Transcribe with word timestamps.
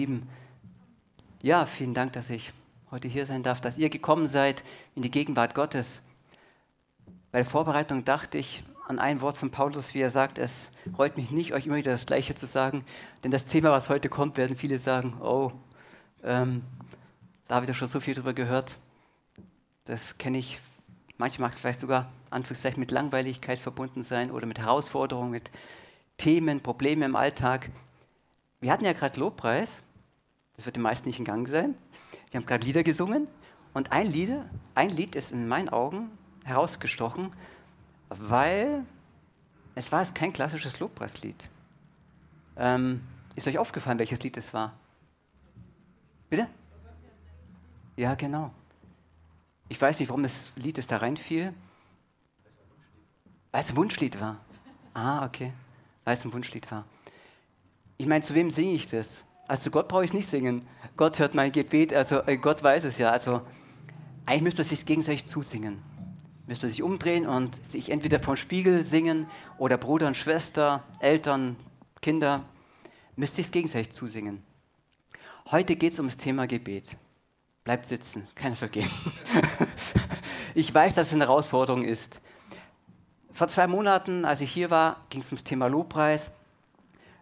Lieben, 0.00 0.26
ja, 1.42 1.66
vielen 1.66 1.92
Dank, 1.92 2.14
dass 2.14 2.30
ich 2.30 2.54
heute 2.90 3.06
hier 3.06 3.26
sein 3.26 3.42
darf, 3.42 3.60
dass 3.60 3.76
ihr 3.76 3.90
gekommen 3.90 4.26
seid 4.26 4.64
in 4.94 5.02
die 5.02 5.10
Gegenwart 5.10 5.54
Gottes. 5.54 6.00
Bei 7.32 7.40
der 7.40 7.44
Vorbereitung 7.44 8.06
dachte 8.06 8.38
ich 8.38 8.64
an 8.88 8.98
ein 8.98 9.20
Wort 9.20 9.36
von 9.36 9.50
Paulus, 9.50 9.92
wie 9.92 10.00
er 10.00 10.08
sagt, 10.08 10.38
es 10.38 10.70
reut 10.96 11.18
mich 11.18 11.30
nicht, 11.30 11.52
euch 11.52 11.66
immer 11.66 11.76
wieder 11.76 11.90
das 11.90 12.06
Gleiche 12.06 12.34
zu 12.34 12.46
sagen, 12.46 12.86
denn 13.22 13.30
das 13.30 13.44
Thema, 13.44 13.72
was 13.72 13.90
heute 13.90 14.08
kommt, 14.08 14.38
werden 14.38 14.56
viele 14.56 14.78
sagen, 14.78 15.20
oh, 15.20 15.52
ähm, 16.24 16.62
da 17.46 17.56
habe 17.56 17.66
ich 17.66 17.70
doch 17.70 17.76
schon 17.76 17.88
so 17.88 18.00
viel 18.00 18.14
drüber 18.14 18.32
gehört. 18.32 18.78
Das 19.84 20.16
kenne 20.16 20.38
ich. 20.38 20.60
Manchmal 21.18 21.48
mag 21.48 21.52
es 21.52 21.60
vielleicht 21.60 21.80
sogar 21.80 22.10
Anführungszeichen 22.30 22.80
mit 22.80 22.90
Langweiligkeit 22.90 23.58
verbunden 23.58 24.02
sein 24.02 24.30
oder 24.30 24.46
mit 24.46 24.60
Herausforderungen, 24.60 25.30
mit 25.30 25.50
Themen, 26.16 26.62
Problemen 26.62 27.02
im 27.02 27.16
Alltag. 27.16 27.68
Wir 28.60 28.72
hatten 28.72 28.86
ja 28.86 28.94
gerade 28.94 29.20
Lobpreis 29.20 29.82
das 30.60 30.66
wird 30.66 30.76
den 30.76 30.82
meisten 30.82 31.08
nicht 31.08 31.18
in 31.18 31.24
Gang 31.24 31.48
sein. 31.48 31.74
Wir 32.30 32.38
haben 32.38 32.46
gerade 32.46 32.66
Lieder 32.66 32.82
gesungen 32.82 33.28
und 33.72 33.92
ein 33.92 34.06
Lied, 34.06 34.30
ein 34.74 34.90
Lied 34.90 35.14
ist 35.14 35.32
in 35.32 35.48
meinen 35.48 35.70
Augen 35.70 36.10
herausgestochen, 36.44 37.32
weil 38.10 38.84
es 39.74 39.90
war 39.90 40.04
kein 40.12 40.34
klassisches 40.34 40.78
Lobpreislied. 40.78 41.48
Ähm, 42.58 43.00
ist 43.36 43.48
euch 43.48 43.56
aufgefallen, 43.56 43.98
welches 43.98 44.22
Lied 44.22 44.36
es 44.36 44.52
war? 44.52 44.74
Bitte? 46.28 46.46
Ja, 47.96 48.14
genau. 48.14 48.52
Ich 49.70 49.80
weiß 49.80 49.98
nicht, 49.98 50.10
warum 50.10 50.22
das 50.22 50.52
Lied 50.56 50.76
es 50.76 50.86
da 50.86 50.98
reinfiel. 50.98 51.54
Weil 53.50 53.62
es 53.62 53.70
ein 53.70 53.76
Wunschlied 53.76 54.20
war. 54.20 54.36
Ah, 54.92 55.24
okay. 55.24 55.54
Weil 56.04 56.14
es 56.14 56.24
ein 56.26 56.34
Wunschlied 56.34 56.70
war. 56.70 56.84
Ich 57.96 58.06
meine, 58.06 58.22
zu 58.22 58.34
wem 58.34 58.50
singe 58.50 58.72
ich 58.72 58.86
das? 58.86 59.24
Also 59.50 59.72
Gott 59.72 59.88
brauche 59.88 60.04
ich 60.04 60.12
nicht 60.12 60.28
singen. 60.28 60.64
Gott 60.96 61.18
hört 61.18 61.34
mein 61.34 61.50
Gebet, 61.50 61.92
also 61.92 62.22
äh, 62.24 62.36
Gott 62.36 62.62
weiß 62.62 62.84
es 62.84 62.98
ja. 62.98 63.10
Also 63.10 63.42
eigentlich 64.24 64.42
müsste 64.42 64.60
man 64.60 64.68
sich 64.68 64.86
gegenseitig 64.86 65.26
zusingen. 65.26 65.82
Müsste 66.46 66.66
man 66.66 66.70
sich 66.70 66.84
umdrehen 66.84 67.26
und 67.26 67.56
sich 67.68 67.90
entweder 67.90 68.20
vom 68.20 68.36
Spiegel 68.36 68.84
singen 68.84 69.26
oder 69.58 69.76
Bruder 69.76 70.06
und 70.06 70.16
Schwester, 70.16 70.84
Eltern, 71.00 71.56
Kinder, 72.00 72.44
müsste 73.16 73.42
sich 73.42 73.50
gegenseitig 73.50 73.90
zusingen. 73.90 74.44
Heute 75.50 75.74
geht 75.74 75.94
es 75.94 75.98
um 75.98 76.06
das 76.06 76.16
Thema 76.16 76.46
Gebet. 76.46 76.96
Bleibt 77.64 77.86
sitzen, 77.86 78.28
keiner 78.36 78.54
vergehen. 78.54 78.88
ich 80.54 80.72
weiß, 80.72 80.94
dass 80.94 81.08
es 81.08 81.12
eine 81.12 81.24
Herausforderung 81.24 81.82
ist. 81.82 82.20
Vor 83.32 83.48
zwei 83.48 83.66
Monaten, 83.66 84.24
als 84.24 84.42
ich 84.42 84.52
hier 84.52 84.70
war, 84.70 85.04
ging 85.10 85.22
es 85.22 85.26
ums 85.26 85.42
Thema 85.42 85.66
Lobpreis 85.66 86.30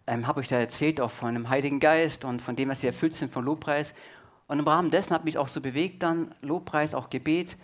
ähm, 0.08 0.26
habe 0.26 0.40
euch 0.40 0.48
da 0.48 0.56
erzählt, 0.56 1.00
auch 1.00 1.10
von 1.10 1.34
dem 1.34 1.48
Heiligen 1.48 1.80
Geist 1.80 2.24
und 2.24 2.40
von 2.40 2.56
dem, 2.56 2.70
was 2.70 2.80
sie 2.80 2.86
erfüllt 2.86 3.14
sind 3.14 3.30
von 3.30 3.44
Lobpreis. 3.44 3.94
Und 4.46 4.58
im 4.58 4.66
Rahmen 4.66 4.90
dessen 4.90 5.12
hat 5.12 5.24
mich 5.24 5.36
auch 5.36 5.48
so 5.48 5.60
bewegt 5.60 6.02
dann, 6.02 6.34
Lobpreis, 6.40 6.94
auch 6.94 7.10
Gebet. 7.10 7.56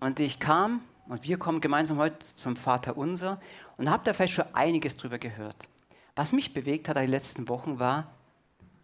Und 0.00 0.18
ich 0.18 0.40
kam, 0.40 0.82
und 1.08 1.22
wir 1.22 1.38
kommen 1.38 1.60
gemeinsam 1.60 1.98
heute 1.98 2.18
zum 2.36 2.56
Vater 2.56 2.96
Unser 2.96 3.40
und 3.76 3.90
habt 3.90 4.06
da 4.06 4.12
vielleicht 4.12 4.34
schon 4.34 4.52
einiges 4.52 4.96
drüber 4.96 5.18
gehört. 5.18 5.68
Was 6.16 6.32
mich 6.32 6.52
bewegt 6.52 6.88
hat 6.88 6.96
in 6.96 7.02
den 7.02 7.10
letzten 7.10 7.48
Wochen 7.48 7.78
war 7.78 8.12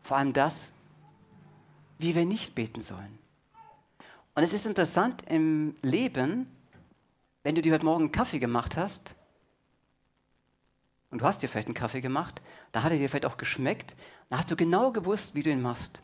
vor 0.03 0.17
allem 0.17 0.33
das, 0.33 0.71
wie 1.99 2.15
wir 2.15 2.25
nicht 2.25 2.55
beten 2.55 2.81
sollen. 2.81 3.19
Und 4.35 4.43
es 4.43 4.53
ist 4.53 4.65
interessant 4.65 5.23
im 5.29 5.75
Leben, 5.83 6.47
wenn 7.43 7.55
du 7.55 7.61
dir 7.61 7.75
heute 7.75 7.85
Morgen 7.85 8.05
einen 8.05 8.13
Kaffee 8.13 8.39
gemacht 8.39 8.77
hast, 8.77 9.15
und 11.11 11.21
du 11.21 11.27
hast 11.27 11.43
dir 11.43 11.49
vielleicht 11.49 11.69
einen 11.69 11.75
Kaffee 11.75 12.01
gemacht, 12.01 12.41
da 12.73 12.83
hat 12.83 12.93
er 12.93 12.99
dir 12.99 13.09
vielleicht 13.09 13.27
auch 13.27 13.37
geschmeckt, 13.37 13.97
dann 14.29 14.39
hast 14.39 14.51
du 14.51 14.57
genau 14.57 14.93
gewusst, 14.93 15.35
wie 15.35 15.43
du 15.43 15.51
ihn 15.51 15.63
machst. 15.63 16.01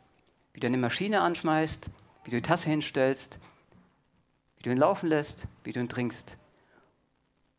Wie 0.53 0.61
du 0.61 0.67
eine 0.67 0.79
Maschine 0.79 1.21
anschmeißt, 1.21 1.91
wie 2.25 2.31
du 2.31 2.37
die 2.37 2.43
Tasse 2.43 2.71
hinstellst, 2.71 3.39
wie 4.57 4.63
du 4.63 4.71
ihn 4.71 4.79
laufen 4.79 5.09
lässt, 5.09 5.47
wie 5.63 5.73
du 5.73 5.81
ihn 5.81 5.89
trinkst. 5.89 6.37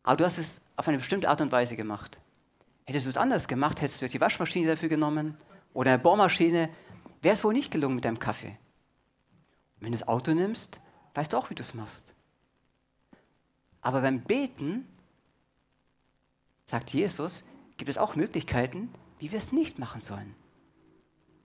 Aber 0.02 0.16
du 0.16 0.24
hast 0.24 0.38
es 0.38 0.60
auf 0.76 0.88
eine 0.88 0.98
bestimmte 0.98 1.28
Art 1.28 1.40
und 1.40 1.52
Weise 1.52 1.76
gemacht. 1.76 2.18
Hättest 2.84 3.06
du 3.06 3.10
es 3.10 3.16
anders 3.16 3.48
gemacht, 3.48 3.80
hättest 3.80 4.02
du 4.02 4.08
die 4.08 4.20
Waschmaschine 4.20 4.68
dafür 4.68 4.88
genommen 4.88 5.36
oder 5.74 5.92
eine 5.92 6.02
Bohrmaschine, 6.02 6.68
wäre 7.22 7.34
es 7.34 7.44
wohl 7.44 7.52
nicht 7.52 7.70
gelungen 7.70 7.96
mit 7.96 8.04
deinem 8.04 8.18
Kaffee. 8.18 8.56
Und 9.76 9.82
wenn 9.82 9.92
du 9.92 9.98
das 9.98 10.08
Auto 10.08 10.32
nimmst, 10.32 10.80
weißt 11.14 11.32
du 11.32 11.36
auch, 11.36 11.50
wie 11.50 11.54
du 11.54 11.62
es 11.62 11.74
machst. 11.74 12.12
Aber 13.80 14.00
beim 14.00 14.22
Beten 14.22 14.86
sagt 16.66 16.90
Jesus, 16.90 17.44
gibt 17.76 17.88
es 17.88 17.98
auch 17.98 18.16
Möglichkeiten, 18.16 18.92
wie 19.18 19.30
wir 19.30 19.38
es 19.38 19.52
nicht 19.52 19.78
machen 19.78 20.00
sollen. 20.00 20.34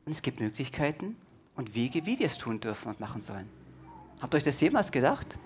Und 0.06 0.12
es 0.12 0.22
gibt 0.22 0.40
Möglichkeiten 0.40 1.16
und 1.56 1.76
Wege, 1.76 2.06
wie 2.06 2.20
wir 2.20 2.28
es 2.28 2.38
tun 2.38 2.60
dürfen 2.60 2.90
und 2.90 3.00
machen 3.00 3.22
sollen. 3.22 3.50
Habt 4.22 4.34
ihr 4.34 4.38
euch 4.38 4.44
das 4.44 4.62
jemals 4.62 4.92
gedacht? 4.92 5.38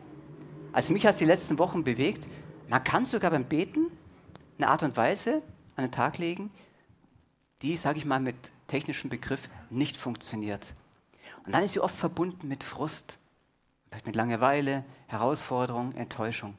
Also 0.74 0.94
mich 0.94 1.06
hat 1.06 1.14
es 1.14 1.20
die 1.20 1.26
letzten 1.26 1.60
Wochen 1.60 1.84
bewegt, 1.84 2.28
man 2.68 2.84
kann 2.84 3.06
sogar 3.06 3.32
beim 3.32 3.46
Beten 3.46 3.88
eine 4.58 4.68
Art 4.68 4.84
und 4.84 4.98
Weise 4.98 5.42
an 5.76 5.86
den 5.86 5.92
Tag 5.92 6.18
legen, 6.18 6.52
die, 7.62 7.78
sage 7.78 7.98
ich 7.98 8.06
mal 8.06 8.20
mit 8.20 8.36
technischem 8.68 9.10
Begriff, 9.10 9.50
nicht 9.70 9.98
funktioniert. 9.98 10.74
Und 11.46 11.54
dann 11.54 11.64
ist 11.64 11.74
sie 11.74 11.80
oft 11.80 11.96
verbunden 11.96 12.48
mit 12.48 12.64
Frust, 12.64 13.18
vielleicht 13.90 14.08
mit 14.08 14.16
Langeweile, 14.16 14.84
Herausforderung, 15.08 15.94
Enttäuschung. 15.94 16.56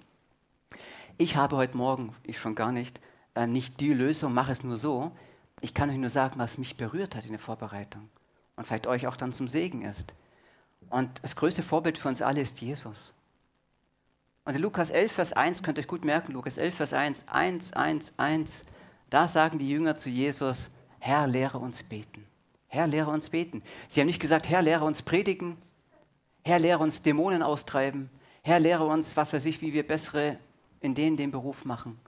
Ich 1.18 1.36
habe 1.36 1.56
heute 1.56 1.76
Morgen, 1.76 2.12
ich 2.22 2.38
schon 2.38 2.54
gar 2.54 2.72
nicht, 2.72 3.00
äh, 3.34 3.46
nicht 3.46 3.80
die 3.80 3.92
Lösung, 3.92 4.32
mach 4.32 4.48
es 4.48 4.62
nur 4.62 4.76
so. 4.76 5.12
Ich 5.60 5.74
kann 5.74 5.90
euch 5.90 5.96
nur 5.96 6.10
sagen, 6.10 6.38
was 6.38 6.58
mich 6.58 6.76
berührt 6.76 7.14
hat 7.14 7.24
in 7.24 7.30
der 7.30 7.38
Vorbereitung 7.38 8.08
und 8.56 8.66
vielleicht 8.66 8.86
euch 8.86 9.06
auch 9.06 9.16
dann 9.16 9.32
zum 9.32 9.48
Segen 9.48 9.82
ist. 9.82 10.12
Und 10.90 11.10
das 11.22 11.36
größte 11.36 11.62
Vorbild 11.62 11.98
für 11.98 12.08
uns 12.08 12.22
alle 12.22 12.40
ist 12.40 12.60
Jesus. 12.60 13.12
Und 14.44 14.54
in 14.54 14.62
Lukas 14.62 14.90
11, 14.90 15.12
Vers 15.12 15.32
1, 15.32 15.62
könnt 15.62 15.78
ihr 15.78 15.82
euch 15.82 15.88
gut 15.88 16.04
merken, 16.04 16.32
Lukas 16.32 16.58
11, 16.58 16.74
Vers 16.74 16.92
1, 16.92 17.24
1, 17.26 17.72
1, 17.72 18.12
1, 18.16 18.64
da 19.10 19.26
sagen 19.28 19.58
die 19.58 19.68
Jünger 19.68 19.96
zu 19.96 20.10
Jesus, 20.10 20.70
Herr, 21.00 21.26
lehre 21.26 21.58
uns 21.58 21.82
beten. 21.82 22.26
Herr, 22.68 22.86
lehre 22.86 23.10
uns 23.10 23.30
beten. 23.30 23.62
Sie 23.88 24.00
haben 24.00 24.06
nicht 24.06 24.20
gesagt, 24.20 24.48
Herr, 24.48 24.62
lehre 24.62 24.84
uns 24.84 25.02
predigen. 25.02 25.56
Herr, 26.44 26.58
lehre 26.58 26.82
uns 26.82 27.02
Dämonen 27.02 27.42
austreiben. 27.42 28.10
Herr, 28.42 28.60
lehre 28.60 28.86
uns, 28.86 29.16
was 29.16 29.32
weiß 29.32 29.46
ich, 29.46 29.62
wie 29.62 29.72
wir 29.72 29.86
bessere 29.86 30.38
in 30.80 30.94
den 30.94 31.16
den 31.16 31.30
Beruf 31.30 31.64
machen 31.64 31.98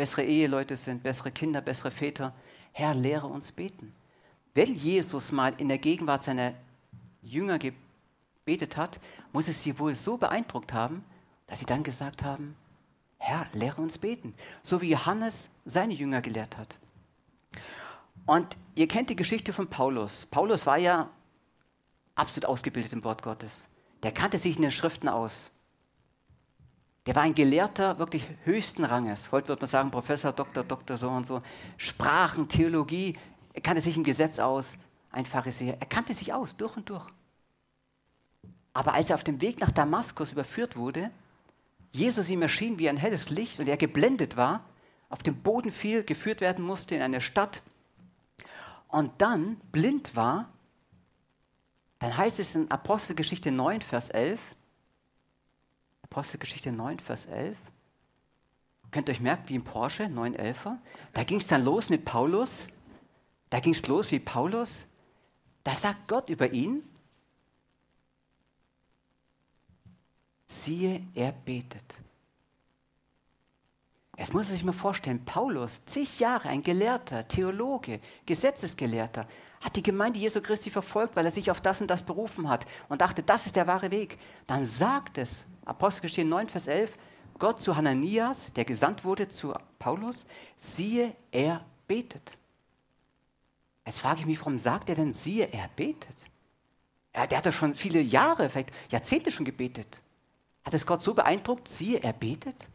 bessere 0.00 0.24
Eheleute 0.24 0.76
sind, 0.76 1.02
bessere 1.02 1.30
Kinder, 1.30 1.60
bessere 1.60 1.90
Väter. 1.90 2.32
Herr, 2.72 2.94
lehre 2.94 3.26
uns 3.26 3.52
beten. 3.52 3.94
Wenn 4.54 4.74
Jesus 4.74 5.32
mal 5.32 5.54
in 5.58 5.68
der 5.68 5.78
Gegenwart 5.78 6.24
seiner 6.24 6.54
Jünger 7.22 7.58
gebetet 7.58 8.76
hat, 8.76 9.00
muss 9.32 9.48
es 9.48 9.62
sie 9.62 9.78
wohl 9.78 9.94
so 9.94 10.16
beeindruckt 10.16 10.72
haben, 10.72 11.04
dass 11.46 11.60
sie 11.60 11.66
dann 11.66 11.82
gesagt 11.82 12.22
haben, 12.22 12.56
Herr, 13.18 13.46
lehre 13.52 13.80
uns 13.82 13.98
beten. 13.98 14.34
So 14.62 14.80
wie 14.80 14.90
Johannes 14.90 15.48
seine 15.64 15.94
Jünger 15.94 16.20
gelehrt 16.20 16.56
hat. 16.56 16.78
Und 18.26 18.56
ihr 18.74 18.88
kennt 18.88 19.10
die 19.10 19.16
Geschichte 19.16 19.52
von 19.52 19.68
Paulus. 19.68 20.26
Paulus 20.30 20.64
war 20.66 20.78
ja 20.78 21.10
absolut 22.14 22.46
ausgebildet 22.46 22.92
im 22.92 23.04
Wort 23.04 23.22
Gottes. 23.22 23.66
Der 24.02 24.12
kannte 24.12 24.38
sich 24.38 24.56
in 24.56 24.62
den 24.62 24.70
Schriften 24.70 25.08
aus. 25.08 25.50
Der 27.06 27.14
war 27.14 27.22
ein 27.22 27.34
Gelehrter 27.34 27.98
wirklich 27.98 28.26
höchsten 28.44 28.84
Ranges. 28.84 29.32
Heute 29.32 29.48
würde 29.48 29.62
man 29.62 29.68
sagen, 29.68 29.90
Professor, 29.90 30.32
Doktor, 30.32 30.64
Doktor, 30.64 30.96
so 30.96 31.08
und 31.08 31.26
so. 31.26 31.42
Sprachen, 31.76 32.46
Theologie, 32.48 33.16
er 33.54 33.62
kannte 33.62 33.80
sich 33.80 33.96
im 33.96 34.04
Gesetz 34.04 34.38
aus. 34.38 34.72
Ein 35.10 35.24
Pharisäer, 35.24 35.76
er 35.80 35.86
kannte 35.86 36.14
sich 36.14 36.32
aus, 36.32 36.56
durch 36.56 36.76
und 36.76 36.88
durch. 36.88 37.06
Aber 38.72 38.94
als 38.94 39.10
er 39.10 39.14
auf 39.14 39.24
dem 39.24 39.40
Weg 39.40 39.60
nach 39.60 39.72
Damaskus 39.72 40.32
überführt 40.32 40.76
wurde, 40.76 41.10
Jesus 41.90 42.28
ihm 42.28 42.42
erschien 42.42 42.78
wie 42.78 42.88
ein 42.88 42.96
helles 42.96 43.30
Licht 43.30 43.58
und 43.58 43.66
er 43.66 43.76
geblendet 43.76 44.36
war, 44.36 44.64
auf 45.08 45.22
dem 45.24 45.42
Boden 45.42 45.72
fiel, 45.72 46.04
geführt 46.04 46.40
werden 46.40 46.64
musste 46.64 46.94
in 46.94 47.02
eine 47.02 47.20
Stadt 47.20 47.62
und 48.86 49.10
dann 49.18 49.56
blind 49.72 50.14
war, 50.14 50.48
dann 51.98 52.16
heißt 52.16 52.38
es 52.38 52.54
in 52.54 52.70
Apostelgeschichte 52.70 53.50
9, 53.50 53.80
Vers 53.82 54.08
11, 54.08 54.40
Apostelgeschichte 56.10 56.72
9, 56.72 56.98
Vers 56.98 57.26
11. 57.26 57.56
Könnt 58.90 59.08
ihr 59.08 59.12
euch 59.12 59.20
merken, 59.20 59.48
wie 59.48 59.54
im 59.54 59.62
Porsche 59.62 60.04
911er? 60.06 60.76
Da 61.12 61.22
ging 61.22 61.38
es 61.38 61.46
dann 61.46 61.64
los 61.64 61.88
mit 61.88 62.04
Paulus. 62.04 62.66
Da 63.48 63.60
ging 63.60 63.72
es 63.72 63.86
los 63.86 64.10
wie 64.10 64.18
Paulus. 64.18 64.88
Da 65.62 65.76
sagt 65.76 66.08
Gott 66.08 66.28
über 66.28 66.50
ihn, 66.50 66.82
siehe, 70.48 71.06
er 71.14 71.30
betet. 71.30 71.94
Jetzt 74.18 74.34
muss 74.34 74.48
man 74.48 74.56
sich 74.56 74.64
mal 74.64 74.72
vorstellen, 74.72 75.24
Paulus, 75.24 75.80
zig 75.86 76.18
Jahre, 76.18 76.48
ein 76.48 76.62
Gelehrter, 76.62 77.26
Theologe, 77.28 78.00
Gesetzesgelehrter, 78.26 79.28
hat 79.60 79.76
die 79.76 79.82
Gemeinde 79.82 80.18
Jesu 80.18 80.40
Christi 80.40 80.70
verfolgt, 80.70 81.14
weil 81.14 81.24
er 81.24 81.30
sich 81.30 81.50
auf 81.52 81.60
das 81.60 81.80
und 81.80 81.86
das 81.86 82.02
berufen 82.02 82.48
hat 82.48 82.66
und 82.88 83.00
dachte, 83.00 83.22
das 83.22 83.46
ist 83.46 83.54
der 83.54 83.68
wahre 83.68 83.92
Weg. 83.92 84.18
Dann 84.46 84.64
sagt 84.64 85.16
es, 85.16 85.46
Apostelgeschichte 85.70 86.28
9, 86.28 86.48
Vers 86.48 86.66
11, 86.66 86.98
Gott 87.38 87.60
zu 87.62 87.76
Hananias, 87.76 88.52
der 88.56 88.64
gesandt 88.64 89.04
wurde 89.04 89.28
zu 89.28 89.54
Paulus, 89.78 90.26
siehe, 90.58 91.14
er 91.30 91.64
betet. 91.86 92.36
Jetzt 93.86 94.00
frage 94.00 94.20
ich 94.20 94.26
mich, 94.26 94.40
warum 94.40 94.58
sagt 94.58 94.88
er 94.88 94.96
denn, 94.96 95.14
siehe, 95.14 95.46
er 95.46 95.68
betet? 95.76 96.16
Er, 97.12 97.28
der 97.28 97.38
hat 97.38 97.46
doch 97.46 97.52
schon 97.52 97.76
viele 97.76 98.00
Jahre, 98.00 98.50
vielleicht 98.50 98.72
Jahrzehnte 98.90 99.30
schon 99.30 99.44
gebetet. 99.44 100.00
Hat 100.64 100.74
es 100.74 100.86
Gott 100.86 101.02
so 101.02 101.14
beeindruckt, 101.14 101.68
siehe, 101.68 102.02
er 102.02 102.14
betet? 102.14 102.68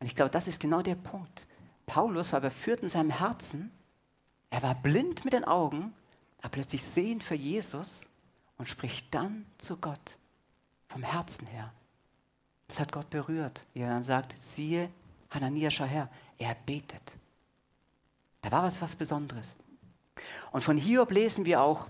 Und 0.00 0.06
ich 0.06 0.16
glaube, 0.16 0.32
das 0.32 0.48
ist 0.48 0.60
genau 0.60 0.82
der 0.82 0.96
Punkt. 0.96 1.46
Paulus 1.86 2.32
war 2.32 2.40
überführt 2.40 2.80
in 2.80 2.88
seinem 2.88 3.10
Herzen, 3.10 3.70
er 4.50 4.64
war 4.64 4.74
blind 4.74 5.24
mit 5.24 5.32
den 5.32 5.44
Augen, 5.44 5.94
aber 6.38 6.48
plötzlich 6.48 6.82
sehend 6.82 7.22
für 7.22 7.36
Jesus 7.36 8.00
und 8.58 8.68
spricht 8.68 9.14
dann 9.14 9.46
zu 9.58 9.76
Gott 9.76 10.16
vom 10.90 11.04
Herzen 11.04 11.46
her. 11.46 11.72
Das 12.66 12.80
hat 12.80 12.92
Gott 12.92 13.08
berührt, 13.10 13.64
wie 13.72 13.80
er 13.80 13.90
dann 13.90 14.02
sagt, 14.02 14.34
siehe, 14.42 14.90
Hanania, 15.30 15.70
schau 15.70 15.84
her, 15.84 16.10
er 16.36 16.56
betet. 16.66 17.14
Da 18.42 18.50
war 18.50 18.64
was, 18.64 18.82
was 18.82 18.96
Besonderes. 18.96 19.46
Und 20.50 20.62
von 20.62 20.76
Hiob 20.76 21.12
lesen 21.12 21.44
wir 21.44 21.62
auch, 21.62 21.86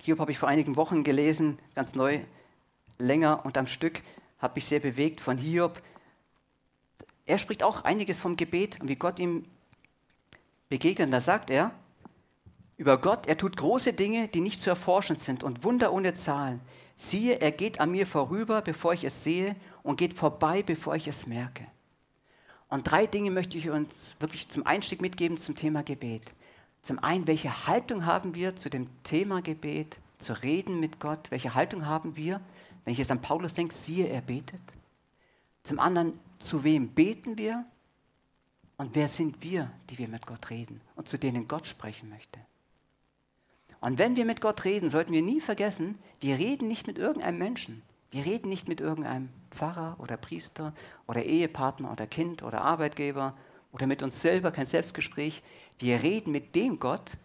Hiob 0.00 0.18
habe 0.18 0.32
ich 0.32 0.38
vor 0.38 0.48
einigen 0.48 0.74
Wochen 0.74 1.04
gelesen, 1.04 1.58
ganz 1.76 1.94
neu, 1.94 2.20
länger 2.98 3.44
und 3.44 3.56
am 3.56 3.68
Stück, 3.68 4.02
habe 4.40 4.58
ich 4.58 4.66
sehr 4.66 4.80
bewegt 4.80 5.20
von 5.20 5.38
Hiob. 5.38 5.80
Er 7.26 7.38
spricht 7.38 7.62
auch 7.62 7.84
einiges 7.84 8.18
vom 8.18 8.36
Gebet 8.36 8.80
und 8.80 8.88
wie 8.88 8.96
Gott 8.96 9.20
ihm 9.20 9.44
begegnet. 10.68 11.12
Da 11.12 11.20
sagt 11.20 11.48
er 11.48 11.70
über 12.76 12.98
Gott, 12.98 13.28
er 13.28 13.36
tut 13.36 13.56
große 13.56 13.92
Dinge, 13.92 14.26
die 14.26 14.40
nicht 14.40 14.60
zu 14.60 14.70
erforschen 14.70 15.14
sind 15.14 15.44
und 15.44 15.62
Wunder 15.62 15.92
ohne 15.92 16.14
Zahlen. 16.14 16.60
Siehe, 17.02 17.40
er 17.40 17.50
geht 17.50 17.80
an 17.80 17.90
mir 17.90 18.06
vorüber, 18.06 18.62
bevor 18.62 18.94
ich 18.94 19.02
es 19.02 19.24
sehe 19.24 19.56
und 19.82 19.96
geht 19.96 20.14
vorbei, 20.14 20.62
bevor 20.62 20.94
ich 20.94 21.08
es 21.08 21.26
merke. 21.26 21.66
Und 22.68 22.88
drei 22.88 23.08
Dinge 23.08 23.32
möchte 23.32 23.58
ich 23.58 23.68
uns 23.70 24.14
wirklich 24.20 24.48
zum 24.48 24.64
Einstieg 24.66 25.02
mitgeben 25.02 25.36
zum 25.36 25.56
Thema 25.56 25.82
Gebet. 25.82 26.22
Zum 26.82 27.00
einen, 27.00 27.26
welche 27.26 27.66
Haltung 27.66 28.06
haben 28.06 28.36
wir 28.36 28.54
zu 28.54 28.70
dem 28.70 28.88
Thema 29.02 29.42
Gebet, 29.42 29.98
zu 30.18 30.40
reden 30.44 30.78
mit 30.78 31.00
Gott? 31.00 31.32
Welche 31.32 31.56
Haltung 31.56 31.86
haben 31.86 32.14
wir, 32.14 32.40
wenn 32.84 32.92
ich 32.92 32.98
jetzt 32.98 33.10
an 33.10 33.20
Paulus 33.20 33.54
denke, 33.54 33.74
siehe, 33.74 34.06
er 34.06 34.20
betet? 34.20 34.62
Zum 35.64 35.80
anderen, 35.80 36.18
zu 36.38 36.62
wem 36.62 36.88
beten 36.88 37.36
wir? 37.36 37.64
Und 38.76 38.94
wer 38.94 39.08
sind 39.08 39.42
wir, 39.42 39.72
die 39.90 39.98
wir 39.98 40.06
mit 40.06 40.24
Gott 40.24 40.50
reden 40.50 40.80
und 40.94 41.08
zu 41.08 41.18
denen 41.18 41.48
Gott 41.48 41.66
sprechen 41.66 42.08
möchte? 42.10 42.38
Und 43.82 43.98
wenn 43.98 44.14
wir 44.14 44.24
mit 44.24 44.40
Gott 44.40 44.64
reden, 44.64 44.88
sollten 44.88 45.12
wir 45.12 45.22
nie 45.22 45.40
vergessen, 45.40 45.98
wir 46.20 46.38
reden 46.38 46.68
nicht 46.68 46.86
mit 46.86 46.98
irgendeinem 46.98 47.38
Menschen. 47.38 47.82
Wir 48.12 48.24
reden 48.24 48.48
nicht 48.48 48.68
mit 48.68 48.80
irgendeinem 48.80 49.28
Pfarrer 49.50 49.96
oder 49.98 50.16
Priester 50.16 50.72
oder 51.08 51.24
Ehepartner 51.24 51.90
oder 51.90 52.06
Kind 52.06 52.44
oder 52.44 52.62
Arbeitgeber 52.62 53.36
oder 53.72 53.88
mit 53.88 54.04
uns 54.04 54.22
selber, 54.22 54.52
kein 54.52 54.66
Selbstgespräch. 54.66 55.42
Wir 55.80 56.00
reden 56.04 56.30
mit 56.30 56.54
dem 56.54 56.78
Gott, 56.78 57.16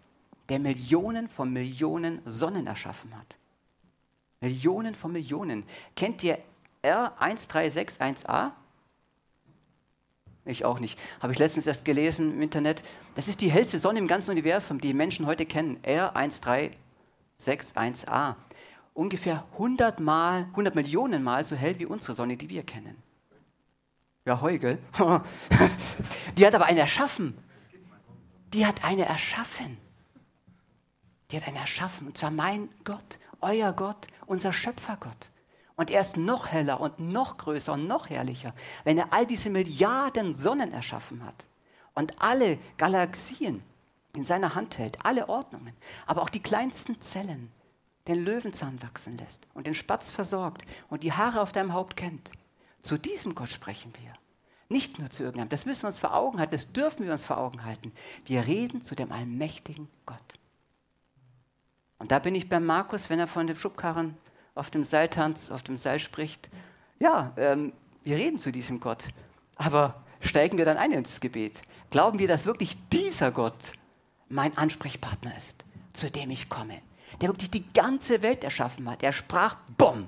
der 0.50 0.57
Millionen 0.57 1.27
von 1.27 1.54
Millionen 1.54 2.21
Sonnen 2.25 2.65
erschaffen 2.65 3.15
hat. 3.15 3.36
Millionen 4.42 4.95
von 4.95 5.12
Millionen. 5.12 5.63
Kennt 5.95 6.24
ihr 6.24 6.39
R1361a? 6.83 8.51
Ich 10.48 10.66
auch 10.66 10.80
nicht. 10.80 10.98
Habe 11.20 11.34
ich 11.34 11.40
letztens 11.40 11.68
erst 11.68 11.86
gelesen 11.86 12.34
im 12.34 12.42
Internet. 12.42 12.84
Das 13.16 13.28
ist 13.28 13.42
die 13.42 13.52
hellste 13.52 13.78
Sonne 13.78 14.00
im 14.00 14.08
ganzen 14.08 14.32
Universum, 14.32 14.80
die 14.80 14.94
Menschen 14.94 15.26
heute 15.26 15.46
kennen. 15.46 15.78
R1361a. 15.84 18.36
Ungefähr 18.94 19.44
100 19.54 20.00
Mal, 20.00 20.44
100 20.52 20.74
Millionen 20.74 21.22
Mal 21.24 21.44
so 21.44 21.56
hell 21.56 21.78
wie 21.80 21.86
unsere 21.86 22.14
Sonne, 22.14 22.38
die 22.38 22.50
wir 22.50 22.64
kennen. 22.64 22.96
Ja, 24.26 24.42
Heugel. 24.42 24.80
die 26.38 26.46
hat 26.46 26.56
aber 26.56 26.66
eine 26.66 26.80
erschaffen. 26.80 27.38
Die 28.54 28.66
hat 28.66 28.84
eine 28.84 29.06
erschaffen. 29.06 29.78
Die 31.32 31.38
hat 31.38 31.48
eine 31.48 31.60
erschaffen. 31.60 32.08
Und 32.08 32.18
zwar 32.18 32.32
mein 32.32 32.70
Gott, 32.84 33.20
euer 33.42 33.74
Gott, 33.74 34.08
unser 34.26 34.54
Schöpfergott. 34.54 35.30
Und 35.77 35.91
er 35.91 36.01
ist 36.01 36.18
noch 36.18 36.47
heller 36.47 36.81
und 36.81 37.00
noch 37.00 37.38
größer 37.38 37.74
und 37.74 37.88
noch 37.88 38.09
herrlicher, 38.09 38.53
wenn 38.83 38.97
er 38.97 39.13
all 39.13 39.25
diese 39.25 39.50
Milliarden 39.50 40.33
Sonnen 40.33 40.74
erschaffen 40.74 41.24
hat 41.24 41.45
und 41.94 42.19
alle 42.21 42.57
Galaxien 42.77 43.63
in 44.13 44.25
seiner 44.25 44.56
Hand 44.56 44.79
hält, 44.79 45.06
alle 45.06 45.29
Ordnungen, 45.29 45.74
aber 46.07 46.24
auch 46.24 46.31
die 46.31 46.41
kleinsten 46.41 47.00
Zellen, 47.00 47.51
den 48.07 48.25
Löwenzahn 48.25 48.81
wachsen 48.81 49.18
lässt 49.18 49.45
und 49.53 49.68
den 49.68 49.75
Spatz 49.75 50.09
versorgt 50.09 50.63
und 50.89 51.03
die 51.03 51.13
Haare 51.13 51.41
auf 51.41 51.53
deinem 51.53 51.74
Haupt 51.74 51.95
kennt. 51.95 52.31
Zu 52.81 52.97
diesem 52.97 53.35
Gott 53.35 53.50
sprechen 53.50 53.94
wir. 54.01 54.13
Nicht 54.69 54.97
nur 54.97 55.09
zu 55.12 55.24
irgendeinem. 55.24 55.50
Das 55.50 55.65
müssen 55.65 55.83
wir 55.83 55.88
uns 55.88 56.00
vor 56.00 56.15
Augen 56.15 56.39
halten, 56.39 56.53
das 56.53 56.71
dürfen 56.74 57.06
wir 57.06 57.13
uns 57.13 57.25
vor 57.25 57.38
Augen 57.38 57.63
halten. 57.63 57.94
Wir 58.25 58.47
reden 58.47 58.83
zu 58.83 58.95
dem 58.95 59.12
allmächtigen 59.12 59.88
Gott. 60.06 60.18
Und 62.00 62.12
da 62.12 62.19
bin 62.19 62.35
ich 62.35 62.50
bei 62.50 62.59
Markus, 62.59 63.09
wenn 63.09 63.19
er 63.19 63.27
von 63.27 63.47
dem 63.47 63.56
Schubkarren 63.56 64.18
auf 64.57 64.69
dem 64.69 64.83
Seil 64.83 65.07
tanzt, 65.09 65.51
auf 65.51 65.63
dem 65.63 65.77
Seil 65.77 66.00
spricht. 66.00 66.50
Ja, 67.00 67.33
ähm, 67.38 67.74
wir 68.04 68.18
reden 68.18 68.39
zu 68.39 68.51
diesem 68.51 68.80
Gott. 68.80 69.04
Aber 69.56 70.04
steigen 70.21 70.57
wir 70.57 70.65
dann 70.65 70.77
ein 70.77 70.92
ins 70.92 71.19
Gebet? 71.19 71.62
Glauben 71.89 72.19
wir, 72.19 72.27
dass 72.27 72.45
wirklich 72.45 72.77
dieser 72.89 73.31
Gott 73.31 73.74
mein 74.30 74.57
Ansprechpartner 74.57 75.36
ist, 75.38 75.63
zu 75.94 76.12
dem 76.12 76.31
ich 76.31 76.50
komme? 76.50 76.81
Der 77.21 77.30
wirklich 77.30 77.51
die 77.51 77.71
ganze 77.74 78.21
Welt 78.21 78.44
erschaffen 78.44 78.89
hat. 78.89 79.01
Er 79.04 79.13
sprach, 79.13 79.56
bumm, 79.77 80.07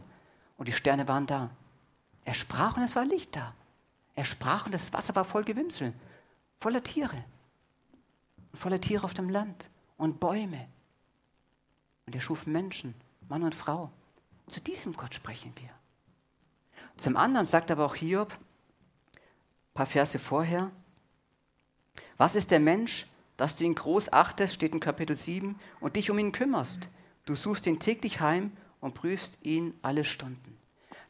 und 0.57 0.67
die 0.67 0.73
Sterne 0.73 1.07
waren 1.07 1.25
da. 1.25 1.49
Er 2.25 2.33
sprach 2.33 2.75
und 2.77 2.83
es 2.83 2.95
war 2.95 3.05
Licht 3.05 3.35
da. 3.35 3.53
Er 4.13 4.25
sprach 4.25 4.65
und 4.65 4.73
das 4.73 4.91
Wasser 4.91 5.15
war 5.15 5.23
voll 5.23 5.45
Gewimsel, 5.45 5.93
voller 6.59 6.83
Tiere. 6.83 7.23
Voller 8.53 8.81
Tiere 8.81 9.05
auf 9.05 9.13
dem 9.13 9.29
Land 9.29 9.69
und 9.97 10.19
Bäume. 10.19 10.67
Und 12.05 12.15
er 12.15 12.21
schuf 12.21 12.45
Menschen, 12.45 12.93
Mann 13.29 13.43
und 13.43 13.55
Frau. 13.55 13.91
Zu 14.49 14.61
diesem 14.61 14.93
Gott 14.93 15.13
sprechen 15.13 15.53
wir. 15.55 15.69
Zum 16.97 17.15
anderen 17.15 17.45
sagt 17.45 17.71
aber 17.71 17.85
auch 17.85 17.95
Hiob, 17.95 18.33
ein 18.33 19.73
paar 19.73 19.85
Verse 19.85 20.17
vorher, 20.17 20.71
was 22.17 22.35
ist 22.35 22.51
der 22.51 22.59
Mensch, 22.59 23.07
dass 23.37 23.55
du 23.55 23.63
ihn 23.63 23.75
groß 23.75 24.11
achtest, 24.11 24.55
steht 24.55 24.73
in 24.73 24.79
Kapitel 24.79 25.15
7, 25.15 25.57
und 25.79 25.95
dich 25.95 26.11
um 26.11 26.19
ihn 26.19 26.31
kümmerst? 26.31 26.89
Du 27.25 27.35
suchst 27.35 27.67
ihn 27.67 27.79
täglich 27.79 28.19
heim 28.19 28.51
und 28.81 28.95
prüfst 28.95 29.37
ihn 29.43 29.75
alle 29.81 30.03
Stunden. 30.03 30.57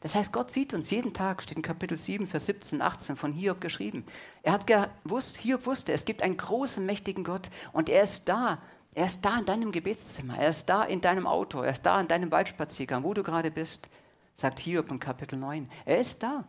Das 0.02 0.14
heißt, 0.14 0.32
Gott 0.32 0.52
sieht 0.52 0.72
uns 0.72 0.90
jeden 0.90 1.12
Tag, 1.12 1.42
steht 1.42 1.56
in 1.56 1.62
Kapitel 1.62 1.96
7, 1.96 2.26
Vers 2.26 2.46
17, 2.46 2.80
18 2.80 3.16
von 3.16 3.32
Hiob 3.32 3.60
geschrieben. 3.60 4.04
Er 4.42 4.52
hat 4.52 4.66
gewusst, 4.66 5.38
Hiob 5.38 5.66
wusste, 5.66 5.92
es 5.92 6.04
gibt 6.04 6.22
einen 6.22 6.36
großen, 6.36 6.84
mächtigen 6.84 7.24
Gott 7.24 7.50
und 7.72 7.88
er 7.88 8.02
ist 8.02 8.28
da 8.28 8.62
er 8.94 9.06
ist 9.06 9.24
da 9.24 9.38
in 9.38 9.44
deinem 9.44 9.72
Gebetszimmer, 9.72 10.38
er 10.38 10.48
ist 10.48 10.68
da 10.68 10.84
in 10.84 11.00
deinem 11.00 11.26
Auto, 11.26 11.62
er 11.62 11.70
ist 11.72 11.82
da 11.82 12.00
in 12.00 12.08
deinem 12.08 12.30
Waldspaziergang, 12.30 13.04
wo 13.04 13.14
du 13.14 13.22
gerade 13.22 13.50
bist, 13.50 13.88
sagt 14.36 14.58
Hiob 14.58 14.90
in 14.90 14.98
Kapitel 14.98 15.38
9. 15.38 15.68
Er 15.84 15.98
ist 15.98 16.22
da. 16.22 16.44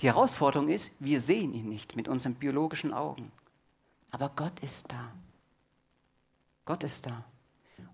Die 0.00 0.06
Herausforderung 0.06 0.68
ist, 0.68 0.92
wir 1.00 1.20
sehen 1.20 1.54
ihn 1.54 1.68
nicht 1.68 1.96
mit 1.96 2.06
unseren 2.06 2.34
biologischen 2.34 2.92
Augen. 2.92 3.32
Aber 4.10 4.30
Gott 4.36 4.60
ist 4.60 4.92
da. 4.92 5.12
Gott 6.66 6.82
ist 6.84 7.06
da. 7.06 7.24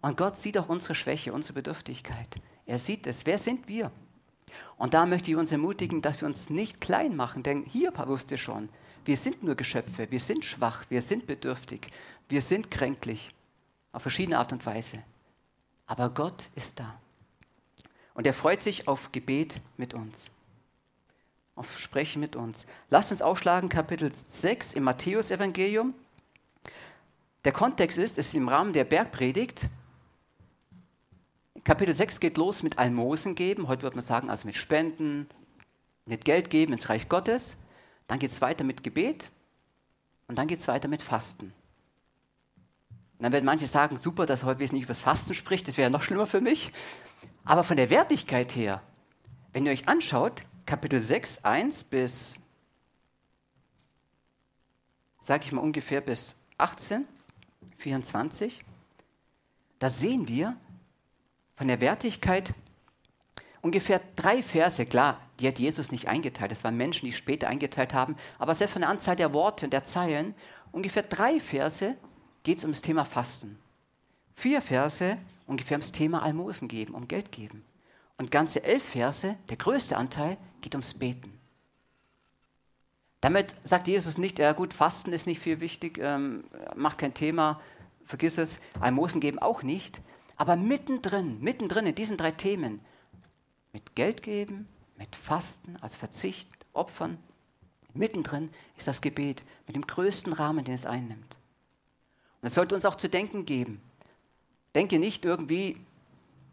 Und 0.01 0.17
Gott 0.17 0.39
sieht 0.41 0.59
auch 0.59 0.69
unsere 0.69 0.95
Schwäche, 0.95 1.33
unsere 1.33 1.55
Bedürftigkeit. 1.55 2.37
Er 2.67 2.79
sieht 2.79 3.07
es. 3.07 3.25
Wer 3.25 3.39
sind 3.39 3.69
wir? 3.69 3.91
Und 4.77 4.95
da 4.95 5.07
möchte 5.07 5.31
ich 5.31 5.37
uns 5.37 5.53
ermutigen, 5.53 6.03
dass 6.03 6.21
wir 6.21 6.27
uns 6.27 6.51
nicht 6.51 6.81
klein 6.81 7.15
machen, 7.15 7.43
denn 7.43 7.65
Hiob 7.65 8.05
wusste 8.07 8.37
schon, 8.37 8.69
wir 9.05 9.17
sind 9.17 9.43
nur 9.43 9.55
Geschöpfe, 9.55 10.11
wir 10.11 10.21
sind 10.21 10.45
schwach, 10.45 10.85
wir 10.89 11.03
sind 11.03 11.27
bedürftig, 11.27 11.89
wir 12.29 12.43
sind 12.43 12.71
kränklich 12.71 13.35
auf 13.93 14.03
verschiedene 14.03 14.39
Art 14.39 14.53
und 14.53 14.65
Weise. 14.65 15.03
Aber 15.87 16.11
Gott 16.11 16.49
ist 16.55 16.81
da. 16.81 16.99
Und 18.15 18.27
er 18.27 18.35
freut 18.35 18.63
sich 18.63 18.89
auf 18.89 19.13
Gebet 19.13 19.61
mit 19.77 19.95
uns. 19.95 20.31
Auf 21.55 21.79
Sprechen 21.79 22.21
mit 22.21 22.37
uns. 22.37 22.67
Lasst 22.89 23.11
uns 23.11 23.23
aufschlagen, 23.23 23.69
Kapitel 23.69 24.11
6 24.15 24.75
im 24.75 24.85
Matthäusevangelium. 24.85 25.95
Der 27.45 27.53
Kontext 27.53 27.99
ist, 27.99 28.19
es 28.19 28.29
ist 28.29 28.35
im 28.35 28.49
Rahmen 28.49 28.73
der 28.73 28.85
Bergpredigt. 28.85 29.67
Kapitel 31.65 31.95
6 31.95 32.21
geht 32.21 32.37
los 32.37 32.63
mit 32.63 32.79
Almosen 32.79 33.35
geben. 33.35 33.69
Heute 33.69 33.83
würde 33.83 33.97
man 33.97 34.05
sagen, 34.05 34.31
also 34.31 34.47
mit 34.47 34.57
Spenden, 34.57 35.29
mit 36.07 36.25
Geld 36.25 36.51
geben 36.51 36.73
ins 36.73 36.89
Reich 36.89 37.09
Gottes. 37.09 37.57
Dann 38.13 38.19
geht 38.19 38.33
es 38.33 38.43
weiter 38.43 38.63
mit 38.63 38.83
Gebet. 38.83 39.31
Und 40.29 40.37
dann 40.37 40.47
geht 40.47 40.61
es 40.61 40.69
weiter 40.69 40.87
mit 40.87 41.01
Fasten. 41.01 41.47
Und 41.47 43.23
dann 43.23 43.33
werden 43.33 43.47
manche 43.47 43.67
sagen, 43.67 43.97
super, 43.97 44.27
dass 44.27 44.45
heute 44.45 44.61
wesentlich 44.61 44.83
über 44.83 44.93
das 44.93 45.01
Fasten 45.01 45.33
spricht, 45.33 45.67
das 45.67 45.79
wäre 45.79 45.87
ja 45.87 45.91
noch 45.91 46.03
schlimmer 46.03 46.27
für 46.27 46.43
mich. 46.43 46.75
Aber 47.47 47.65
von 47.65 47.79
der 47.79 47.89
Wertigkeit 47.89 48.55
her, 48.55 48.83
wenn 49.55 49.65
ihr 49.65 49.73
euch 49.73 49.89
anschaut, 49.89 50.43
Kapitel 50.67 51.01
6, 51.01 51.43
1 51.43 51.85
bis, 51.85 52.37
sage 55.19 55.45
ich 55.47 55.53
mal 55.53 55.63
ungefähr 55.63 56.03
bis 56.03 56.35
18, 56.59 57.07
24, 57.79 58.63
da 59.79 59.89
sehen 59.89 60.29
wir 60.29 60.55
von 61.57 61.67
der 61.67 61.81
Wertigkeit 61.81 62.53
ungefähr 63.63 64.01
drei 64.17 64.43
Verse, 64.43 64.85
klar, 64.85 65.21
die 65.41 65.49
hat 65.49 65.59
Jesus 65.59 65.91
nicht 65.91 66.09
eingeteilt, 66.09 66.51
das 66.51 66.63
waren 66.65 66.77
Menschen, 66.77 67.07
die 67.07 67.13
später 67.13 67.49
eingeteilt 67.49 67.95
haben, 67.95 68.17
aber 68.39 68.55
selbst 68.55 68.75
von 68.75 68.83
der 68.83 68.91
Anzahl 68.91 69.17
der 69.17 69.33
Worte 69.33 69.67
und 69.67 69.73
der 69.73 69.85
Zeilen 69.85 70.35
ungefähr 70.73 71.03
drei 71.03 71.41
Verse 71.41 71.97
geht 72.43 72.59
es 72.59 72.65
um 72.65 72.73
das 72.73 72.83
Thema 72.83 73.05
Fasten. 73.05 73.59
Vier 74.35 74.61
Verse 74.61 75.17
ungefähr 75.47 75.77
ums 75.77 75.93
Thema 75.93 76.23
Almosen 76.23 76.69
geben, 76.69 76.95
um 76.95 77.09
Geld 77.09 77.33
geben. 77.33 77.65
Und 78.19 78.31
ganze 78.31 78.63
elf 78.63 78.83
Verse, 78.85 79.37
der 79.49 79.57
größte 79.57 79.97
Anteil, 79.97 80.37
geht 80.61 80.75
ums 80.75 80.95
Beten. 80.95 81.39
Damit 83.21 83.55
sagt 83.63 83.87
Jesus 83.87 84.19
nicht, 84.19 84.39
ja 84.39 84.53
gut, 84.53 84.75
Fasten 84.75 85.13
ist 85.13 85.27
nicht 85.27 85.41
viel 85.41 85.61
wichtig, 85.61 85.99
ähm, 85.99 86.45
macht 86.75 86.99
kein 86.99 87.15
Thema, 87.15 87.61
vergiss 88.05 88.39
es, 88.39 88.59
Almosen 88.81 89.21
geben 89.21 89.39
auch 89.39 89.63
nicht. 89.63 90.01
Aber 90.37 90.57
mittendrin, 90.57 91.41
mittendrin 91.41 91.87
in 91.87 91.95
diesen 91.95 92.17
drei 92.17 92.33
Themen, 92.33 92.81
mit 93.73 93.95
Geld 93.95 94.23
geben, 94.23 94.69
mit 94.97 95.17
Fasten, 95.17 95.77
also 95.81 95.97
Verzicht, 95.97 96.49
Opfern, 96.73 97.19
mittendrin 97.95 98.51
ist 98.77 98.87
das 98.89 99.01
Gebet 99.01 99.43
mit 99.67 99.77
dem 99.77 99.87
größten 99.87 100.33
Rahmen, 100.33 100.65
den 100.65 100.75
es 100.75 100.87
einnimmt. 100.87 101.37
Und 102.41 102.47
das 102.47 102.55
sollte 102.55 102.75
uns 102.75 102.85
auch 102.85 102.95
zu 102.95 103.09
denken 103.09 103.45
geben. 103.45 103.81
Denke 104.75 104.99
nicht 104.99 105.25
irgendwie, 105.25 105.77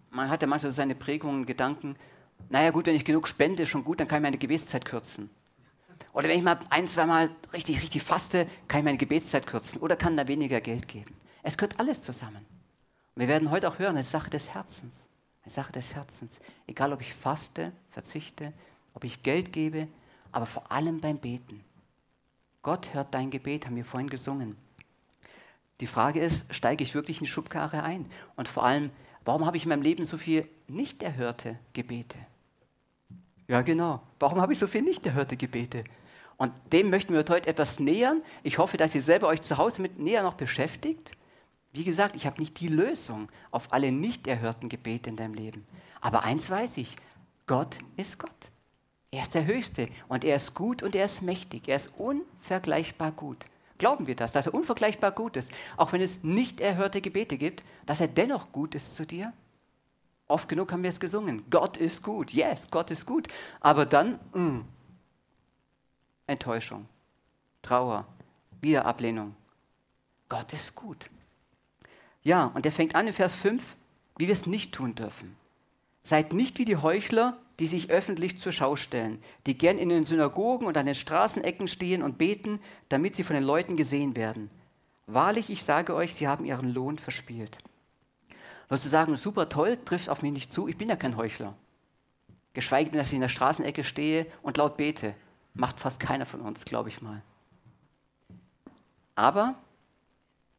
man 0.10 0.30
hat 0.30 0.42
ja 0.42 0.48
manchmal 0.48 0.72
seine 0.72 0.96
Prägungen, 0.96 1.46
Gedanken, 1.46 1.96
naja 2.50 2.72
gut, 2.72 2.86
wenn 2.86 2.96
ich 2.96 3.06
genug 3.06 3.28
spende, 3.28 3.64
ist 3.64 3.70
schon 3.70 3.84
gut, 3.84 4.00
dann 4.00 4.08
kann 4.08 4.20
ich 4.20 4.24
meine 4.24 4.38
Gebetszeit 4.38 4.86
kürzen. 4.86 5.30
Oder 6.14 6.30
wenn 6.30 6.38
ich 6.38 6.44
mal 6.44 6.60
ein, 6.70 6.88
zweimal 6.88 7.30
richtig, 7.54 7.82
richtig 7.82 8.02
faste, 8.02 8.48
kann 8.68 8.80
ich 8.80 8.86
meine 8.86 8.98
Gebetszeit 8.98 9.46
kürzen 9.46 9.80
oder 9.80 9.96
kann 9.96 10.18
da 10.18 10.28
weniger 10.28 10.62
Geld 10.62 10.88
geben. 10.88 11.16
Es 11.44 11.58
gehört 11.58 11.80
alles 11.80 12.02
zusammen. 12.02 12.46
Und 13.16 13.22
wir 13.22 13.28
werden 13.28 13.52
heute 13.52 13.68
auch 13.68 13.80
hören, 13.80 13.98
es 13.98 14.08
ist 14.08 14.12
Sache 14.12 14.30
des 14.30 14.50
Herzens. 14.50 15.09
Eine 15.50 15.56
Sache 15.56 15.72
des 15.72 15.96
Herzens. 15.96 16.40
Egal, 16.68 16.94
ob 16.94 17.02
ich 17.02 17.12
faste, 17.12 17.72
verzichte, 17.90 18.54
ob 18.94 19.04
ich 19.04 19.24
Geld 19.24 19.52
gebe, 19.52 19.88
aber 20.32 20.46
vor 20.46 20.72
allem 20.72 21.02
beim 21.02 21.18
Beten. 21.18 21.64
Gott 22.62 22.94
hört 22.94 23.16
dein 23.16 23.32
Gebet, 23.32 23.66
haben 23.66 23.76
wir 23.76 23.84
vorhin 23.84 24.12
gesungen. 24.12 24.56
Die 25.80 25.88
Frage 25.88 26.20
ist, 26.20 26.54
steige 26.54 26.84
ich 26.84 26.94
wirklich 26.94 27.18
in 27.18 27.24
die 27.24 27.32
Schubkarre 27.32 27.82
ein? 27.82 28.06
Und 28.36 28.48
vor 28.48 28.64
allem, 28.64 28.92
warum 29.26 29.44
habe 29.44 29.58
ich 29.58 29.64
in 29.64 29.70
meinem 29.70 29.82
Leben 29.82 30.06
so 30.06 30.20
viel 30.20 30.48
nicht 30.68 31.02
erhörte 31.02 31.58
Gebete? 31.74 32.20
Ja, 33.48 33.64
genau. 33.64 34.04
Warum 34.20 34.40
habe 34.40 34.54
ich 34.54 34.60
so 34.60 34.68
viel 34.68 34.84
nicht 34.84 35.04
erhörte 35.08 35.36
Gebete? 35.36 35.84
Und 36.38 36.54
dem 36.72 36.92
möchten 36.92 37.14
wir 37.14 37.26
heute 37.28 37.48
etwas 37.48 37.80
nähern. 37.80 38.22
Ich 38.44 38.60
hoffe, 38.60 38.78
dass 38.78 38.94
ihr 38.94 39.02
selber 39.02 39.26
euch 39.26 39.42
zu 39.42 39.58
Hause 39.58 39.82
mit 39.82 39.98
näher 39.98 40.22
noch 40.22 40.36
beschäftigt. 40.36 41.14
Wie 41.72 41.84
gesagt, 41.84 42.16
ich 42.16 42.26
habe 42.26 42.40
nicht 42.42 42.60
die 42.60 42.68
Lösung 42.68 43.30
auf 43.52 43.72
alle 43.72 43.92
nicht 43.92 44.28
erhörten 44.28 44.70
Gebete 44.70 45.10
in 45.10 45.16
deinem 45.16 45.36
Leben. 45.36 45.66
Aber 46.02 46.24
eins 46.24 46.50
weiß 46.50 46.78
ich, 46.78 46.96
Gott 47.46 47.78
ist 47.98 48.20
Gott. 48.20 48.30
Er 49.12 49.24
ist 49.24 49.34
der 49.34 49.46
Höchste 49.46 49.90
und 50.08 50.24
er 50.24 50.36
ist 50.36 50.54
gut 50.54 50.84
und 50.84 50.96
er 50.96 51.06
ist 51.06 51.22
mächtig. 51.22 51.68
Er 51.68 51.76
ist 51.76 51.92
unvergleichbar 51.98 53.12
gut. 53.12 53.46
Glauben 53.78 54.08
wir 54.08 54.16
das, 54.16 54.32
dass 54.32 54.48
er 54.48 54.54
unvergleichbar 54.54 55.12
gut 55.12 55.38
ist, 55.38 55.52
auch 55.78 55.94
wenn 55.94 56.02
es 56.02 56.24
nicht 56.24 56.60
erhörte 56.60 57.02
Gebete 57.02 57.38
gibt, 57.38 57.64
dass 57.86 58.02
er 58.02 58.08
dennoch 58.08 58.52
gut 58.52 58.76
ist 58.76 58.94
zu 58.94 59.06
dir? 59.06 59.34
Oft 60.28 60.48
genug 60.48 60.72
haben 60.72 60.84
wir 60.84 60.90
es 60.90 61.00
gesungen. 61.00 61.44
Gott 61.50 61.78
ist 61.78 62.04
gut. 62.04 62.32
Yes, 62.32 62.70
Gott 62.70 62.92
ist 62.92 63.06
gut. 63.06 63.28
Aber 63.62 63.86
dann 63.86 64.20
mh, 64.34 64.42
mm, 64.42 64.66
Enttäuschung, 66.28 66.86
Trauer, 67.64 68.06
wieder 68.62 68.86
Ablehnung. 68.86 69.36
Gott 70.28 70.54
ist 70.54 70.76
gut. 70.76 71.10
Ja, 72.30 72.52
und 72.54 72.64
er 72.64 72.72
fängt 72.72 72.94
an 72.94 73.08
in 73.08 73.14
Vers 73.14 73.34
5, 73.34 73.76
wie 74.18 74.28
wir 74.28 74.34
es 74.34 74.46
nicht 74.46 74.72
tun 74.72 74.94
dürfen. 74.94 75.36
Seid 76.04 76.32
nicht 76.32 76.60
wie 76.60 76.66
die 76.66 76.78
Heuchler, 76.78 77.40
die 77.58 77.66
sich 77.66 77.90
öffentlich 77.90 78.38
zur 78.38 78.52
Schau 78.52 78.76
stellen, 78.76 79.20
die 79.48 79.58
gern 79.58 79.80
in 79.80 79.90
den 79.90 80.06
Synagogen 80.06 80.68
und 80.68 80.78
an 80.78 80.86
den 80.86 80.94
Straßenecken 80.94 81.68
stehen 81.68 82.04
und 82.04 82.20
beten, 82.20 82.60
damit 82.88 83.16
sie 83.16 83.24
von 83.24 83.34
den 83.34 83.44
Leuten 83.44 83.78
gesehen 83.78 84.16
werden. 84.16 84.52
Wahrlich, 85.08 85.50
ich 85.50 85.64
sage 85.64 85.96
euch, 85.96 86.14
sie 86.14 86.28
haben 86.28 86.46
ihren 86.46 86.72
Lohn 86.72 87.00
verspielt. 87.00 87.58
Wirst 88.68 88.86
du 88.86 88.90
sagen, 88.90 89.16
super 89.16 89.50
toll, 89.50 89.80
trifft 89.84 90.08
auf 90.08 90.22
mich 90.22 90.32
nicht 90.32 90.54
zu, 90.54 90.68
ich 90.68 90.78
bin 90.78 90.90
ja 90.90 90.98
kein 90.98 91.18
Heuchler. 91.18 91.56
Geschweige 92.54 92.92
denn, 92.92 93.00
dass 93.00 93.08
ich 93.08 93.16
in 93.16 93.22
der 93.22 93.30
Straßenecke 93.30 93.84
stehe 93.84 94.28
und 94.44 94.58
laut 94.58 94.78
bete. 94.78 95.16
Macht 95.56 95.80
fast 95.80 96.00
keiner 96.00 96.28
von 96.28 96.42
uns, 96.42 96.64
glaube 96.64 96.90
ich 96.90 97.02
mal. 97.02 97.24
Aber, 99.16 99.56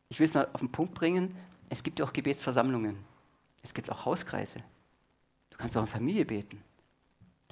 ich 0.09 0.19
will 0.19 0.27
es 0.27 0.35
mal 0.35 0.49
auf 0.53 0.59
den 0.59 0.73
Punkt 0.73 0.95
bringen, 0.95 1.37
es 1.71 1.83
gibt 1.83 1.99
ja 1.99 2.05
auch 2.05 2.13
Gebetsversammlungen. 2.13 2.99
Es 3.63 3.73
gibt 3.73 3.91
auch 3.91 4.05
Hauskreise. 4.05 4.63
Du 5.49 5.57
kannst 5.57 5.77
auch 5.77 5.83
in 5.83 5.87
Familie 5.87 6.27
beten 6.27 6.63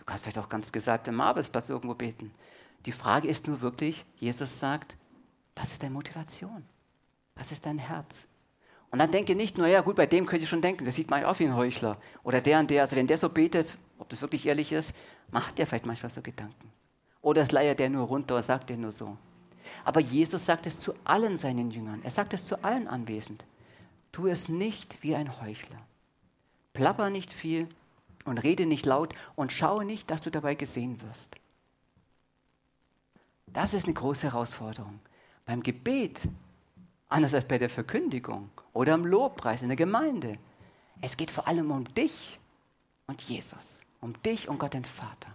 kannst 0.08 0.24
vielleicht 0.24 0.38
auch 0.38 0.48
ganz 0.48 0.72
gesalbt 0.72 1.06
im 1.06 1.20
Arbeitsplatz 1.20 1.68
irgendwo 1.68 1.94
beten. 1.94 2.32
Die 2.86 2.92
Frage 2.92 3.28
ist 3.28 3.46
nur 3.46 3.60
wirklich, 3.60 4.04
Jesus 4.16 4.58
sagt, 4.58 4.96
was 5.54 5.70
ist 5.70 5.82
deine 5.82 5.92
Motivation? 5.92 6.64
Was 7.36 7.52
ist 7.52 7.66
dein 7.66 7.78
Herz? 7.78 8.26
Und 8.90 9.00
dann 9.00 9.12
denke 9.12 9.34
nicht 9.34 9.58
nur, 9.58 9.66
ja 9.66 9.82
gut, 9.82 9.96
bei 9.96 10.06
dem 10.06 10.24
könnte 10.24 10.44
ich 10.44 10.48
schon 10.48 10.62
denken, 10.62 10.86
das 10.86 10.94
sieht 10.94 11.10
man 11.10 11.24
auch 11.24 11.38
wie 11.38 11.44
ein 11.44 11.54
Heuchler. 11.54 11.98
Oder 12.24 12.40
der 12.40 12.58
und 12.58 12.70
der, 12.70 12.82
also 12.82 12.96
wenn 12.96 13.06
der 13.06 13.18
so 13.18 13.28
betet, 13.28 13.76
ob 13.98 14.08
das 14.08 14.22
wirklich 14.22 14.46
ehrlich 14.46 14.72
ist, 14.72 14.94
macht 15.30 15.58
der 15.58 15.66
vielleicht 15.66 15.84
manchmal 15.84 16.10
so 16.10 16.22
Gedanken. 16.22 16.72
Oder 17.20 17.42
es 17.42 17.52
leiert 17.52 17.78
der 17.78 17.90
nur 17.90 18.06
runter 18.06 18.36
und 18.36 18.44
sagt 18.44 18.70
der 18.70 18.78
nur 18.78 18.92
so. 18.92 19.16
Aber 19.84 20.00
Jesus 20.00 20.46
sagt 20.46 20.66
es 20.66 20.78
zu 20.78 20.94
allen 21.04 21.36
seinen 21.36 21.70
Jüngern. 21.70 22.00
Er 22.02 22.10
sagt 22.10 22.32
es 22.32 22.46
zu 22.46 22.64
allen 22.64 22.88
anwesend. 22.88 23.44
Tu 24.12 24.26
es 24.26 24.48
nicht 24.48 25.02
wie 25.02 25.14
ein 25.14 25.40
Heuchler. 25.40 25.80
Plapper 26.72 27.10
nicht 27.10 27.32
viel, 27.32 27.68
und 28.28 28.38
rede 28.38 28.66
nicht 28.66 28.86
laut 28.86 29.14
und 29.34 29.52
schaue 29.52 29.84
nicht, 29.84 30.10
dass 30.10 30.20
du 30.20 30.30
dabei 30.30 30.54
gesehen 30.54 31.00
wirst. 31.02 31.36
Das 33.46 33.74
ist 33.74 33.84
eine 33.84 33.94
große 33.94 34.30
Herausforderung. 34.30 35.00
Beim 35.46 35.62
Gebet, 35.62 36.28
anders 37.08 37.34
als 37.34 37.46
bei 37.46 37.58
der 37.58 37.70
Verkündigung 37.70 38.50
oder 38.74 38.94
im 38.94 39.06
Lobpreis 39.06 39.62
in 39.62 39.68
der 39.68 39.76
Gemeinde, 39.76 40.38
es 41.00 41.16
geht 41.16 41.30
vor 41.30 41.48
allem 41.48 41.70
um 41.70 41.84
dich 41.94 42.38
und 43.06 43.22
Jesus, 43.22 43.80
um 44.00 44.20
dich 44.22 44.48
und 44.48 44.58
Gott 44.58 44.74
den 44.74 44.84
Vater. 44.84 45.34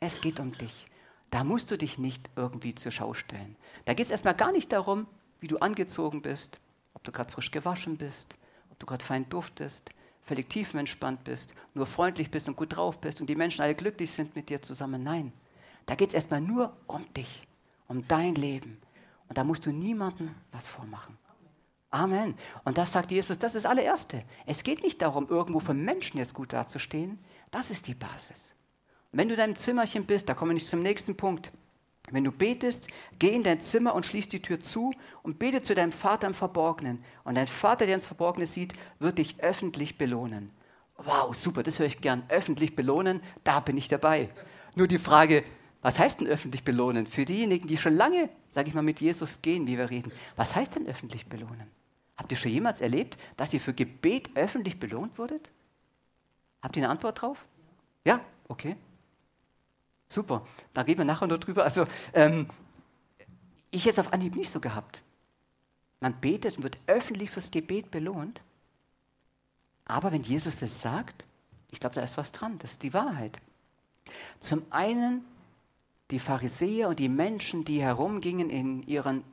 Es 0.00 0.20
geht 0.20 0.40
um 0.40 0.52
dich. 0.52 0.88
Da 1.30 1.44
musst 1.44 1.70
du 1.70 1.78
dich 1.78 1.98
nicht 1.98 2.28
irgendwie 2.36 2.74
zur 2.74 2.92
Schau 2.92 3.14
stellen. 3.14 3.56
Da 3.84 3.94
geht 3.94 4.06
es 4.06 4.10
erstmal 4.10 4.34
gar 4.34 4.52
nicht 4.52 4.72
darum, 4.72 5.06
wie 5.40 5.46
du 5.46 5.58
angezogen 5.58 6.22
bist, 6.22 6.60
ob 6.94 7.04
du 7.04 7.12
gerade 7.12 7.32
frisch 7.32 7.50
gewaschen 7.50 7.96
bist, 7.96 8.36
ob 8.70 8.78
du 8.78 8.86
gerade 8.86 9.04
fein 9.04 9.28
duftest, 9.28 9.90
völlig 10.22 10.48
tiefenentspannt 10.48 11.24
bist, 11.24 11.54
nur 11.74 11.86
freundlich 11.86 12.30
bist 12.30 12.48
und 12.48 12.56
gut 12.56 12.76
drauf 12.76 13.00
bist 13.00 13.20
und 13.20 13.28
die 13.28 13.36
Menschen 13.36 13.62
alle 13.62 13.74
glücklich 13.74 14.10
sind 14.10 14.34
mit 14.34 14.48
dir 14.48 14.62
zusammen. 14.62 15.02
Nein, 15.02 15.32
da 15.86 15.94
geht 15.94 16.08
es 16.08 16.14
erstmal 16.14 16.40
nur 16.40 16.76
um 16.86 17.12
dich, 17.14 17.46
um 17.88 18.06
dein 18.08 18.34
Leben. 18.34 18.80
Und 19.28 19.38
da 19.38 19.44
musst 19.44 19.66
du 19.66 19.72
niemandem 19.72 20.34
was 20.52 20.66
vormachen. 20.66 21.16
Amen. 21.90 22.34
Und 22.64 22.76
das 22.76 22.92
sagt 22.92 23.12
Jesus, 23.12 23.38
das 23.38 23.54
ist 23.54 23.66
allererste. 23.66 24.24
Es 24.46 24.64
geht 24.64 24.82
nicht 24.82 25.00
darum, 25.00 25.28
irgendwo 25.28 25.60
für 25.60 25.74
Menschen 25.74 26.18
jetzt 26.18 26.34
gut 26.34 26.52
dazustehen. 26.52 27.18
Das 27.52 27.70
ist 27.70 27.86
die 27.86 27.94
Basis. 27.94 28.52
Und 29.12 29.18
wenn 29.18 29.28
du 29.28 29.34
in 29.34 29.38
deinem 29.38 29.56
Zimmerchen 29.56 30.04
bist, 30.04 30.28
da 30.28 30.34
kommen 30.34 30.50
wir 30.50 30.54
nicht 30.54 30.68
zum 30.68 30.82
nächsten 30.82 31.16
Punkt. 31.16 31.52
Wenn 32.10 32.24
du 32.24 32.32
betest, 32.32 32.86
geh 33.18 33.34
in 33.34 33.42
dein 33.42 33.62
Zimmer 33.62 33.94
und 33.94 34.04
schließ 34.04 34.28
die 34.28 34.42
Tür 34.42 34.60
zu 34.60 34.92
und 35.22 35.38
bete 35.38 35.62
zu 35.62 35.74
deinem 35.74 35.92
Vater 35.92 36.26
im 36.26 36.34
Verborgenen. 36.34 37.02
Und 37.24 37.36
dein 37.36 37.46
Vater, 37.46 37.86
der 37.86 37.94
ins 37.94 38.06
Verborgene 38.06 38.46
sieht, 38.46 38.74
wird 38.98 39.18
dich 39.18 39.40
öffentlich 39.40 39.96
belohnen. 39.96 40.50
Wow, 40.98 41.34
super, 41.34 41.62
das 41.62 41.78
höre 41.78 41.86
ich 41.86 42.00
gern. 42.00 42.22
Öffentlich 42.28 42.76
belohnen, 42.76 43.20
da 43.42 43.60
bin 43.60 43.76
ich 43.76 43.88
dabei. 43.88 44.28
Nur 44.76 44.86
die 44.86 44.98
Frage, 44.98 45.44
was 45.82 45.98
heißt 45.98 46.20
denn 46.20 46.28
öffentlich 46.28 46.64
belohnen? 46.64 47.06
Für 47.06 47.24
diejenigen, 47.24 47.68
die 47.68 47.76
schon 47.76 47.94
lange, 47.94 48.28
sage 48.48 48.68
ich 48.68 48.74
mal, 48.74 48.82
mit 48.82 49.00
Jesus 49.00 49.42
gehen, 49.42 49.66
wie 49.66 49.78
wir 49.78 49.90
reden, 49.90 50.12
was 50.36 50.54
heißt 50.54 50.76
denn 50.76 50.86
öffentlich 50.86 51.26
belohnen? 51.26 51.70
Habt 52.16 52.30
ihr 52.30 52.38
schon 52.38 52.52
jemals 52.52 52.80
erlebt, 52.80 53.18
dass 53.36 53.52
ihr 53.52 53.60
für 53.60 53.74
Gebet 53.74 54.30
öffentlich 54.34 54.78
belohnt 54.78 55.18
wurdet? 55.18 55.50
Habt 56.62 56.76
ihr 56.76 56.84
eine 56.84 56.90
Antwort 56.90 57.20
drauf? 57.20 57.46
Ja? 58.04 58.20
Okay. 58.48 58.76
Super, 60.08 60.46
da 60.72 60.82
reden 60.82 60.98
wir 60.98 61.04
nachher 61.04 61.26
noch 61.26 61.38
drüber. 61.38 61.64
Also, 61.64 61.84
ähm, 62.12 62.48
ich 63.70 63.84
jetzt 63.84 63.98
auf 63.98 64.12
Anhieb 64.12 64.36
nicht 64.36 64.50
so 64.50 64.60
gehabt. 64.60 65.02
Man 66.00 66.20
betet 66.20 66.56
und 66.56 66.62
wird 66.62 66.78
öffentlich 66.86 67.30
fürs 67.30 67.50
Gebet 67.50 67.90
belohnt. 67.90 68.42
Aber 69.84 70.12
wenn 70.12 70.22
Jesus 70.22 70.60
das 70.60 70.80
sagt, 70.80 71.26
ich 71.70 71.80
glaube, 71.80 71.94
da 71.94 72.02
ist 72.02 72.16
was 72.16 72.30
dran. 72.30 72.58
Das 72.58 72.72
ist 72.72 72.82
die 72.82 72.94
Wahrheit. 72.94 73.38
Zum 74.38 74.64
einen 74.70 75.24
die 76.10 76.18
Pharisäer 76.18 76.88
und 76.88 76.98
die 76.98 77.08
Menschen, 77.08 77.64
die 77.64 77.82
herumgingen 77.82 78.50
in 78.50 78.82
ihren 78.82 79.24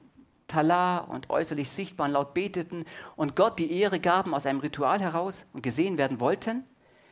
Talar 0.48 1.10
und 1.10 1.30
äußerlich 1.30 1.70
sichtbar 1.70 2.08
und 2.08 2.14
laut 2.14 2.34
beteten 2.34 2.86
und 3.16 3.36
Gott 3.36 3.60
die 3.60 3.72
Ehre 3.72 4.00
gaben 4.00 4.34
aus 4.34 4.46
einem 4.46 4.60
Ritual 4.60 5.00
heraus 5.00 5.46
und 5.54 5.62
gesehen 5.62 5.98
werden 5.98 6.20
wollten, 6.20 6.64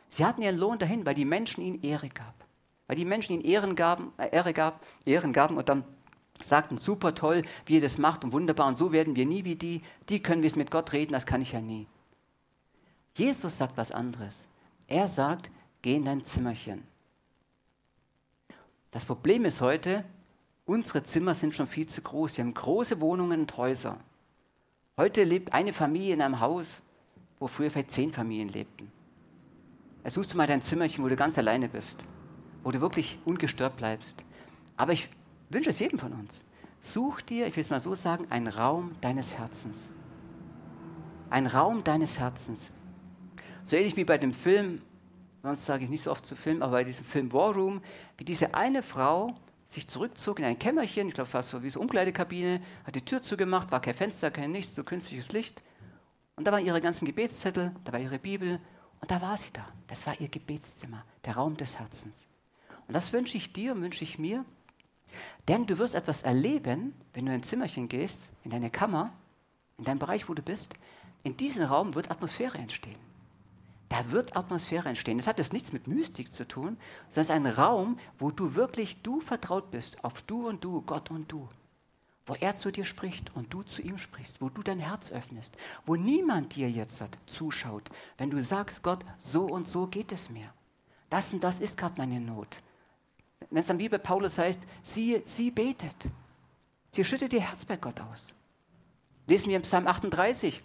sie 0.08 0.24
hatten 0.24 0.42
ihren 0.42 0.58
Lohn 0.58 0.78
dahin, 0.78 1.06
weil 1.06 1.14
die 1.14 1.24
Menschen 1.24 1.62
ihnen 1.62 1.82
Ehre 1.82 2.08
gaben 2.08 2.39
weil 2.90 2.96
die 2.96 3.04
Menschen 3.04 3.34
ihnen 3.34 3.44
Ehren 3.44 3.76
gaben, 3.76 4.12
äh, 4.16 4.34
Ehre 4.34 4.52
gab, 4.52 4.84
Ehren 5.06 5.32
gaben 5.32 5.56
und 5.56 5.68
dann 5.68 5.84
sagten, 6.42 6.78
super 6.78 7.14
toll, 7.14 7.42
wie 7.64 7.74
ihr 7.74 7.80
das 7.80 7.98
macht 7.98 8.24
und 8.24 8.32
wunderbar 8.32 8.66
und 8.66 8.76
so 8.76 8.90
werden 8.90 9.14
wir 9.14 9.26
nie 9.26 9.44
wie 9.44 9.54
die, 9.54 9.82
die 10.08 10.20
können 10.20 10.42
wir 10.42 10.48
es 10.48 10.56
mit 10.56 10.72
Gott 10.72 10.92
reden, 10.92 11.12
das 11.12 11.24
kann 11.24 11.40
ich 11.40 11.52
ja 11.52 11.60
nie. 11.60 11.86
Jesus 13.14 13.58
sagt 13.58 13.76
was 13.76 13.92
anderes. 13.92 14.44
Er 14.88 15.06
sagt, 15.06 15.52
geh 15.82 15.94
in 15.94 16.04
dein 16.04 16.24
Zimmerchen. 16.24 16.82
Das 18.90 19.04
Problem 19.04 19.44
ist 19.44 19.60
heute, 19.60 20.04
Unsere 20.66 21.04
Zimmer 21.04 21.34
sind 21.34 21.54
schon 21.54 21.68
viel 21.68 21.86
zu 21.86 22.02
groß. 22.02 22.36
Wir 22.36 22.44
haben 22.44 22.54
große 22.54 23.00
Wohnungen 23.00 23.40
und 23.40 23.56
Häuser. 23.56 23.98
Heute 24.96 25.22
lebt 25.22 25.52
eine 25.52 25.72
Familie 25.72 26.14
in 26.14 26.22
einem 26.22 26.40
Haus, 26.40 26.80
wo 27.38 27.46
früher 27.46 27.70
vielleicht 27.70 27.92
zehn 27.92 28.12
Familien 28.12 28.48
lebten. 28.48 28.90
Suchst 30.06 30.32
du 30.32 30.36
mal 30.36 30.46
dein 30.46 30.62
Zimmerchen, 30.62 31.04
wo 31.04 31.08
du 31.08 31.16
ganz 31.16 31.38
alleine 31.38 31.68
bist, 31.68 32.04
wo 32.62 32.70
du 32.70 32.80
wirklich 32.80 33.18
ungestört 33.24 33.76
bleibst. 33.76 34.24
Aber 34.76 34.92
ich 34.92 35.08
wünsche 35.50 35.70
es 35.70 35.78
jedem 35.78 35.98
von 35.98 36.12
uns. 36.12 36.44
Such 36.80 37.20
dir, 37.20 37.46
ich 37.46 37.56
will 37.56 37.62
es 37.62 37.70
mal 37.70 37.80
so 37.80 37.94
sagen, 37.94 38.26
einen 38.30 38.48
Raum 38.48 38.92
deines 39.00 39.36
Herzens. 39.36 39.88
Ein 41.28 41.46
Raum 41.46 41.84
deines 41.84 42.18
Herzens. 42.18 42.70
So 43.62 43.76
ähnlich 43.76 43.96
wie 43.96 44.04
bei 44.04 44.18
dem 44.18 44.32
Film, 44.32 44.80
sonst 45.42 45.66
sage 45.66 45.84
ich 45.84 45.90
nicht 45.90 46.02
so 46.02 46.10
oft 46.10 46.24
zu 46.24 46.34
Film, 46.34 46.62
aber 46.62 46.72
bei 46.72 46.84
diesem 46.84 47.04
Film 47.04 47.32
War 47.32 47.54
Room, 47.54 47.82
wie 48.16 48.24
diese 48.24 48.54
eine 48.54 48.82
Frau 48.82 49.34
sich 49.66 49.86
zurückzog 49.86 50.38
in 50.38 50.44
ein 50.44 50.58
Kämmerchen, 50.58 51.08
ich 51.08 51.14
glaube 51.14 51.30
fast 51.30 51.50
so 51.50 51.62
wie 51.62 51.70
so 51.70 51.80
Umkleidekabine, 51.80 52.60
hat 52.84 52.94
die 52.94 53.04
Tür 53.04 53.22
zugemacht, 53.22 53.70
war 53.70 53.80
kein 53.80 53.94
Fenster, 53.94 54.30
kein 54.30 54.50
Nichts, 54.50 54.74
so 54.74 54.82
künstliches 54.82 55.32
Licht. 55.32 55.62
Und 56.36 56.46
da 56.46 56.52
waren 56.52 56.64
ihre 56.64 56.80
ganzen 56.80 57.04
Gebetszettel, 57.04 57.72
da 57.84 57.92
war 57.92 58.00
ihre 58.00 58.18
Bibel 58.18 58.58
und 59.00 59.10
da 59.10 59.20
war 59.20 59.36
sie 59.36 59.52
da. 59.52 59.68
Das 59.86 60.06
war 60.06 60.18
ihr 60.20 60.28
Gebetszimmer, 60.28 61.04
der 61.24 61.36
Raum 61.36 61.56
des 61.56 61.78
Herzens. 61.78 62.29
Und 62.90 62.94
das 62.94 63.12
wünsche 63.12 63.36
ich 63.36 63.52
dir 63.52 63.70
und 63.70 63.82
wünsche 63.82 64.02
ich 64.02 64.18
mir, 64.18 64.44
denn 65.46 65.64
du 65.64 65.78
wirst 65.78 65.94
etwas 65.94 66.24
erleben, 66.24 66.92
wenn 67.12 67.24
du 67.24 67.30
in 67.30 67.38
ein 67.38 67.44
Zimmerchen 67.44 67.86
gehst, 67.86 68.18
in 68.42 68.50
deine 68.50 68.68
Kammer, 68.68 69.12
in 69.78 69.84
deinem 69.84 70.00
Bereich, 70.00 70.28
wo 70.28 70.34
du 70.34 70.42
bist. 70.42 70.74
In 71.22 71.36
diesem 71.36 71.62
Raum 71.62 71.94
wird 71.94 72.10
Atmosphäre 72.10 72.58
entstehen. 72.58 72.98
Da 73.90 74.10
wird 74.10 74.36
Atmosphäre 74.36 74.88
entstehen. 74.88 75.18
Das 75.18 75.28
hat 75.28 75.38
jetzt 75.38 75.52
nichts 75.52 75.72
mit 75.72 75.86
Mystik 75.86 76.34
zu 76.34 76.48
tun, 76.48 76.78
sondern 77.08 77.20
es 77.20 77.28
ist 77.28 77.30
ein 77.30 77.46
Raum, 77.46 77.96
wo 78.18 78.32
du 78.32 78.56
wirklich 78.56 79.00
du 79.02 79.20
vertraut 79.20 79.70
bist, 79.70 80.02
auf 80.02 80.22
du 80.22 80.48
und 80.48 80.64
du, 80.64 80.82
Gott 80.82 81.12
und 81.12 81.30
du. 81.30 81.48
Wo 82.26 82.34
er 82.34 82.56
zu 82.56 82.72
dir 82.72 82.84
spricht 82.84 83.30
und 83.36 83.54
du 83.54 83.62
zu 83.62 83.82
ihm 83.82 83.98
sprichst, 83.98 84.42
wo 84.42 84.48
du 84.48 84.64
dein 84.64 84.80
Herz 84.80 85.12
öffnest, 85.12 85.56
wo 85.86 85.94
niemand 85.94 86.56
dir 86.56 86.68
jetzt 86.68 87.04
zuschaut, 87.26 87.88
wenn 88.18 88.30
du 88.30 88.42
sagst, 88.42 88.82
Gott, 88.82 89.04
so 89.20 89.44
und 89.44 89.68
so 89.68 89.86
geht 89.86 90.10
es 90.10 90.28
mir. 90.28 90.52
Das 91.08 91.32
und 91.32 91.44
das 91.44 91.60
ist 91.60 91.76
gerade 91.76 91.94
meine 91.96 92.18
Not. 92.18 92.60
Wenn 93.48 93.62
es 93.62 93.66
dann 93.66 93.78
wie 93.78 93.88
bei 93.88 93.98
Paulus 93.98 94.38
heißt, 94.38 94.60
sie, 94.82 95.22
sie 95.24 95.50
betet. 95.50 95.96
Sie 96.90 97.04
schüttet 97.04 97.32
ihr 97.32 97.40
Herz 97.40 97.64
bei 97.64 97.76
Gott 97.76 98.00
aus. 98.00 98.24
Lesen 99.26 99.48
wir 99.48 99.56
im 99.56 99.62
Psalm 99.62 99.86
38 99.86 100.60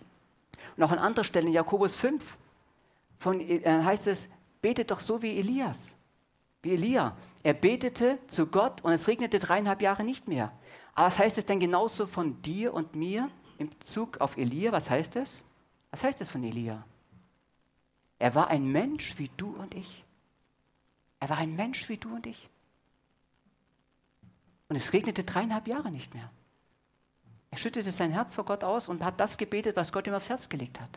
und 0.76 0.84
auch 0.84 0.92
an 0.92 1.00
anderer 1.00 1.24
Stelle 1.24 1.48
in 1.48 1.54
Jakobus 1.54 1.96
5 1.96 2.38
von, 3.18 3.40
äh, 3.40 3.62
heißt 3.64 4.08
es, 4.08 4.28
betet 4.62 4.92
doch 4.92 5.00
so 5.00 5.22
wie 5.22 5.38
Elias, 5.38 5.96
wie 6.62 6.74
Elia. 6.74 7.16
Er 7.44 7.54
betete 7.54 8.18
zu 8.28 8.48
Gott 8.48 8.82
und 8.82 8.92
es 8.92 9.08
regnete 9.08 9.40
dreieinhalb 9.40 9.82
Jahre 9.82 10.04
nicht 10.04 10.28
mehr. 10.28 10.52
Aber 10.96 11.08
was 11.08 11.20
heißt 11.20 11.38
es 11.38 11.46
denn 11.46 11.60
genauso 11.60 12.08
von 12.08 12.42
dir 12.42 12.74
und 12.74 12.96
mir 12.96 13.30
im 13.58 13.70
Bezug 13.70 14.20
auf 14.20 14.38
Elia? 14.38 14.72
Was 14.72 14.90
heißt 14.90 15.16
es? 15.18 15.44
Was 15.92 16.04
heißt 16.04 16.22
es 16.22 16.30
von 16.30 16.44
Elia? 16.44 16.84
Er 18.18 18.34
war 18.34 18.50
ein 18.50 18.66
Mensch 18.66 19.18
wie 19.18 19.30
du 19.38 19.54
und 19.54 19.76
ich. 19.76 20.04
Er 21.20 21.30
war 21.30 21.38
ein 21.38 21.56
Mensch 21.56 21.88
wie 21.90 21.98
du 21.98 22.16
und 22.16 22.26
ich. 22.26 22.50
Und 24.68 24.76
es 24.76 24.94
regnete 24.94 25.24
dreieinhalb 25.24 25.68
Jahre 25.68 25.92
nicht 25.92 26.14
mehr. 26.14 26.30
Er 27.52 27.58
schüttete 27.58 27.92
sein 27.92 28.12
Herz 28.12 28.34
vor 28.34 28.46
Gott 28.46 28.64
aus 28.64 28.90
und 28.90 29.04
hat 29.04 29.20
das 29.20 29.38
gebetet, 29.38 29.76
was 29.76 29.94
Gott 29.94 30.08
ihm 30.08 30.14
aufs 30.14 30.30
Herz 30.30 30.50
gelegt 30.50 30.80
hat. 30.82 30.90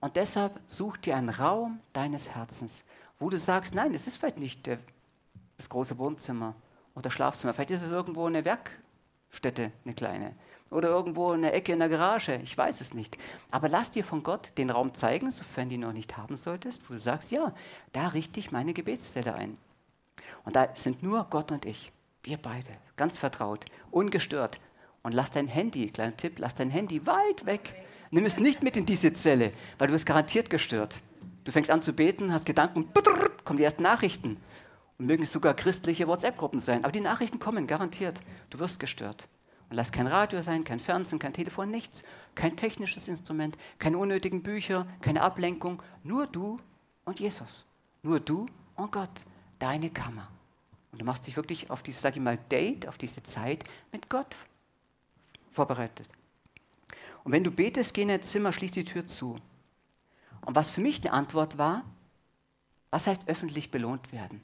Und 0.00 0.16
deshalb 0.16 0.60
such 0.66 0.96
dir 0.96 1.16
einen 1.16 1.28
Raum 1.28 1.80
deines 1.92 2.30
Herzens, 2.30 2.84
wo 3.18 3.30
du 3.30 3.38
sagst, 3.38 3.74
nein, 3.74 3.94
es 3.94 4.06
ist 4.06 4.16
vielleicht 4.16 4.38
nicht 4.38 4.66
das 4.66 5.68
große 5.68 5.98
Wohnzimmer 5.98 6.54
oder 6.94 7.10
Schlafzimmer, 7.10 7.52
vielleicht 7.52 7.70
ist 7.70 7.82
es 7.82 7.90
irgendwo 7.90 8.26
eine 8.26 8.44
Werkstätte, 8.44 9.72
eine 9.84 9.94
kleine. 9.94 10.34
Oder 10.70 10.88
irgendwo 10.88 11.32
in 11.32 11.42
der 11.42 11.54
Ecke 11.54 11.72
in 11.72 11.78
der 11.78 11.88
Garage, 11.88 12.36
ich 12.42 12.56
weiß 12.56 12.80
es 12.80 12.92
nicht. 12.92 13.16
Aber 13.50 13.68
lass 13.68 13.90
dir 13.90 14.04
von 14.04 14.22
Gott 14.22 14.56
den 14.58 14.70
Raum 14.70 14.92
zeigen, 14.92 15.30
sofern 15.30 15.68
du 15.68 15.76
ihn 15.76 15.80
noch 15.80 15.92
nicht 15.92 16.16
haben 16.16 16.36
solltest, 16.36 16.88
wo 16.88 16.92
du 16.92 16.98
sagst, 16.98 17.30
ja, 17.30 17.54
da 17.92 18.08
richte 18.08 18.38
ich 18.38 18.52
meine 18.52 18.74
Gebetsstelle 18.74 19.34
ein. 19.34 19.56
Und 20.44 20.56
da 20.56 20.68
sind 20.74 21.02
nur 21.02 21.24
Gott 21.30 21.52
und 21.52 21.64
ich. 21.64 21.90
Wir 22.22 22.36
beide, 22.36 22.70
ganz 22.96 23.18
vertraut, 23.18 23.64
ungestört. 23.90 24.60
Und 25.02 25.12
lass 25.12 25.30
dein 25.30 25.46
Handy, 25.46 25.90
kleiner 25.90 26.16
Tipp, 26.16 26.38
lass 26.38 26.54
dein 26.54 26.70
Handy 26.70 27.06
weit 27.06 27.46
weg. 27.46 27.74
Nimm 28.10 28.24
es 28.24 28.38
nicht 28.38 28.62
mit 28.62 28.76
in 28.76 28.86
diese 28.86 29.12
Zelle, 29.12 29.52
weil 29.78 29.88
du 29.88 29.94
wirst 29.94 30.06
garantiert 30.06 30.50
gestört. 30.50 30.94
Du 31.44 31.52
fängst 31.52 31.70
an 31.70 31.82
zu 31.82 31.92
beten, 31.92 32.32
hast 32.32 32.46
Gedanken 32.46 32.88
kommen 33.48 33.56
die 33.58 33.64
ersten 33.64 33.82
Nachrichten. 33.82 34.36
Und 34.98 35.06
mögen 35.06 35.22
es 35.22 35.32
sogar 35.32 35.54
christliche 35.54 36.06
WhatsApp-Gruppen 36.06 36.60
sein. 36.60 36.84
Aber 36.84 36.92
die 36.92 37.00
Nachrichten 37.00 37.38
kommen, 37.38 37.66
garantiert. 37.66 38.20
Du 38.50 38.58
wirst 38.58 38.78
gestört. 38.78 39.28
Und 39.70 39.76
lass 39.76 39.92
kein 39.92 40.06
Radio 40.06 40.42
sein, 40.42 40.64
kein 40.64 40.80
Fernsehen, 40.80 41.18
kein 41.18 41.32
Telefon, 41.32 41.70
nichts. 41.70 42.02
Kein 42.34 42.56
technisches 42.56 43.08
Instrument, 43.08 43.56
keine 43.78 43.96
unnötigen 43.96 44.42
Bücher, 44.42 44.86
keine 45.00 45.22
Ablenkung. 45.22 45.82
Nur 46.02 46.26
du 46.26 46.58
und 47.04 47.20
Jesus. 47.20 47.64
Nur 48.02 48.20
du 48.20 48.46
und 48.76 48.92
Gott. 48.92 49.24
Deine 49.58 49.88
Kammer. 49.88 50.28
Und 50.92 51.00
du 51.00 51.04
machst 51.04 51.26
dich 51.26 51.36
wirklich 51.36 51.70
auf 51.70 51.82
dieses, 51.82 52.00
sag 52.00 52.16
ich 52.16 52.22
mal, 52.22 52.38
Date, 52.50 52.88
auf 52.88 52.98
diese 52.98 53.22
Zeit 53.22 53.64
mit 53.92 54.08
Gott 54.08 54.36
vorbereitet. 55.50 56.08
Und 57.24 57.32
wenn 57.32 57.44
du 57.44 57.50
betest, 57.50 57.94
geh 57.94 58.02
in 58.02 58.08
dein 58.08 58.22
Zimmer, 58.22 58.52
schließ 58.52 58.70
die 58.72 58.84
Tür 58.84 59.06
zu. 59.06 59.38
Und 60.46 60.56
was 60.56 60.70
für 60.70 60.80
mich 60.80 61.00
eine 61.02 61.12
Antwort 61.12 61.58
war, 61.58 61.84
was 62.90 63.06
heißt 63.06 63.28
öffentlich 63.28 63.70
belohnt 63.70 64.12
werden? 64.12 64.42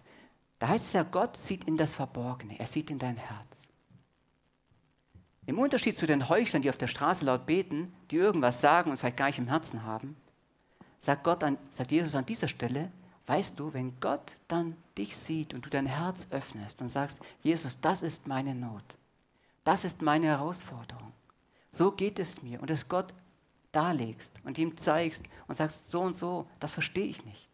Da 0.59 0.69
heißt 0.69 0.87
es 0.87 0.93
ja, 0.93 1.03
Gott 1.03 1.39
sieht 1.39 1.65
in 1.65 1.77
das 1.77 1.95
Verborgene, 1.95 2.59
er 2.59 2.67
sieht 2.67 2.91
in 2.91 2.99
dein 2.99 3.17
Herz. 3.17 3.63
Im 5.47 5.59
Unterschied 5.59 5.97
zu 5.97 6.07
den 6.07 6.29
Heuchlern, 6.29 6.63
die 6.63 6.71
auf 6.71 6.79
der 6.79 6.87
Straße 6.87 7.25
laut 7.25 7.47
beten, 7.47 7.95
die 8.11 8.17
irgendwas 8.17 8.61
sagen 8.61 8.91
und 8.91 8.95
es 8.95 9.01
vielleicht 9.01 9.17
gar 9.17 9.27
nicht 9.27 9.39
im 9.39 9.49
Herzen 9.49 9.83
haben, 9.83 10.17
sagt, 11.01 11.25
Gott 11.25 11.45
an, 11.45 11.59
sagt 11.71 11.91
Jesus 11.91 12.15
an 12.15 12.27
dieser 12.27 12.49
Stelle, 12.49 12.91
Weißt 13.27 13.59
du, 13.59 13.73
wenn 13.73 13.99
Gott 14.01 14.37
dann 14.49 14.77
dich 14.97 15.17
sieht 15.17 15.55
und 15.55 15.67
du 15.67 15.71
dein 15.71 15.87
Herz 15.87 16.29
öffnest 16.31 16.81
und 16.81 16.89
sagst, 16.89 17.19
Jesus, 17.43 17.81
das 17.81 18.03
ist 18.03 18.27
meine 18.27 18.55
Not, 18.55 18.85
das 19.65 19.85
ist 19.85 20.03
meine 20.03 20.27
Herausforderung, 20.27 21.13
so 21.71 21.93
geht 21.93 22.19
es 22.19 22.43
mir 22.43 22.61
und 22.61 22.71
es 22.71 22.89
Gott 22.89 23.13
darlegst 23.73 24.33
und 24.45 24.59
ihm 24.59 24.77
zeigst 24.77 25.23
und 25.49 25.57
sagst, 25.57 25.91
so 25.91 26.01
und 26.01 26.17
so, 26.17 26.49
das 26.61 26.73
verstehe 26.73 27.07
ich 27.07 27.25
nicht, 27.25 27.49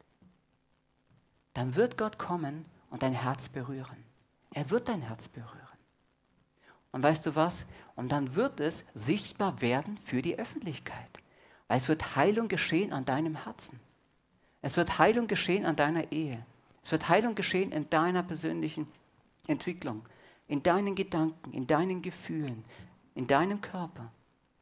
dann 1.55 1.74
wird 1.74 1.96
Gott 1.98 2.18
kommen 2.18 2.64
und 2.90 3.03
dein 3.03 3.14
Herz 3.14 3.48
berühren. 3.48 4.05
Er 4.53 4.70
wird 4.70 4.88
dein 4.88 5.03
Herz 5.03 5.29
berühren. 5.29 5.57
Und 6.92 7.03
weißt 7.03 7.24
du 7.26 7.37
was? 7.37 7.66
Und 7.94 8.11
dann 8.11 8.35
wird 8.35 8.61
es 8.61 8.85
sichtbar 8.94 9.61
werden 9.61 9.96
für 9.96 10.22
die 10.22 10.38
Öffentlichkeit, 10.38 11.20
weil 11.68 11.79
es 11.79 11.88
wird 11.88 12.16
Heilung 12.16 12.48
geschehen 12.48 12.92
an 12.92 13.05
deinem 13.05 13.37
Herzen. 13.44 13.79
Es 14.62 14.76
wird 14.76 14.98
Heilung 14.98 15.26
geschehen 15.26 15.64
an 15.64 15.76
deiner 15.76 16.11
Ehe. 16.12 16.44
Es 16.83 16.93
wird 16.93 17.09
Heilung 17.09 17.35
geschehen 17.35 17.73
in 17.73 17.88
deiner 17.90 18.23
persönlichen 18.23 18.87
Entwicklung, 19.47 20.03
in 20.49 20.62
deinen 20.62 20.95
Gedanken, 20.95 21.53
in 21.53 21.66
deinen 21.66 22.03
Gefühlen, 22.03 22.64
in 23.14 23.27
deinem 23.27 23.61
Körper, 23.61 24.11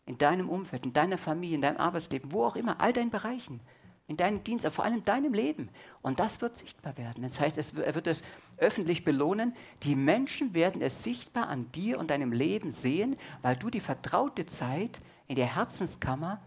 in 0.07 0.19
deinem 0.19 0.49
Umfeld, 0.49 0.85
in 0.85 0.93
deiner 0.93 1.19
Familie, 1.19 1.57
in 1.57 1.63
deinem 1.63 1.79
Arbeitsleben, 1.79 2.33
wo 2.33 2.45
auch 2.45 2.57
immer, 2.57 2.81
all 2.81 2.93
deinen 2.93 3.11
Bereichen, 3.11 3.61
in 4.07 4.17
deinem 4.17 4.43
Dienst, 4.43 4.65
aber 4.65 4.75
vor 4.75 4.85
allem 4.85 4.99
in 4.99 5.05
deinem 5.05 5.35
Leben. 5.35 5.69
Und 6.01 6.19
das 6.19 6.41
wird 6.41 6.57
sichtbar 6.57 6.97
werden. 6.97 7.23
Das 7.23 7.39
heißt, 7.41 7.59
er 7.59 7.95
wird 7.95 8.07
es 8.07 8.23
öffentlich 8.57 9.05
belohnen. 9.05 9.55
Die 9.83 9.95
Menschen 9.95 10.55
werden 10.55 10.81
es 10.81 11.05
sichtbar 11.05 11.49
an 11.49 11.71
dir 11.73 11.99
und 11.99 12.11
deinem 12.11 12.33
Leben 12.33 12.73
sehen, 12.73 13.17
weil 13.43 13.57
du 13.57 13.69
die 13.69 13.81
vertraute 13.81 14.47
Zeit 14.47 15.01
in 15.27 15.37
der 15.37 15.55
Herzenskammer 15.55 16.41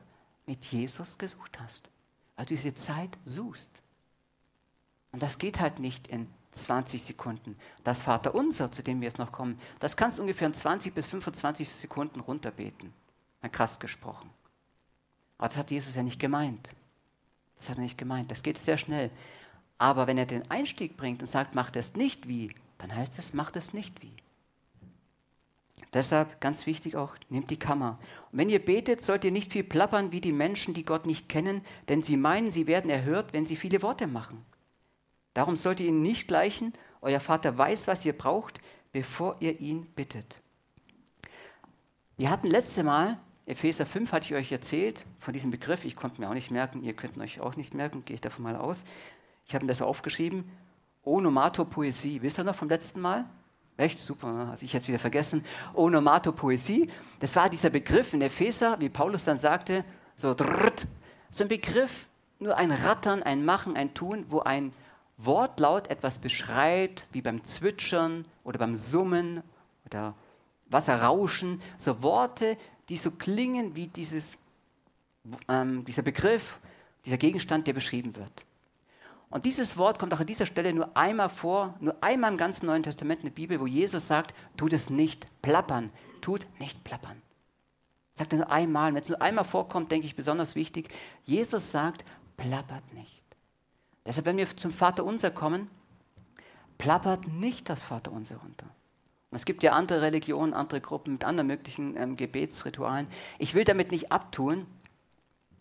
mit 0.47 0.65
Jesus 0.65 1.17
gesucht 1.17 1.59
hast 1.59 1.91
weil 2.41 2.45
du 2.47 2.55
diese 2.55 2.73
Zeit 2.73 3.19
suchst. 3.23 3.69
Und 5.11 5.21
das 5.21 5.37
geht 5.37 5.59
halt 5.59 5.79
nicht 5.79 6.07
in 6.07 6.27
20 6.53 7.01
Sekunden. 7.03 7.57
Das 7.83 8.01
Vaterunser, 8.01 8.71
zu 8.71 8.83
dem 8.83 9.01
wir 9.01 9.07
jetzt 9.07 9.19
noch 9.19 9.31
kommen, 9.31 9.59
das 9.79 9.95
kannst 9.95 10.17
du 10.17 10.21
ungefähr 10.21 10.47
in 10.47 10.53
20 10.53 10.93
bis 10.93 11.05
25 11.05 11.69
Sekunden 11.69 12.19
runterbeten. 12.19 12.93
Mal 13.41 13.49
krass 13.49 13.79
gesprochen. 13.79 14.29
Aber 15.37 15.47
das 15.47 15.57
hat 15.57 15.71
Jesus 15.71 15.95
ja 15.95 16.03
nicht 16.03 16.19
gemeint. 16.19 16.69
Das 17.57 17.69
hat 17.69 17.77
er 17.77 17.83
nicht 17.83 17.97
gemeint. 17.97 18.31
Das 18.31 18.43
geht 18.43 18.57
sehr 18.57 18.77
schnell. 18.77 19.09
Aber 19.77 20.07
wenn 20.07 20.17
er 20.17 20.25
den 20.25 20.49
Einstieg 20.51 20.97
bringt 20.97 21.21
und 21.21 21.27
sagt, 21.27 21.55
macht 21.55 21.75
es 21.75 21.95
nicht 21.95 22.27
wie, 22.27 22.53
dann 22.77 22.95
heißt 22.95 23.17
es, 23.17 23.33
macht 23.33 23.55
es 23.55 23.73
nicht 23.73 24.01
wie. 24.03 24.13
Deshalb 25.93 26.39
ganz 26.39 26.65
wichtig 26.67 26.95
auch, 26.95 27.15
nehmt 27.29 27.49
die 27.49 27.59
Kammer. 27.59 27.99
Und 28.31 28.37
wenn 28.39 28.49
ihr 28.49 28.63
betet, 28.63 29.03
sollt 29.03 29.25
ihr 29.25 29.31
nicht 29.31 29.51
viel 29.51 29.63
plappern 29.63 30.11
wie 30.11 30.21
die 30.21 30.31
Menschen, 30.31 30.73
die 30.73 30.85
Gott 30.85 31.05
nicht 31.05 31.27
kennen, 31.27 31.65
denn 31.89 32.01
sie 32.01 32.15
meinen, 32.15 32.51
sie 32.51 32.67
werden 32.67 32.89
erhört, 32.89 33.33
wenn 33.33 33.45
sie 33.45 33.55
viele 33.55 33.81
Worte 33.81 34.07
machen. 34.07 34.45
Darum 35.33 35.55
sollt 35.55 35.79
ihr 35.79 35.87
ihnen 35.87 36.01
nicht 36.01 36.27
gleichen. 36.27 36.73
Euer 37.01 37.19
Vater 37.19 37.57
weiß, 37.57 37.87
was 37.87 38.05
ihr 38.05 38.13
braucht, 38.13 38.59
bevor 38.91 39.37
ihr 39.39 39.59
ihn 39.59 39.85
bittet. 39.85 40.41
Wir 42.17 42.29
hatten 42.29 42.47
letzte 42.47 42.83
Mal, 42.83 43.17
Epheser 43.45 43.85
5 43.85 44.11
hatte 44.11 44.25
ich 44.25 44.35
euch 44.35 44.51
erzählt, 44.51 45.05
von 45.19 45.33
diesem 45.33 45.49
Begriff, 45.49 45.85
ich 45.85 45.95
konnte 45.95 46.21
mir 46.21 46.29
auch 46.29 46.33
nicht 46.33 46.51
merken, 46.51 46.83
ihr 46.83 46.93
könnt 46.93 47.17
euch 47.17 47.39
auch 47.39 47.55
nicht 47.55 47.73
merken, 47.73 48.05
gehe 48.05 48.13
ich 48.15 48.21
davon 48.21 48.43
mal 48.43 48.55
aus. 48.55 48.83
Ich 49.45 49.55
habe 49.55 49.65
mir 49.65 49.71
das 49.71 49.81
aufgeschrieben, 49.81 50.49
Onomatopoesie. 51.03 52.21
Wisst 52.21 52.37
ihr 52.37 52.43
noch 52.43 52.55
vom 52.55 52.69
letzten 52.69 53.01
Mal? 53.01 53.25
Echt 53.77 53.99
super, 53.99 54.27
also 54.27 54.63
ich 54.63 54.73
jetzt 54.73 54.87
wieder 54.87 54.99
vergessen. 54.99 55.43
Onomatopoesie, 55.73 56.89
das 57.19 57.35
war 57.35 57.49
dieser 57.49 57.71
Begriff 57.71 58.13
in 58.13 58.21
Epheser, 58.21 58.79
wie 58.79 58.89
Paulus 58.89 59.25
dann 59.25 59.39
sagte, 59.39 59.83
so 60.15 60.35
drrrt, 60.35 60.85
so 61.31 61.45
ein 61.45 61.47
Begriff, 61.47 62.07
nur 62.37 62.57
ein 62.57 62.71
Rattern, 62.71 63.23
ein 63.23 63.43
Machen, 63.43 63.75
ein 63.75 63.93
Tun, 63.93 64.25
wo 64.29 64.41
ein 64.41 64.73
Wortlaut 65.25 65.87
etwas 65.87 66.19
beschreibt, 66.19 67.05
wie 67.11 67.21
beim 67.21 67.43
Zwitschern 67.43 68.25
oder 68.43 68.59
beim 68.59 68.75
Summen 68.75 69.43
oder 69.85 70.15
Wasserrauschen, 70.67 71.61
so 71.77 72.01
Worte, 72.01 72.57
die 72.89 72.97
so 72.97 73.11
klingen 73.11 73.75
wie 73.75 73.87
dieses, 73.87 74.37
ähm, 75.47 75.83
dieser 75.85 76.01
Begriff, 76.01 76.59
dieser 77.05 77.17
Gegenstand, 77.17 77.67
der 77.67 77.73
beschrieben 77.73 78.15
wird. 78.15 78.45
Und 79.29 79.45
dieses 79.45 79.77
Wort 79.77 79.97
kommt 79.97 80.13
auch 80.13 80.19
an 80.19 80.27
dieser 80.27 80.45
Stelle 80.45 80.73
nur 80.73 80.95
einmal 80.95 81.29
vor, 81.29 81.75
nur 81.79 81.95
einmal 82.01 82.31
im 82.31 82.37
ganzen 82.37 82.65
Neuen 82.65 82.83
Testament 82.83 83.21
in 83.21 83.27
der 83.27 83.35
Bibel, 83.35 83.59
wo 83.59 83.65
Jesus 83.65 84.07
sagt, 84.07 84.35
tut 84.57 84.73
es 84.73 84.89
nicht 84.89 85.25
plappern, 85.41 85.89
tut 86.19 86.45
nicht 86.59 86.83
plappern. 86.83 87.21
Sagt 88.13 88.33
er 88.33 88.39
nur 88.39 88.51
einmal, 88.51 88.93
wenn 88.93 89.01
es 89.01 89.09
nur 89.09 89.21
einmal 89.21 89.45
vorkommt, 89.45 89.89
denke 89.89 90.05
ich 90.05 90.17
besonders 90.17 90.55
wichtig, 90.55 90.89
Jesus 91.23 91.71
sagt, 91.71 92.03
plappert 92.35 92.93
nicht. 92.93 93.20
Deshalb, 94.05 94.25
wenn 94.25 94.37
wir 94.37 94.47
zum 94.57 94.71
Vater 94.71 95.03
unser 95.03 95.31
kommen, 95.31 95.69
plappert 96.77 97.27
nicht 97.27 97.69
das 97.69 97.83
Vater 97.83 98.11
unser 98.11 98.37
runter. 98.37 98.65
Es 99.31 99.45
gibt 99.45 99.63
ja 99.63 99.73
andere 99.73 100.01
Religionen, 100.01 100.53
andere 100.53 100.81
Gruppen 100.81 101.13
mit 101.13 101.23
anderen 101.23 101.47
möglichen 101.47 101.95
ähm, 101.95 102.17
Gebetsritualen. 102.17 103.07
Ich 103.39 103.53
will 103.53 103.63
damit 103.63 103.91
nicht 103.91 104.11
abtun, 104.11 104.65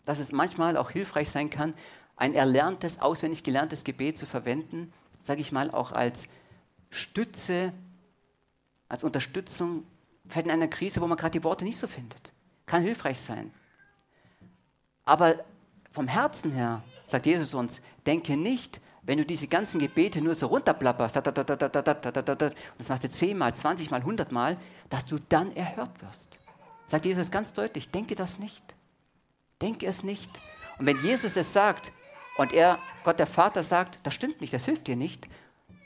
dass 0.03 0.19
es 0.19 0.31
manchmal 0.31 0.75
auch 0.75 0.91
hilfreich 0.91 1.29
sein 1.29 1.49
kann, 1.49 1.73
ein 2.17 2.33
erlerntes, 2.33 2.99
auswendig 2.99 3.43
gelerntes 3.43 3.83
Gebet 3.83 4.17
zu 4.17 4.25
verwenden, 4.25 4.91
sage 5.23 5.41
ich 5.41 5.51
mal, 5.51 5.71
auch 5.71 5.91
als 5.91 6.27
Stütze, 6.89 7.71
als 8.89 9.03
Unterstützung, 9.03 9.85
vielleicht 10.27 10.47
in 10.47 10.51
einer 10.51 10.67
Krise, 10.67 11.01
wo 11.01 11.07
man 11.07 11.17
gerade 11.17 11.39
die 11.39 11.43
Worte 11.43 11.63
nicht 11.63 11.77
so 11.77 11.87
findet. 11.87 12.33
Kann 12.65 12.83
hilfreich 12.83 13.19
sein. 13.19 13.53
Aber 15.05 15.43
vom 15.89 16.07
Herzen 16.07 16.51
her, 16.51 16.83
sagt 17.11 17.25
Jesus 17.25 17.53
uns, 17.53 17.81
denke 18.05 18.37
nicht, 18.37 18.81
wenn 19.03 19.17
du 19.17 19.25
diese 19.25 19.47
ganzen 19.47 19.79
Gebete 19.79 20.21
nur 20.21 20.35
so 20.35 20.47
runterplapperst, 20.47 21.17
und 21.17 21.27
das 21.27 22.89
machst 22.89 23.03
du 23.03 23.09
zehnmal, 23.09 23.55
zwanzigmal, 23.55 24.03
hundertmal, 24.03 24.57
dass 24.89 25.05
du 25.05 25.17
dann 25.29 25.55
erhört 25.55 26.01
wirst. 26.01 26.37
Sagt 26.85 27.05
Jesus 27.05 27.31
ganz 27.31 27.53
deutlich, 27.53 27.89
denke 27.89 28.15
das 28.15 28.37
nicht. 28.37 28.63
Denke 29.61 29.85
es 29.85 30.03
nicht. 30.03 30.29
Und 30.77 30.85
wenn 30.85 30.99
Jesus 31.01 31.35
es 31.35 31.53
sagt, 31.53 31.91
und 32.37 32.53
er, 32.53 32.79
Gott 33.03 33.19
der 33.19 33.27
Vater 33.27 33.63
sagt, 33.63 33.99
das 34.03 34.13
stimmt 34.13 34.41
nicht, 34.41 34.53
das 34.53 34.65
hilft 34.65 34.87
dir 34.87 34.95
nicht, 34.95 35.27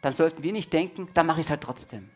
dann 0.01 0.13
sollten 0.13 0.43
wir 0.43 0.53
nicht 0.53 0.71
denken, 0.71 1.09
dann 1.13 1.25
mache 1.25 1.39
ich 1.39 1.47
es 1.47 1.49
halt 1.49 1.61
trotzdem. 1.61 2.09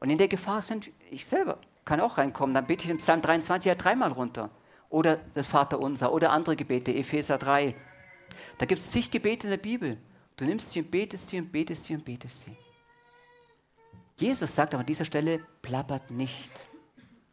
Und 0.00 0.10
in 0.10 0.18
der 0.18 0.28
Gefahr 0.28 0.62
sind, 0.62 0.90
ich 1.10 1.26
selber 1.26 1.58
kann 1.84 2.00
auch 2.00 2.18
reinkommen, 2.18 2.54
dann 2.54 2.66
bete 2.66 2.84
ich 2.84 2.90
im 2.90 2.96
Psalm 2.96 3.22
23 3.22 3.68
ja 3.68 3.74
dreimal 3.74 4.12
runter. 4.12 4.50
Oder 4.88 5.20
das 5.34 5.48
Vaterunser 5.48 6.12
oder 6.12 6.32
andere 6.32 6.56
Gebete, 6.56 6.94
Epheser 6.94 7.38
3. 7.38 7.74
Da 8.58 8.66
gibt 8.66 8.80
es 8.80 8.90
zig 8.90 9.10
Gebete 9.10 9.46
in 9.46 9.50
der 9.50 9.58
Bibel. 9.58 9.98
Du 10.36 10.44
nimmst 10.44 10.70
sie 10.70 10.80
und 10.80 10.90
betest 10.90 11.28
sie 11.28 11.38
und 11.38 11.50
betest 11.50 11.84
sie 11.84 11.94
und 11.94 12.04
betest 12.04 12.42
sie. 12.42 12.56
Jesus 14.16 14.54
sagt 14.54 14.74
aber 14.74 14.80
an 14.80 14.86
dieser 14.86 15.04
Stelle, 15.04 15.40
plappert 15.62 16.10
nicht. 16.10 16.50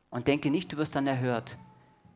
Und 0.09 0.27
denke 0.27 0.51
nicht, 0.51 0.71
du 0.71 0.77
wirst 0.77 0.95
dann 0.95 1.07
erhört. 1.07 1.57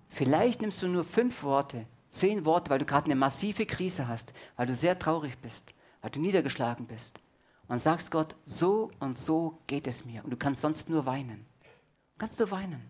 Vielleicht 0.08 0.62
nimmst 0.62 0.82
du 0.82 0.88
nur 0.88 1.04
fünf 1.04 1.44
Worte, 1.44 1.86
zehn 2.10 2.46
Worte, 2.46 2.70
weil 2.70 2.80
du 2.80 2.86
gerade 2.86 3.06
eine 3.06 3.16
massive 3.16 3.66
Krise 3.66 4.08
hast, 4.08 4.34
weil 4.56 4.68
du 4.68 4.76
sehr 4.76 4.98
traurig 5.00 5.38
bist, 5.40 5.74
weil 6.02 6.12
du 6.12 6.20
niedergeschlagen 6.20 6.86
bist. 6.86 7.20
Und 7.68 7.80
sagst 7.80 8.12
Gott, 8.12 8.36
so 8.46 8.92
und 9.00 9.18
so 9.18 9.60
geht 9.68 9.88
es 9.88 10.06
mir. 10.06 10.24
Und 10.24 10.32
du 10.32 10.38
kannst 10.38 10.62
sonst 10.62 10.90
nur 10.90 11.06
weinen. 11.06 11.46
Kannst 12.18 12.40
du 12.40 12.50
weinen. 12.50 12.90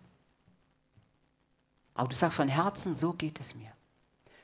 Aber 1.94 2.08
du 2.08 2.14
sagst 2.14 2.36
von 2.36 2.48
Herzen, 2.48 2.94
so 2.94 3.12
geht 3.12 3.40
es 3.40 3.54
mir. 3.56 3.72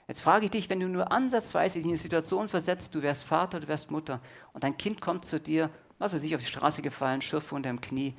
Jetzt 0.06 0.20
frage 0.20 0.46
ich 0.46 0.50
dich, 0.50 0.68
wenn 0.68 0.80
du 0.80 0.88
nur 0.88 1.10
ansatzweise 1.10 1.78
in 1.78 1.86
eine 1.86 1.96
Situation 1.96 2.48
versetzt, 2.48 2.94
du 2.94 3.02
wärst 3.02 3.24
Vater, 3.24 3.60
du 3.60 3.68
wärst 3.68 3.90
Mutter 3.90 4.20
und 4.52 4.62
dein 4.62 4.76
Kind 4.76 5.00
kommt 5.00 5.24
zu 5.24 5.40
dir, 5.40 5.70
was 5.98 6.12
weiß 6.12 6.22
ich, 6.24 6.34
auf 6.34 6.40
die 6.40 6.46
Straße 6.46 6.82
gefallen, 6.82 7.22
Schürfe 7.22 7.54
unter 7.54 7.70
dem 7.70 7.80
Knie 7.80 8.14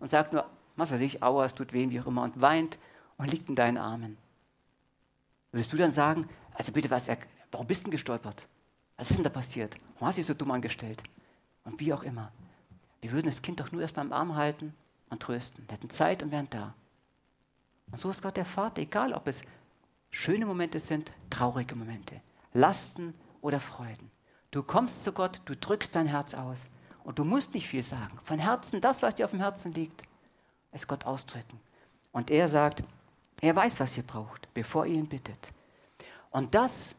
und 0.00 0.10
sagt 0.10 0.32
nur, 0.32 0.46
was 0.76 0.90
weiß 0.90 1.00
ich, 1.00 1.22
aua, 1.22 1.44
es 1.44 1.54
tut 1.54 1.72
weh, 1.72 1.88
wie 1.90 2.00
auch 2.00 2.06
immer, 2.06 2.22
und 2.22 2.40
weint 2.40 2.78
und 3.16 3.30
liegt 3.30 3.48
in 3.48 3.54
deinen 3.54 3.78
Armen. 3.78 4.16
Würdest 5.52 5.72
du 5.72 5.76
dann 5.76 5.92
sagen, 5.92 6.28
also 6.54 6.72
bitte, 6.72 6.90
was, 6.90 7.08
warum 7.50 7.66
bist 7.66 7.82
du 7.82 7.84
denn 7.84 7.92
gestolpert? 7.92 8.46
Was 8.96 9.10
ist 9.10 9.16
denn 9.16 9.24
da 9.24 9.30
passiert? 9.30 9.76
Warum 9.94 10.08
hast 10.08 10.16
du 10.16 10.20
dich 10.20 10.26
so 10.26 10.34
dumm 10.34 10.50
angestellt? 10.50 11.02
Und 11.64 11.78
wie 11.80 11.92
auch 11.92 12.02
immer. 12.02 12.32
Wir 13.00 13.12
würden 13.12 13.26
das 13.26 13.42
Kind 13.42 13.60
doch 13.60 13.70
nur 13.70 13.82
erst 13.82 13.94
beim 13.94 14.12
Arm 14.12 14.34
halten 14.34 14.74
und 15.08 15.22
trösten. 15.22 15.64
Wir 15.68 15.74
hätten 15.74 15.90
Zeit 15.90 16.22
und 16.22 16.32
wären 16.32 16.50
da. 16.50 16.74
Und 17.90 17.98
so 17.98 18.10
ist 18.10 18.22
Gott 18.22 18.36
der 18.36 18.44
Vater, 18.44 18.82
egal 18.82 19.12
ob 19.12 19.28
es 19.28 19.42
schöne 20.10 20.46
Momente 20.46 20.80
sind, 20.80 21.12
traurige 21.30 21.74
Momente, 21.74 22.20
Lasten 22.52 23.14
oder 23.40 23.60
Freuden. 23.60 24.10
Du 24.50 24.62
kommst 24.62 25.04
zu 25.04 25.12
Gott, 25.12 25.42
du 25.44 25.54
drückst 25.54 25.94
dein 25.94 26.06
Herz 26.06 26.34
aus 26.34 26.68
und 27.04 27.18
du 27.18 27.24
musst 27.24 27.54
nicht 27.54 27.68
viel 27.68 27.82
sagen. 27.82 28.18
Von 28.24 28.38
Herzen, 28.38 28.80
das, 28.80 29.02
was 29.02 29.14
dir 29.14 29.24
auf 29.24 29.30
dem 29.32 29.40
Herzen 29.40 29.72
liegt, 29.72 30.02
es 30.72 30.86
Gott 30.86 31.04
ausdrücken. 31.04 31.60
Und 32.12 32.30
er 32.30 32.48
sagt, 32.48 32.82
er 33.40 33.54
weiß, 33.54 33.80
was 33.80 33.96
ihr 33.96 34.02
braucht, 34.02 34.52
bevor 34.54 34.86
ihr 34.86 34.94
ihn 34.94 35.08
bittet. 35.08 35.52
Und 36.30 36.54
das, 36.54 36.94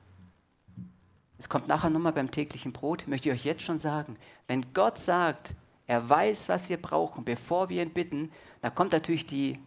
es 1.37 1.49
kommt 1.49 1.67
nachher 1.67 1.89
nochmal 1.89 2.13
beim 2.13 2.31
täglichen 2.31 2.71
Brot, 2.71 3.07
möchte 3.07 3.29
ich 3.29 3.35
euch 3.35 3.45
jetzt 3.45 3.63
schon 3.63 3.79
sagen, 3.79 4.17
wenn 4.47 4.73
Gott 4.73 4.99
sagt, 4.99 5.53
er 5.87 6.07
weiß, 6.07 6.49
was 6.49 6.69
wir 6.69 6.81
brauchen, 6.81 7.25
bevor 7.25 7.69
wir 7.69 7.81
ihn 7.81 7.91
bitten, 7.91 8.31
da 8.61 8.69
kommt 8.69 8.91
natürlich 8.91 9.25
die 9.25 9.59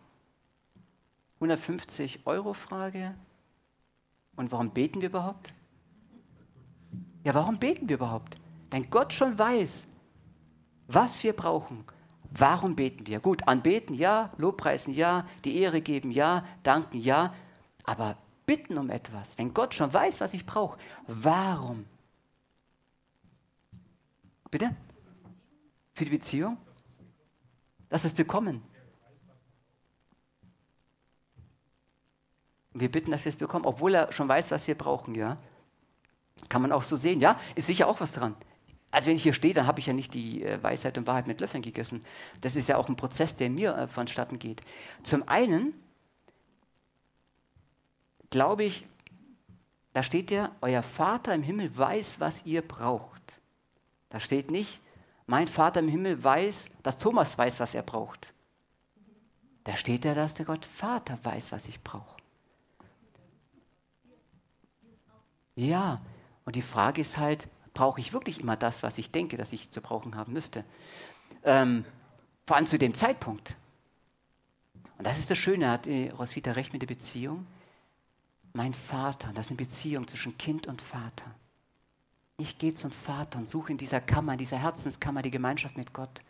150 1.37 2.27
Euro 2.27 2.55
Frage. 2.55 3.15
Und 4.37 4.51
warum 4.53 4.71
beten 4.71 5.01
wir 5.01 5.09
überhaupt? 5.09 5.53
Ja, 7.25 7.35
warum 7.35 7.59
beten 7.59 7.89
wir 7.89 7.97
überhaupt? 7.97 8.37
Wenn 8.71 8.89
Gott 8.91 9.13
schon 9.13 9.39
weiß, 9.39 9.85
was 10.89 11.23
wir 11.23 11.33
brauchen. 11.33 11.85
Warum 12.31 12.75
beten 12.75 13.07
wir? 13.07 13.21
Gut, 13.21 13.47
anbeten 13.47 13.95
ja, 13.95 14.33
Lobpreisen 14.39 14.95
ja, 14.95 15.27
die 15.45 15.59
Ehre 15.59 15.83
geben 15.83 16.11
ja, 16.11 16.47
danken 16.63 16.99
ja, 16.99 17.35
aber 17.85 18.17
bitten 18.47 18.79
um 18.79 18.91
etwas, 18.91 19.37
wenn 19.39 19.53
Gott 19.53 19.75
schon 19.75 19.93
weiß, 19.93 20.21
was 20.21 20.35
ich 20.35 20.47
brauche, 20.47 20.79
warum? 21.07 21.85
Bitte? 24.51 24.75
Für 25.95 26.05
die 26.05 26.11
Beziehung? 26.11 26.57
Lass 27.91 28.05
es 28.05 28.15
bekommen. 28.15 28.63
Wir 32.75 32.91
bitten, 32.91 33.11
dass 33.11 33.25
wir 33.25 33.31
es 33.31 33.37
bekommen, 33.37 33.65
obwohl 33.65 33.95
er 33.95 34.13
schon 34.13 34.29
weiß, 34.29 34.51
was 34.51 34.67
wir 34.67 34.77
brauchen, 34.77 35.15
ja. 35.15 35.37
Kann 36.49 36.63
man 36.63 36.73
auch 36.73 36.83
so 36.83 36.97
sehen, 36.97 37.21
ja? 37.21 37.39
Ist 37.55 37.67
sicher 37.67 37.87
auch 37.87 38.01
was 38.01 38.13
dran. 38.13 38.35
Also 38.91 39.09
wenn 39.09 39.17
ich 39.17 39.23
hier 39.23 39.33
stehe, 39.33 39.55
dann 39.55 39.67
habe 39.67 39.81
ich 39.81 39.87
ja 39.87 39.93
nicht 39.93 40.13
die 40.15 40.43
äh, 40.45 40.63
Weisheit 40.63 40.99
und 40.99 41.07
Wahrheit 41.07 41.27
mit 41.27 41.41
Löffeln 41.41 41.63
gegessen. 41.63 42.05
Das 42.41 42.57
ist 42.57 42.69
ja 42.69 42.77
auch 42.77 42.89
ein 42.89 42.97
Prozess, 42.97 43.35
der 43.35 43.49
mir 43.51 43.77
äh, 43.77 43.87
vonstatten 43.87 44.39
geht. 44.39 44.61
Zum 45.03 45.27
einen 45.29 45.75
glaube 48.33 48.65
ich, 48.65 48.85
da 49.93 50.03
steht 50.03 50.33
ja, 50.33 50.51
euer 50.61 50.83
Vater 50.83 51.35
im 51.35 51.45
Himmel 51.45 51.77
weiß, 51.77 52.19
was 52.19 52.45
ihr 52.45 52.63
braucht. 52.63 53.41
Da 54.09 54.19
steht 54.19 54.51
nicht, 54.51 54.81
mein 55.27 55.47
Vater 55.47 55.81
im 55.81 55.89
Himmel 55.89 56.23
weiß, 56.23 56.71
dass 56.83 56.99
Thomas 56.99 57.39
weiß, 57.39 57.61
was 57.61 57.75
er 57.75 57.83
braucht. 57.83 58.33
Da 59.65 59.77
steht 59.77 60.05
ja, 60.05 60.15
dass 60.15 60.35
der 60.35 60.47
Gott 60.47 60.67
Vater 60.67 61.19
weiß, 61.23 61.53
was 61.53 61.69
ich 61.69 61.81
brauche. 61.83 62.22
Ja, 65.55 66.01
und 66.45 66.57
die 66.57 66.63
Frage 66.63 67.01
ist 67.01 67.19
halt, 67.19 67.49
brauche 67.75 68.01
ich 68.01 68.13
wirklich 68.13 68.41
immer 68.41 68.57
das, 68.57 68.83
was 68.83 68.99
ich 68.99 69.11
denke, 69.11 69.37
dass 69.37 69.53
ich 69.53 69.71
zu 69.71 69.81
brauchen 69.81 70.17
haben 70.17 70.33
müsste? 70.33 70.65
Ähm, 71.45 71.85
vor 72.47 72.57
allem 72.57 72.67
zu 72.67 72.79
dem 72.79 72.95
Zeitpunkt. 72.95 73.57
Und 74.99 75.07
das 75.07 75.19
ist 75.19 75.31
das 75.31 75.39
Schöne, 75.39 75.71
hat 75.71 75.87
die 75.87 76.09
Roswitha 76.09 76.53
recht 76.53 76.73
mit 76.73 76.83
der 76.83 76.87
Beziehung. 76.87 77.47
Mein 78.53 78.75
Vater, 78.75 79.31
das 79.35 79.47
ist 79.47 79.51
eine 79.51 79.57
Beziehung 79.57 80.07
zwischen 80.07 80.37
Kind 80.39 80.67
und 80.67 80.83
Vater. 80.83 81.35
Ich 82.37 82.59
gehe 82.59 82.75
zum 82.75 82.91
Vater 82.91 83.39
und 83.39 83.49
suche 83.49 83.73
in 83.73 83.79
dieser 83.79 84.01
Kammer, 84.01 84.33
in 84.33 84.39
dieser 84.39 84.59
Herzenskammer 84.59 85.23
die 85.23 85.31
Gemeinschaft 85.31 85.77
mit 85.77 85.93
Gott. 85.93 86.23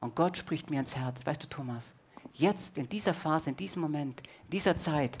Und 0.00 0.14
Gott 0.14 0.36
spricht 0.36 0.70
mir 0.70 0.80
ins 0.80 0.96
Herz. 0.96 1.24
Weißt 1.26 1.42
du, 1.42 1.48
Thomas, 1.48 1.94
jetzt 2.32 2.78
in 2.78 2.88
dieser 2.88 3.14
Phase, 3.14 3.50
in 3.50 3.56
diesem 3.56 3.82
Moment, 3.82 4.22
in 4.44 4.50
dieser 4.50 4.76
Zeit 4.78 5.18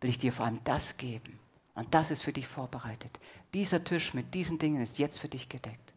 will 0.00 0.10
ich 0.10 0.18
dir 0.18 0.32
vor 0.32 0.46
allem 0.46 0.60
das 0.64 0.96
geben. 0.96 1.38
Und 1.74 1.94
das 1.94 2.10
ist 2.10 2.22
für 2.22 2.32
dich 2.32 2.46
vorbereitet. 2.46 3.18
Dieser 3.54 3.82
Tisch 3.82 4.14
mit 4.14 4.34
diesen 4.34 4.58
Dingen 4.58 4.82
ist 4.82 4.98
jetzt 4.98 5.18
für 5.18 5.28
dich 5.28 5.48
gedeckt. 5.48 5.92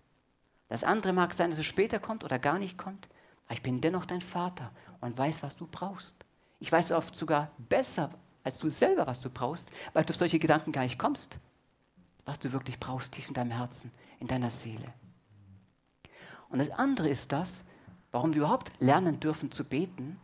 Das 0.70 0.84
andere 0.84 1.14
mag 1.14 1.34
sein, 1.34 1.52
dass 1.52 1.60
es 1.60 1.66
später 1.66 2.00
kommt 2.00 2.24
oder 2.24 2.40
gar 2.40 2.60
nicht 2.60 2.78
kommt, 2.78 3.08
aber 3.46 3.56
ich 3.56 3.62
bin 3.62 3.82
dennoch 3.82 4.06
dein 4.06 4.22
Vater 4.22 4.72
und 5.02 5.18
weiß, 5.18 5.44
was 5.44 5.56
du 5.56 5.68
brauchst. 5.68 6.16
Ich 6.60 6.72
weiß 6.72 6.92
oft 6.94 7.16
sogar 7.16 7.52
besser 7.58 8.12
als 8.44 8.58
du 8.60 8.70
selber, 8.70 9.06
was 9.08 9.22
du 9.22 9.30
brauchst, 9.30 9.70
weil 9.94 10.06
du 10.06 10.12
auf 10.12 10.18
solche 10.18 10.40
Gedanken 10.40 10.72
gar 10.72 10.84
nicht 10.84 10.98
kommst. 10.98 11.38
Was 12.26 12.40
du 12.40 12.52
wirklich 12.52 12.80
brauchst, 12.80 13.12
tief 13.12 13.28
in 13.28 13.34
deinem 13.34 13.52
Herzen, 13.52 13.92
in 14.20 14.28
deiner 14.28 14.50
Seele. 14.50 14.94
Und 16.50 16.60
das 16.60 16.72
andere 16.72 17.10
ist 17.10 17.32
das, 17.32 17.64
warum 18.12 18.34
wir 18.34 18.44
überhaupt 18.44 18.72
lernen 18.80 19.20
dürfen 19.20 19.52
zu 19.52 19.64
beten, 19.64 20.20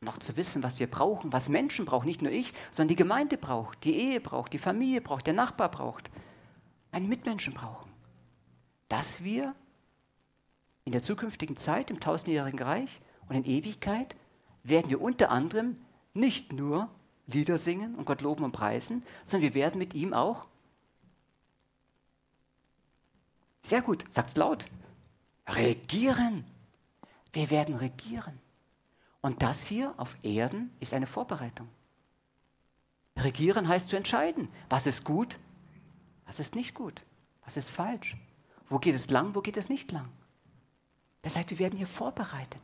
noch 0.00 0.18
zu 0.18 0.36
wissen, 0.36 0.62
was 0.62 0.78
wir 0.78 0.90
brauchen, 0.90 1.32
was 1.32 1.48
Menschen 1.48 1.84
brauchen, 1.84 2.06
nicht 2.06 2.22
nur 2.22 2.32
ich, 2.32 2.52
sondern 2.70 2.88
die 2.88 2.96
Gemeinde 2.96 3.38
braucht, 3.38 3.84
die 3.84 3.96
Ehe 3.96 4.20
braucht, 4.20 4.52
die 4.52 4.58
Familie 4.58 5.00
braucht, 5.00 5.26
der 5.26 5.34
Nachbar 5.34 5.70
braucht, 5.70 6.10
einen 6.92 7.08
Mitmenschen 7.08 7.54
brauchen. 7.54 7.90
Dass 8.88 9.24
wir 9.24 9.54
in 10.84 10.92
der 10.92 11.02
zukünftigen 11.02 11.56
Zeit, 11.56 11.90
im 11.90 11.98
tausendjährigen 11.98 12.60
Reich 12.60 13.00
und 13.28 13.36
in 13.36 13.44
Ewigkeit, 13.44 14.16
werden 14.62 14.90
wir 14.90 15.00
unter 15.00 15.30
anderem 15.30 15.76
nicht 16.14 16.52
nur 16.52 16.88
Lieder 17.26 17.58
singen 17.58 17.94
und 17.96 18.04
Gott 18.04 18.20
loben 18.20 18.44
und 18.44 18.52
preisen, 18.52 19.02
sondern 19.24 19.52
wir 19.52 19.54
werden 19.54 19.78
mit 19.78 19.94
ihm 19.94 20.12
auch, 20.12 20.46
sehr 23.62 23.82
gut, 23.82 24.04
sagt 24.10 24.30
es 24.30 24.36
laut, 24.36 24.66
regieren. 25.48 26.44
Wir 27.32 27.50
werden 27.50 27.74
regieren. 27.74 28.38
Und 29.26 29.42
das 29.42 29.66
hier 29.66 29.92
auf 29.96 30.16
Erden 30.22 30.70
ist 30.78 30.94
eine 30.94 31.08
Vorbereitung. 31.08 31.66
Regieren 33.16 33.66
heißt 33.66 33.88
zu 33.88 33.96
entscheiden, 33.96 34.46
was 34.68 34.86
ist 34.86 35.02
gut, 35.02 35.40
was 36.26 36.38
ist 36.38 36.54
nicht 36.54 36.74
gut, 36.74 37.02
was 37.44 37.56
ist 37.56 37.68
falsch, 37.68 38.16
wo 38.68 38.78
geht 38.78 38.94
es 38.94 39.10
lang, 39.10 39.34
wo 39.34 39.40
geht 39.40 39.56
es 39.56 39.68
nicht 39.68 39.90
lang. 39.90 40.08
Das 41.22 41.34
heißt, 41.34 41.50
wir 41.50 41.58
werden 41.58 41.76
hier 41.76 41.88
vorbereitet. 41.88 42.62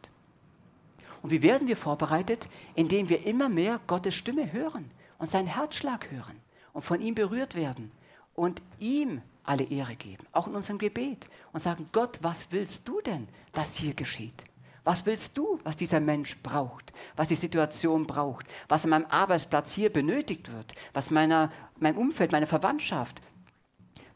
Und 1.21 1.33
wie 1.33 1.43
werden 1.43 1.67
wir 1.67 1.77
vorbereitet? 1.77 2.49
Indem 2.77 3.09
wir 3.09 3.27
immer 3.27 3.49
mehr 3.49 3.81
Gottes 3.89 4.15
Stimme 4.15 4.53
hören 4.53 4.89
und 5.19 5.29
seinen 5.29 5.49
Herzschlag 5.49 6.13
hören 6.13 6.37
und 6.75 6.83
von 6.83 7.01
ihm 7.01 7.17
berührt 7.17 7.57
werden 7.57 7.91
und 8.37 8.63
ihm 8.79 9.21
alle 9.43 9.65
Ehre 9.65 9.97
geben, 9.97 10.25
auch 10.31 10.47
in 10.47 10.55
unserem 10.55 10.79
Gebet 10.79 11.27
und 11.53 11.59
sagen, 11.59 11.89
Gott, 11.91 12.21
was 12.23 12.53
willst 12.53 12.87
du 12.87 13.01
denn, 13.01 13.27
dass 13.53 13.75
hier 13.75 13.95
geschieht? 13.95 14.45
Was 14.85 15.07
willst 15.07 15.39
du, 15.39 15.61
was 15.63 15.77
dieser 15.77 16.01
Mensch 16.01 16.43
braucht, 16.43 16.93
was 17.15 17.29
die 17.29 17.37
Situation 17.37 18.07
braucht, 18.07 18.47
was 18.69 18.85
an 18.85 18.91
meinem 18.91 19.07
Arbeitsplatz 19.07 19.73
hier 19.73 19.93
benötigt 19.93 20.53
wird, 20.53 20.75
was 20.93 21.11
meiner, 21.11 21.53
mein 21.79 21.97
Umfeld, 21.97 22.33
meine 22.33 22.49
Verwandtschaft, 22.49 23.23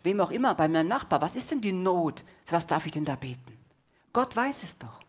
wem 0.03 0.21
auch 0.21 0.31
immer, 0.31 0.55
bei 0.55 0.67
meinem 0.67 0.89
Nachbar, 0.89 1.21
was 1.21 1.37
ist 1.37 1.53
denn 1.53 1.61
die 1.61 1.73
Not, 1.73 2.25
für 2.45 2.57
was 2.57 2.67
darf 2.67 2.87
ich 2.87 2.93
denn 2.93 3.05
da 3.05 3.15
beten? 3.15 3.57
Gott 4.13 4.35
weiß 4.35 4.63
es 4.65 4.79
doch. 4.79 5.01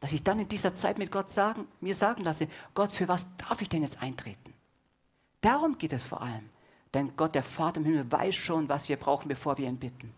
Dass 0.00 0.12
ich 0.12 0.22
dann 0.22 0.40
in 0.40 0.48
dieser 0.48 0.74
Zeit 0.74 0.98
mit 0.98 1.12
Gott 1.12 1.30
sagen, 1.30 1.68
mir 1.80 1.94
sagen 1.94 2.24
lasse, 2.24 2.48
Gott, 2.74 2.90
für 2.90 3.06
was 3.06 3.26
darf 3.36 3.60
ich 3.60 3.68
denn 3.68 3.82
jetzt 3.82 4.02
eintreten? 4.02 4.54
Darum 5.42 5.78
geht 5.78 5.92
es 5.92 6.04
vor 6.04 6.22
allem. 6.22 6.48
Denn 6.94 7.14
Gott, 7.16 7.34
der 7.34 7.42
Vater 7.42 7.80
im 7.80 7.84
Himmel, 7.84 8.10
weiß 8.10 8.34
schon, 8.34 8.68
was 8.68 8.88
wir 8.88 8.96
brauchen, 8.96 9.28
bevor 9.28 9.58
wir 9.58 9.68
ihn 9.68 9.78
bitten. 9.78 10.12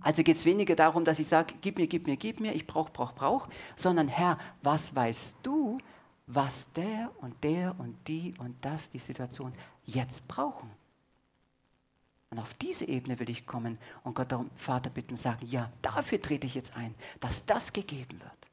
Also 0.00 0.22
geht 0.22 0.36
es 0.36 0.44
weniger 0.44 0.76
darum, 0.76 1.04
dass 1.04 1.18
ich 1.18 1.28
sage, 1.28 1.54
gib 1.60 1.78
mir, 1.78 1.86
gib 1.86 2.06
mir, 2.06 2.16
gib 2.16 2.40
mir, 2.40 2.54
ich 2.54 2.66
brauche, 2.66 2.92
brauche, 2.92 3.14
brauche, 3.14 3.50
sondern 3.76 4.08
Herr, 4.08 4.38
was 4.62 4.94
weißt 4.94 5.36
du, 5.42 5.78
was 6.26 6.66
der 6.72 7.10
und 7.20 7.42
der 7.44 7.78
und 7.78 7.96
die 8.08 8.34
und 8.38 8.56
das, 8.64 8.88
die 8.90 8.98
Situation 8.98 9.52
jetzt 9.84 10.26
brauchen? 10.28 10.70
Und 12.30 12.38
auf 12.38 12.54
diese 12.54 12.86
Ebene 12.86 13.18
will 13.20 13.30
ich 13.30 13.46
kommen 13.46 13.78
und 14.02 14.14
Gott 14.14 14.32
darum, 14.32 14.50
Vater, 14.56 14.90
bitten, 14.90 15.16
sagen, 15.16 15.46
ja, 15.46 15.70
dafür 15.82 16.20
trete 16.20 16.46
ich 16.46 16.54
jetzt 16.54 16.76
ein, 16.76 16.94
dass 17.20 17.46
das 17.46 17.72
gegeben 17.72 18.20
wird 18.20 18.44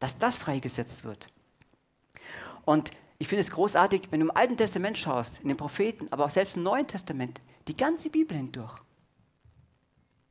dass 0.00 0.18
das 0.18 0.34
freigesetzt 0.34 1.04
wird. 1.04 1.28
Und 2.64 2.90
ich 3.18 3.28
finde 3.28 3.42
es 3.42 3.50
großartig, 3.50 4.08
wenn 4.10 4.20
du 4.20 4.26
im 4.26 4.36
Alten 4.36 4.56
Testament 4.56 4.98
schaust, 4.98 5.40
in 5.42 5.48
den 5.48 5.56
Propheten, 5.56 6.08
aber 6.10 6.24
auch 6.24 6.30
selbst 6.30 6.56
im 6.56 6.62
Neuen 6.62 6.86
Testament, 6.86 7.40
die 7.68 7.76
ganze 7.76 8.10
Bibel 8.10 8.36
hindurch. 8.36 8.80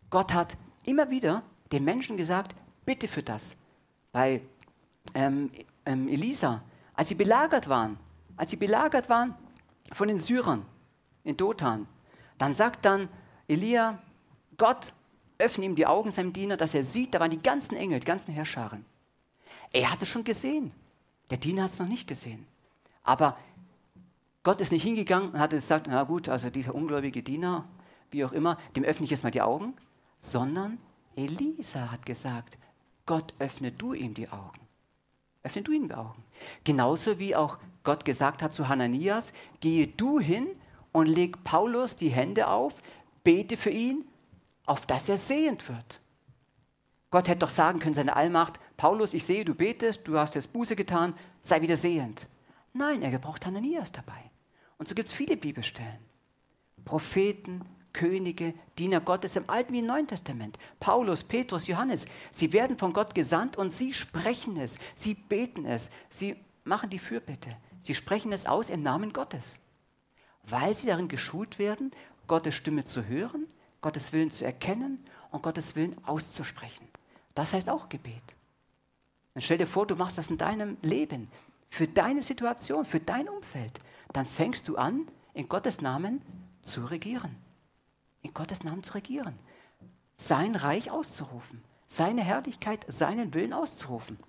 Gott 0.10 0.34
hat 0.34 0.58
immer 0.86 1.10
wieder 1.10 1.44
den 1.72 1.84
Menschen 1.84 2.18
gesagt, 2.18 2.56
bitte 2.86 3.08
für 3.08 3.24
das. 3.24 3.56
Bei 4.12 4.42
ähm, 5.14 5.52
ähm, 5.86 6.08
Elisa, 6.08 6.64
als 6.94 7.10
sie 7.10 7.16
belagert 7.16 7.70
waren, 7.70 7.98
als 8.36 8.52
sie 8.52 8.58
belagert 8.58 9.10
waren 9.10 9.36
von 9.94 10.08
den 10.08 10.20
Syrern 10.20 10.66
in 11.24 11.38
Dothan, 11.38 11.88
dann 12.38 12.54
sagt 12.54 12.86
dann 12.86 13.10
Elia, 13.48 14.00
Gott, 14.58 14.94
öffne 15.38 15.66
ihm 15.66 15.76
die 15.76 15.86
Augen 15.86 16.12
seinem 16.12 16.34
Diener, 16.34 16.58
dass 16.58 16.74
er 16.74 16.84
sieht, 16.84 17.14
da 17.14 17.20
waren 17.20 17.32
die 17.32 17.42
ganzen 17.42 17.76
Engel, 17.76 18.00
die 18.00 18.06
ganzen 18.06 18.34
Herrscharen. 18.34 18.86
Er 19.72 19.92
hat 19.92 20.02
es 20.02 20.10
schon 20.10 20.24
gesehen. 20.24 20.72
Der 21.30 21.38
Diener 21.38 21.64
hat 21.64 21.72
es 21.72 21.80
noch 21.80 21.88
nicht 21.88 22.08
gesehen. 22.08 22.46
Aber 23.04 23.38
Gott 24.44 24.62
ist 24.62 24.72
nicht 24.72 24.84
hingegangen 24.84 25.32
und 25.32 25.40
hat 25.40 25.52
gesagt, 25.52 25.88
na 25.90 26.04
gut, 26.04 26.30
also 26.30 26.50
dieser 26.50 26.74
ungläubige 26.74 27.22
Diener, 27.22 27.66
wie 28.12 28.26
auch 28.26 28.32
immer, 28.32 28.58
dem 28.76 28.84
öffne 28.84 29.06
ich 29.06 29.12
jetzt 29.12 29.24
mal 29.24 29.32
die 29.32 29.42
Augen, 29.42 29.74
sondern 30.20 30.78
Elisa 31.16 31.92
hat 31.92 32.06
gesagt, 32.06 32.58
Gott 33.06 33.34
öffne 33.40 33.72
du 33.72 33.94
ihm 33.94 34.14
die 34.14 34.30
Augen. 34.30 34.60
Öffne 35.44 35.64
du 35.64 35.72
ihm 35.72 35.88
die 35.88 35.96
Augen. 35.96 36.24
Genauso 36.64 37.18
wie 37.20 37.36
auch 37.36 37.58
Gott 37.84 38.06
gesagt 38.06 38.44
hat 38.44 38.54
zu 38.54 38.68
Hananias, 38.68 39.34
gehe 39.62 39.88
du 39.88 40.20
hin 40.20 40.48
und 40.92 41.08
leg 41.08 41.44
Paulus 41.44 41.96
die 41.96 42.10
Hände 42.10 42.48
auf, 42.48 42.82
bete 43.24 43.58
für 43.58 43.70
ihn, 43.70 44.06
auf 44.66 44.86
dass 44.86 45.10
er 45.10 45.18
sehend 45.18 45.68
wird. 45.70 46.00
Gott 47.12 47.28
hätte 47.28 47.40
doch 47.40 47.50
sagen 47.50 47.80
können, 47.80 47.96
seine 47.96 48.16
Allmacht, 48.16 48.60
Paulus, 48.78 49.14
ich 49.14 49.26
sehe, 49.26 49.44
du 49.44 49.56
betest, 49.56 50.08
du 50.08 50.20
hast 50.20 50.36
jetzt 50.36 50.54
Buße 50.54 50.76
getan, 50.76 51.16
sei 51.42 51.62
wieder 51.62 51.78
sehend. 51.78 52.28
Nein, 52.74 53.02
er 53.02 53.12
gebraucht 53.12 53.46
Hananias 53.46 53.92
dabei. 53.92 54.30
Und 54.78 54.88
so 54.88 54.96
gibt 54.96 55.10
es 55.10 55.16
viele 55.16 55.36
Bibelstellen. 55.36 56.00
Propheten, 56.86 57.62
Könige, 57.94 58.54
Diener 58.78 59.02
Gottes 59.02 59.36
im 59.36 59.50
Alten 59.50 59.74
wie 59.74 59.80
im 59.80 59.86
Neuen 59.86 60.08
Testament. 60.08 60.58
Paulus, 60.80 61.24
Petrus, 61.24 61.68
Johannes, 61.68 62.06
sie 62.34 62.54
werden 62.54 62.78
von 62.78 62.94
Gott 62.94 63.16
gesandt 63.16 63.58
und 63.58 63.72
sie 63.72 63.94
sprechen 63.94 64.58
es, 64.58 64.78
sie 64.96 65.16
beten 65.16 65.66
es, 65.66 65.90
sie 66.10 66.36
machen 66.64 66.90
die 66.90 67.00
Fürbitte, 67.00 67.56
sie 67.82 67.96
sprechen 67.96 68.32
es 68.32 68.46
aus 68.46 68.70
im 68.70 68.84
Namen 68.84 69.14
Gottes, 69.14 69.60
weil 70.44 70.76
sie 70.76 70.88
darin 70.88 71.08
geschult 71.08 71.60
werden, 71.60 71.92
Gottes 72.28 72.56
Stimme 72.56 72.86
zu 72.86 73.06
hören, 73.06 73.48
Gottes 73.82 74.14
Willen 74.14 74.32
zu 74.32 74.46
erkennen 74.46 75.04
und 75.32 75.42
Gottes 75.42 75.76
Willen 75.76 75.96
auszusprechen. 76.06 76.88
Das 77.34 77.54
heißt 77.54 77.70
auch 77.70 77.90
Gebet. 77.90 78.24
Dann 79.34 79.42
stell 79.42 79.58
dir 79.58 79.68
vor, 79.68 79.88
du 79.88 79.96
machst 79.96 80.18
das 80.18 80.30
in 80.30 80.38
deinem 80.38 80.78
Leben, 80.82 81.30
für 81.70 81.88
deine 81.88 82.22
Situation, 82.22 82.86
für 82.86 83.00
dein 83.00 83.30
Umfeld. 83.30 83.80
Dann 84.12 84.26
fängst 84.26 84.68
du 84.68 84.76
an, 84.76 85.08
in 85.34 85.48
Gottes 85.48 85.82
Namen 85.82 86.22
zu 86.62 86.86
regieren. 86.86 87.36
In 88.22 88.34
Gottes 88.34 88.64
Namen 88.64 88.84
zu 88.84 88.94
regieren. 88.94 89.38
Sein 90.18 90.56
Reich 90.56 90.92
auszurufen. 90.92 91.64
Seine 91.88 92.22
Herrlichkeit, 92.22 92.86
seinen 92.88 93.34
Willen 93.34 93.54
auszurufen. 93.54 94.20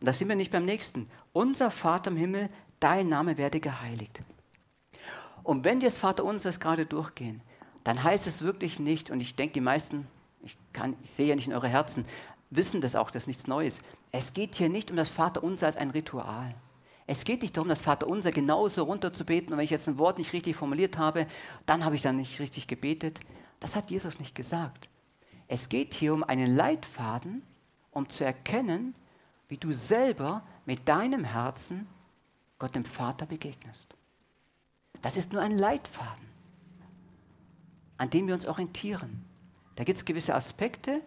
Und 0.00 0.06
da 0.06 0.12
sind 0.12 0.28
wir 0.28 0.36
nicht 0.36 0.50
beim 0.50 0.64
nächsten. 0.64 1.08
Unser 1.32 1.70
Vater 1.70 2.10
im 2.10 2.16
Himmel, 2.16 2.50
dein 2.80 3.08
Name 3.08 3.38
werde 3.38 3.60
geheiligt. 3.60 4.20
Und 5.42 5.64
wenn 5.64 5.80
wir 5.80 5.88
das 5.88 5.98
Vater 5.98 6.24
unseres 6.24 6.60
gerade 6.60 6.86
durchgehen, 6.86 7.40
dann 7.84 8.02
heißt 8.02 8.26
es 8.26 8.42
wirklich 8.42 8.78
nicht, 8.78 9.10
und 9.10 9.20
ich 9.20 9.34
denke, 9.34 9.54
die 9.54 9.60
meisten, 9.60 10.06
ich, 10.42 10.56
kann, 10.72 10.96
ich 11.02 11.10
sehe 11.10 11.26
ja 11.26 11.34
nicht 11.34 11.48
in 11.48 11.54
eure 11.54 11.68
Herzen, 11.68 12.04
wissen 12.50 12.80
das 12.80 12.96
auch, 12.96 13.10
das 13.10 13.24
ist 13.24 13.26
nichts 13.28 13.46
Neues. 13.46 13.80
Es 14.12 14.34
geht 14.34 14.54
hier 14.54 14.68
nicht 14.68 14.90
um 14.90 14.96
das 14.96 15.08
Vaterunser 15.08 15.66
als 15.66 15.76
ein 15.76 15.90
Ritual. 15.90 16.54
Es 17.12 17.24
geht 17.24 17.42
nicht 17.42 17.54
darum, 17.58 17.68
das 17.68 17.82
Vaterunser 17.82 18.30
genauso 18.30 18.84
runterzubeten. 18.84 19.52
Und 19.52 19.58
wenn 19.58 19.66
ich 19.66 19.70
jetzt 19.70 19.86
ein 19.86 19.98
Wort 19.98 20.16
nicht 20.16 20.32
richtig 20.32 20.56
formuliert 20.56 20.96
habe, 20.96 21.26
dann 21.66 21.84
habe 21.84 21.94
ich 21.94 22.00
dann 22.00 22.16
nicht 22.16 22.40
richtig 22.40 22.68
gebetet. 22.68 23.20
Das 23.60 23.76
hat 23.76 23.90
Jesus 23.90 24.18
nicht 24.18 24.34
gesagt. 24.34 24.88
Es 25.46 25.68
geht 25.68 25.92
hier 25.92 26.14
um 26.14 26.24
einen 26.24 26.56
Leitfaden, 26.56 27.42
um 27.90 28.08
zu 28.08 28.24
erkennen, 28.24 28.94
wie 29.48 29.58
du 29.58 29.72
selber 29.72 30.42
mit 30.64 30.88
deinem 30.88 31.22
Herzen 31.22 31.86
Gott 32.58 32.74
dem 32.74 32.86
Vater 32.86 33.26
begegnest. 33.26 33.94
Das 35.02 35.18
ist 35.18 35.34
nur 35.34 35.42
ein 35.42 35.58
Leitfaden, 35.58 36.24
an 37.98 38.08
dem 38.08 38.26
wir 38.26 38.32
uns 38.32 38.46
orientieren. 38.46 39.22
Da 39.76 39.84
gibt 39.84 39.98
es 39.98 40.06
gewisse 40.06 40.34
Aspekte, 40.34 41.02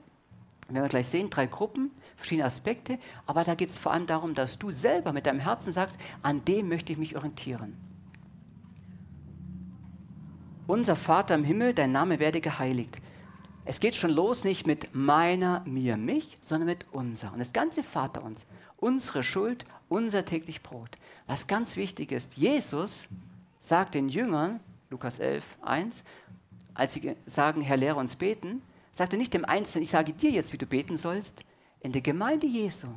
wir 0.73 0.87
gleich 0.87 1.07
sehen, 1.07 1.29
drei 1.29 1.45
Gruppen, 1.45 1.91
verschiedene 2.15 2.45
Aspekte, 2.45 2.97
aber 3.25 3.43
da 3.43 3.55
geht 3.55 3.69
es 3.69 3.77
vor 3.77 3.91
allem 3.93 4.07
darum, 4.07 4.33
dass 4.33 4.57
du 4.57 4.71
selber 4.71 5.13
mit 5.13 5.25
deinem 5.25 5.39
Herzen 5.39 5.71
sagst, 5.71 5.95
an 6.23 6.43
dem 6.45 6.69
möchte 6.69 6.91
ich 6.91 6.97
mich 6.97 7.15
orientieren. 7.15 7.77
Unser 10.67 10.95
Vater 10.95 11.35
im 11.35 11.43
Himmel, 11.43 11.75
dein 11.75 11.91
Name 11.91 12.19
werde 12.19 12.41
geheiligt. 12.41 12.97
Es 13.65 13.79
geht 13.79 13.95
schon 13.95 14.11
los 14.11 14.43
nicht 14.43 14.65
mit 14.65 14.93
meiner, 14.93 15.61
mir, 15.65 15.97
mich, 15.97 16.37
sondern 16.41 16.67
mit 16.67 16.85
unser. 16.91 17.31
Und 17.33 17.39
das 17.39 17.53
ganze 17.53 17.83
Vater 17.83 18.23
uns, 18.23 18.45
unsere 18.77 19.23
Schuld, 19.23 19.65
unser 19.89 20.25
täglich 20.25 20.63
Brot. 20.63 20.97
Was 21.27 21.47
ganz 21.47 21.75
wichtig 21.75 22.11
ist, 22.11 22.37
Jesus 22.37 23.07
sagt 23.61 23.93
den 23.93 24.09
Jüngern, 24.09 24.59
Lukas 24.89 25.19
11, 25.19 25.57
1, 25.61 26.03
als 26.73 26.93
sie 26.93 27.15
sagen, 27.25 27.61
Herr, 27.61 27.77
lehre 27.77 27.99
uns 27.99 28.15
beten, 28.15 28.61
sagt 28.95 29.11
er 29.13 29.19
nicht 29.19 29.33
dem 29.33 29.45
Einzelnen, 29.45 29.83
ich 29.83 29.89
sage 29.89 30.13
dir 30.13 30.31
jetzt, 30.31 30.53
wie 30.53 30.57
du 30.57 30.65
beten 30.65 30.95
sollst. 30.95 31.41
In 31.81 31.91
der 31.91 32.01
Gemeinde 32.01 32.47
Jesu 32.47 32.87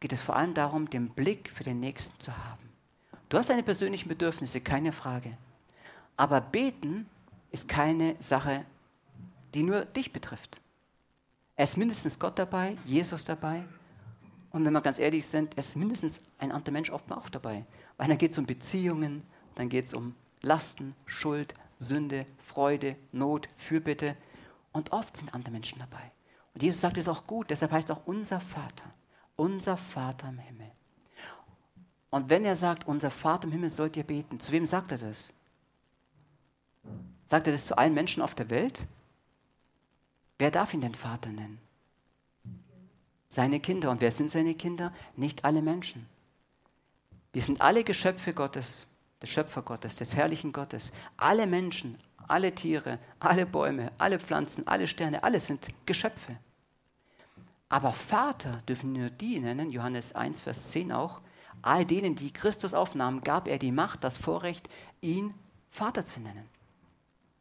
geht 0.00 0.12
es 0.12 0.20
vor 0.20 0.36
allem 0.36 0.54
darum, 0.54 0.90
den 0.90 1.08
Blick 1.08 1.48
für 1.48 1.62
den 1.62 1.78
Nächsten 1.80 2.18
zu 2.18 2.36
haben. 2.36 2.68
Du 3.28 3.38
hast 3.38 3.48
deine 3.48 3.62
persönlichen 3.62 4.08
Bedürfnisse, 4.08 4.60
keine 4.60 4.90
Frage. 4.90 5.38
Aber 6.16 6.40
beten 6.40 7.08
ist 7.52 7.68
keine 7.68 8.16
Sache, 8.20 8.66
die 9.54 9.62
nur 9.62 9.84
dich 9.84 10.12
betrifft. 10.12 10.60
Er 11.54 11.64
ist 11.64 11.76
mindestens 11.76 12.18
Gott 12.18 12.36
dabei, 12.36 12.76
Jesus 12.84 13.24
dabei. 13.24 13.64
Und 14.50 14.64
wenn 14.64 14.72
wir 14.72 14.80
ganz 14.80 14.98
ehrlich 14.98 15.24
sind, 15.26 15.54
ist 15.54 15.76
mindestens 15.76 16.14
ein 16.38 16.50
anderer 16.50 16.72
Mensch 16.72 16.90
oft 16.90 17.10
auch 17.12 17.28
dabei. 17.28 17.64
Weil 17.96 18.08
dann 18.08 18.18
geht 18.18 18.32
es 18.32 18.38
um 18.38 18.46
Beziehungen, 18.46 19.22
dann 19.54 19.68
geht 19.68 19.86
es 19.86 19.94
um 19.94 20.16
Lasten, 20.42 20.96
Schuld, 21.06 21.54
Sünde, 21.78 22.26
Freude, 22.38 22.96
Not, 23.12 23.48
Fürbitte. 23.56 24.16
Und 24.72 24.92
oft 24.92 25.16
sind 25.16 25.34
andere 25.34 25.52
Menschen 25.52 25.78
dabei. 25.78 26.12
Und 26.54 26.62
Jesus 26.62 26.80
sagt 26.80 26.98
es 26.98 27.08
auch 27.08 27.26
gut, 27.26 27.50
deshalb 27.50 27.72
heißt 27.72 27.90
auch 27.90 28.06
unser 28.06 28.40
Vater, 28.40 28.92
unser 29.36 29.76
Vater 29.76 30.28
im 30.28 30.38
Himmel. 30.38 30.70
Und 32.10 32.30
wenn 32.30 32.44
er 32.44 32.54
sagt, 32.54 32.86
unser 32.86 33.10
Vater 33.10 33.44
im 33.44 33.52
Himmel 33.52 33.70
sollt 33.70 33.96
ihr 33.96 34.04
beten, 34.04 34.38
zu 34.38 34.52
wem 34.52 34.66
sagt 34.66 34.92
er 34.92 34.98
das? 34.98 35.32
Sagt 37.28 37.48
er 37.48 37.52
das 37.52 37.66
zu 37.66 37.76
allen 37.76 37.94
Menschen 37.94 38.22
auf 38.22 38.36
der 38.36 38.50
Welt? 38.50 38.86
Wer 40.38 40.52
darf 40.52 40.74
ihn 40.74 40.80
denn 40.80 40.94
Vater 40.94 41.30
nennen? 41.30 41.58
Seine 43.28 43.58
Kinder. 43.58 43.90
Und 43.90 44.00
wer 44.00 44.12
sind 44.12 44.30
seine 44.30 44.54
Kinder? 44.54 44.92
Nicht 45.16 45.44
alle 45.44 45.60
Menschen. 45.60 46.06
Wir 47.32 47.42
sind 47.42 47.60
alle 47.60 47.82
Geschöpfe 47.82 48.32
Gottes, 48.32 48.86
des 49.24 49.30
Schöpfer 49.30 49.62
Gottes, 49.62 49.96
des 49.96 50.14
herrlichen 50.14 50.52
Gottes. 50.52 50.92
Alle 51.16 51.46
Menschen, 51.46 51.96
alle 52.28 52.54
Tiere, 52.54 52.98
alle 53.20 53.46
Bäume, 53.46 53.90
alle 53.96 54.18
Pflanzen, 54.18 54.68
alle 54.68 54.86
Sterne, 54.86 55.24
alle 55.24 55.40
sind 55.40 55.66
Geschöpfe. 55.86 56.36
Aber 57.70 57.92
Vater 57.92 58.58
dürfen 58.68 58.92
nur 58.92 59.08
die 59.08 59.40
nennen, 59.40 59.70
Johannes 59.70 60.14
1, 60.14 60.42
Vers 60.42 60.70
10 60.72 60.92
auch, 60.92 61.22
all 61.62 61.86
denen, 61.86 62.14
die 62.14 62.32
Christus 62.32 62.74
aufnahmen, 62.74 63.22
gab 63.22 63.48
er 63.48 63.58
die 63.58 63.72
Macht, 63.72 64.04
das 64.04 64.18
Vorrecht, 64.18 64.68
ihn 65.00 65.32
Vater 65.70 66.04
zu 66.04 66.20
nennen. 66.20 66.46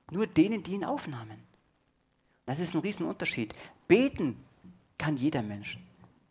Nur 0.09 0.25
denen, 0.25 0.63
die 0.63 0.75
ihn 0.75 0.85
aufnahmen. 0.85 1.43
Das 2.45 2.59
ist 2.59 2.73
ein 2.73 2.79
Riesenunterschied. 2.79 3.53
Beten 3.89 4.41
kann 4.97 5.17
jeder 5.17 5.41
Mensch, 5.41 5.77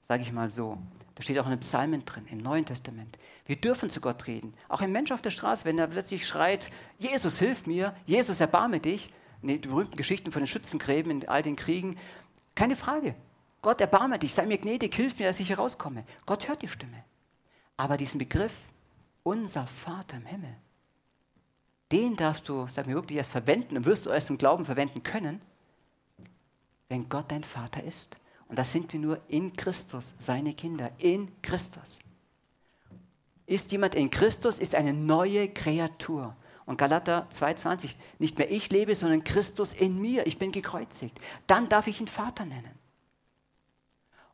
sage 0.08 0.22
ich 0.22 0.32
mal 0.32 0.48
so. 0.48 0.78
Da 1.14 1.22
steht 1.22 1.38
auch 1.38 1.44
in 1.44 1.50
den 1.50 1.60
Psalmen 1.60 2.04
drin, 2.04 2.26
im 2.30 2.38
Neuen 2.38 2.64
Testament. 2.64 3.18
Wir 3.44 3.56
dürfen 3.56 3.90
zu 3.90 4.00
Gott 4.00 4.26
reden. 4.26 4.54
Auch 4.68 4.80
ein 4.80 4.92
Mensch 4.92 5.12
auf 5.12 5.22
der 5.22 5.30
Straße, 5.30 5.64
wenn 5.64 5.78
er 5.78 5.88
plötzlich 5.88 6.26
schreit, 6.26 6.70
Jesus, 6.98 7.38
hilf 7.38 7.66
mir, 7.66 7.94
Jesus, 8.06 8.40
erbarme 8.40 8.80
dich, 8.80 9.12
die 9.42 9.58
berühmten 9.58 9.96
Geschichten 9.96 10.32
von 10.32 10.42
den 10.42 10.46
Schützengräben 10.46 11.10
in 11.10 11.28
all 11.28 11.42
den 11.42 11.56
Kriegen, 11.56 11.98
keine 12.54 12.76
Frage. 12.76 13.14
Gott, 13.60 13.80
erbarme 13.80 14.18
dich, 14.18 14.34
sei 14.34 14.46
mir 14.46 14.58
gnädig, 14.58 14.94
hilf 14.94 15.18
mir, 15.18 15.28
dass 15.28 15.40
ich 15.40 15.50
herauskomme. 15.50 16.04
Gott 16.26 16.48
hört 16.48 16.62
die 16.62 16.68
Stimme. 16.68 17.04
Aber 17.76 17.96
diesen 17.96 18.18
Begriff, 18.18 18.54
unser 19.22 19.66
Vater 19.66 20.16
im 20.16 20.26
Himmel, 20.26 20.56
den 21.90 22.16
darfst 22.16 22.48
du, 22.48 22.66
sag 22.68 22.86
mir 22.86 22.94
wirklich, 22.94 23.18
erst 23.18 23.32
verwenden 23.32 23.76
und 23.76 23.84
wirst 23.84 24.06
du 24.06 24.10
erst 24.10 24.30
im 24.30 24.38
Glauben 24.38 24.64
verwenden 24.64 25.02
können, 25.02 25.40
wenn 26.88 27.08
Gott 27.08 27.30
dein 27.30 27.44
Vater 27.44 27.82
ist. 27.82 28.16
Und 28.52 28.58
das 28.58 28.70
sind 28.70 28.92
wir 28.92 29.00
nur 29.00 29.18
in 29.28 29.54
Christus, 29.54 30.12
seine 30.18 30.52
Kinder, 30.52 30.90
in 30.98 31.32
Christus. 31.40 32.00
Ist 33.46 33.72
jemand 33.72 33.94
in 33.94 34.10
Christus, 34.10 34.58
ist 34.58 34.74
eine 34.74 34.92
neue 34.92 35.48
Kreatur. 35.48 36.36
Und 36.66 36.76
Galater 36.76 37.26
2,20, 37.32 37.94
nicht 38.18 38.36
mehr 38.36 38.52
ich 38.52 38.70
lebe, 38.70 38.94
sondern 38.94 39.24
Christus 39.24 39.72
in 39.72 39.98
mir, 39.98 40.26
ich 40.26 40.38
bin 40.38 40.52
gekreuzigt. 40.52 41.18
Dann 41.46 41.70
darf 41.70 41.86
ich 41.86 41.98
ihn 41.98 42.08
Vater 42.08 42.44
nennen. 42.44 42.78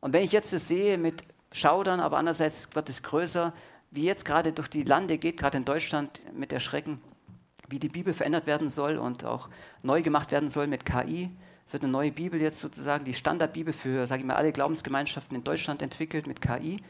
Und 0.01 0.11
wenn 0.11 0.25
ich 0.25 0.33
jetzt 0.33 0.51
das 0.51 0.67
sehe 0.67 0.97
mit 0.97 1.23
Schaudern, 1.53 2.01
aber 2.01 2.17
andererseits 2.17 2.69
Gott 2.71 2.89
ist 2.89 3.03
größer, 3.03 3.53
wie 3.89 4.03
jetzt 4.03 4.25
gerade 4.25 4.51
durch 4.51 4.67
die 4.67 4.83
Lande 4.83 5.17
geht, 5.17 5.37
gerade 5.37 5.55
in 5.55 5.63
Deutschland 5.63 6.19
mit 6.33 6.51
Erschrecken, 6.51 7.01
wie 7.69 7.79
die 7.79 7.87
Bibel 7.87 8.13
verändert 8.13 8.47
werden 8.47 8.67
soll 8.67 8.97
und 8.97 9.23
auch 9.23 9.47
neu 9.81 10.01
gemacht 10.01 10.33
werden 10.33 10.49
soll 10.49 10.67
mit 10.67 10.85
KI. 10.85 11.29
Es 11.69 11.73
wird 11.73 11.83
eine 11.83 11.91
neue 11.91 12.11
Bibel 12.11 12.41
jetzt 12.41 12.61
sozusagen, 12.61 13.05
die 13.05 13.13
Standardbibel 13.13 13.73
für, 13.73 14.07
sage 14.07 14.21
ich 14.21 14.25
mal, 14.25 14.33
alle 14.33 14.51
Glaubensgemeinschaften 14.51 15.37
in 15.37 15.43
Deutschland 15.43 15.83
entwickelt 15.83 16.25
mit 16.25 16.41
KI, 16.41 16.81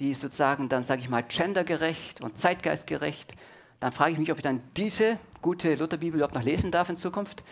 die 0.00 0.14
sozusagen 0.14 0.70
dann, 0.70 0.84
sage 0.84 1.02
ich 1.02 1.10
mal, 1.10 1.22
gendergerecht 1.22 2.22
und 2.22 2.38
zeitgeistgerecht. 2.38 3.34
Dann 3.78 3.92
frage 3.92 4.12
ich 4.12 4.18
mich, 4.18 4.32
ob 4.32 4.38
ich 4.38 4.42
dann 4.42 4.62
diese 4.74 5.18
gute 5.42 5.74
Lutherbibel 5.74 6.16
überhaupt 6.16 6.34
noch 6.34 6.44
lesen 6.44 6.70
darf 6.70 6.88
in 6.88 6.96
Zukunft. 6.96 7.44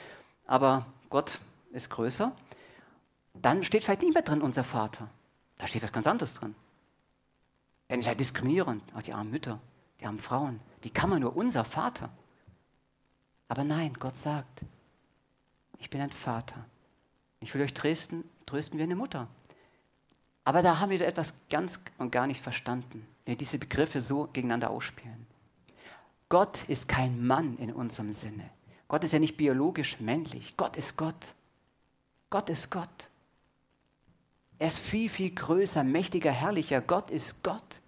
Aber 0.47 0.87
Gott 1.11 1.39
ist 1.71 1.91
größer. 1.91 2.33
Dann 3.35 3.63
steht 3.63 3.85
vielleicht 3.85 4.01
nicht 4.01 4.15
mehr 4.15 4.23
drin 4.23 4.41
unser 4.41 4.65
Vater. 4.65 5.11
Da 5.59 5.67
steht 5.67 5.83
was 5.83 5.93
ganz 5.93 6.07
anderes 6.07 6.33
drin. 6.33 6.55
Denn 7.91 7.99
es 7.99 8.07
ist 8.07 8.09
ja 8.09 8.15
diskriminierend. 8.15 8.83
Auch 8.95 9.03
die 9.03 9.13
armen 9.13 9.31
Mütter, 9.31 9.61
die 10.01 10.07
armen 10.07 10.19
Frauen. 10.19 10.61
Wie 10.81 10.89
kann 10.89 11.11
man 11.11 11.21
nur 11.21 11.37
unser 11.37 11.67
Vater? 11.67 12.09
Aber 13.49 13.65
nein, 13.65 13.93
Gott 13.99 14.17
sagt, 14.17 14.63
ich 15.85 15.91
bin 15.91 16.01
ein 16.01 16.11
Vater. 16.11 16.65
Ich 17.41 17.55
will 17.55 17.61
euch 17.61 17.75
trösten, 17.75 18.25
trösten 18.47 18.79
wie 18.79 18.85
eine 18.85 18.97
Mutter. 18.97 19.29
Aber 20.43 20.63
da 20.63 20.81
haben 20.81 20.89
wir 20.89 21.01
etwas 21.07 21.35
ganz 21.51 21.79
und 21.99 22.11
gar 22.11 22.27
nicht 22.27 22.41
verstanden, 22.41 23.07
wenn 23.25 23.33
wir 23.33 23.37
diese 23.37 23.59
Begriffe 23.59 24.01
so 24.01 24.29
gegeneinander 24.33 24.71
ausspielen. 24.71 25.27
Gott 26.31 26.67
ist 26.69 26.89
kein 26.89 27.27
Mann 27.27 27.59
in 27.59 27.71
unserem 27.71 28.13
Sinne. 28.13 28.49
Gott 28.89 29.05
ist 29.05 29.13
ja 29.13 29.19
nicht 29.19 29.37
biologisch 29.37 30.01
männlich. 30.01 30.57
Gott 30.57 30.79
ist 30.79 30.97
Gott. 30.97 31.35
Gott 32.31 32.49
ist 32.49 32.71
Gott. 32.71 33.09
Er 34.59 34.69
ist 34.69 34.79
viel, 34.79 35.11
viel 35.11 35.35
größer, 35.35 35.85
mächtiger, 35.85 36.33
herrlicher. 36.33 36.81
Gott 36.81 37.11
ist 37.11 37.43
Gott. 37.43 37.81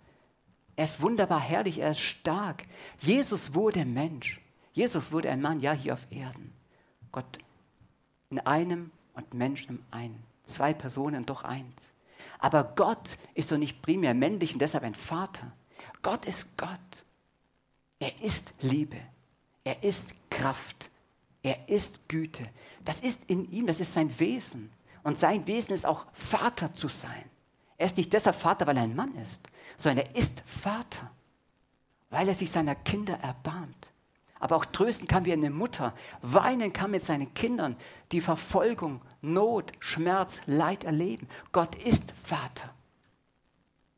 Er 0.76 0.84
ist 0.84 1.00
wunderbar 1.00 1.40
herrlich, 1.40 1.78
er 1.78 1.92
ist 1.92 2.00
stark. 2.00 2.64
Jesus 2.98 3.54
wurde 3.54 3.86
Mensch. 3.86 4.42
Jesus 4.74 5.12
wurde 5.12 5.30
ein 5.30 5.40
Mann, 5.40 5.60
ja, 5.60 5.72
hier 5.72 5.94
auf 5.94 6.06
Erden. 6.10 6.52
Gott 7.10 7.38
in 8.30 8.40
einem 8.40 8.90
und 9.14 9.34
Menschen 9.34 9.76
im 9.76 9.84
einen. 9.90 10.22
Zwei 10.44 10.74
Personen, 10.74 11.26
doch 11.26 11.44
eins. 11.44 11.92
Aber 12.38 12.64
Gott 12.64 13.18
ist 13.34 13.52
doch 13.52 13.58
nicht 13.58 13.82
primär 13.82 14.14
männlich 14.14 14.52
und 14.52 14.60
deshalb 14.60 14.84
ein 14.84 14.94
Vater. 14.94 15.52
Gott 16.02 16.26
ist 16.26 16.56
Gott. 16.56 17.04
Er 17.98 18.22
ist 18.22 18.54
Liebe. 18.60 18.98
Er 19.64 19.82
ist 19.82 20.14
Kraft. 20.30 20.90
Er 21.42 21.68
ist 21.68 22.08
Güte. 22.08 22.46
Das 22.84 23.00
ist 23.00 23.24
in 23.26 23.50
ihm, 23.50 23.66
das 23.66 23.80
ist 23.80 23.94
sein 23.94 24.18
Wesen. 24.18 24.70
Und 25.02 25.18
sein 25.18 25.46
Wesen 25.46 25.74
ist 25.74 25.86
auch 25.86 26.06
Vater 26.12 26.72
zu 26.74 26.88
sein. 26.88 27.24
Er 27.78 27.86
ist 27.86 27.96
nicht 27.96 28.12
deshalb 28.12 28.36
Vater, 28.36 28.66
weil 28.66 28.76
er 28.76 28.82
ein 28.82 28.96
Mann 28.96 29.14
ist, 29.16 29.48
sondern 29.76 30.06
er 30.06 30.16
ist 30.16 30.42
Vater, 30.46 31.10
weil 32.10 32.28
er 32.28 32.34
sich 32.34 32.50
seiner 32.50 32.74
Kinder 32.74 33.14
erbarmt. 33.14 33.90
Aber 34.38 34.56
auch 34.56 34.64
trösten 34.64 35.08
kann 35.08 35.24
wie 35.24 35.32
eine 35.32 35.50
Mutter, 35.50 35.94
weinen 36.22 36.72
kann 36.72 36.90
mit 36.90 37.04
seinen 37.04 37.32
Kindern, 37.34 37.76
die 38.12 38.20
Verfolgung, 38.20 39.00
Not, 39.22 39.72
Schmerz, 39.80 40.40
Leid 40.46 40.84
erleben. 40.84 41.28
Gott 41.52 41.74
ist 41.74 42.12
Vater 42.12 42.74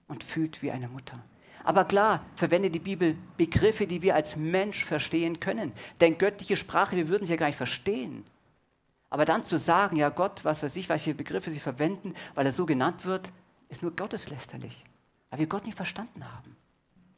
und 0.07 0.25
fühlt 0.25 0.63
wie 0.63 0.71
eine 0.71 0.89
Mutter. 0.89 1.19
Aber 1.65 1.85
klar, 1.85 2.25
verwende 2.35 2.71
die 2.71 2.79
Bibel 2.79 3.17
Begriffe, 3.37 3.87
die 3.87 4.01
wir 4.01 4.15
als 4.15 4.37
Mensch 4.37 4.85
verstehen 4.85 5.41
können. 5.41 5.73
Denn 6.01 6.17
göttliche 6.17 6.57
Sprache, 6.57 6.97
wir 6.97 7.09
würden 7.09 7.27
sie 7.27 7.33
ja 7.33 7.39
gar 7.39 7.49
nicht 7.49 7.57
verstehen. 7.57 8.25
Aber 9.11 9.25
dann 9.25 9.45
zu 9.45 9.59
sagen, 9.59 9.97
ja 9.97 10.09
Gott, 10.09 10.45
was 10.45 10.63
weiß 10.63 10.77
ich, 10.77 10.89
welche 10.89 11.15
Begriffe 11.15 11.51
sie 11.51 11.61
verwenden, 11.61 12.15
weil 12.35 12.47
er 12.47 12.53
so 12.53 12.67
genannt 12.67 13.05
wird, 13.05 13.33
ist 13.69 13.83
nur 13.83 13.95
gotteslästerlich. 13.95 14.85
Weil 15.31 15.41
wir 15.41 15.47
Gott 15.47 15.67
nicht 15.67 15.77
verstanden 15.77 16.25
haben. 16.25 16.57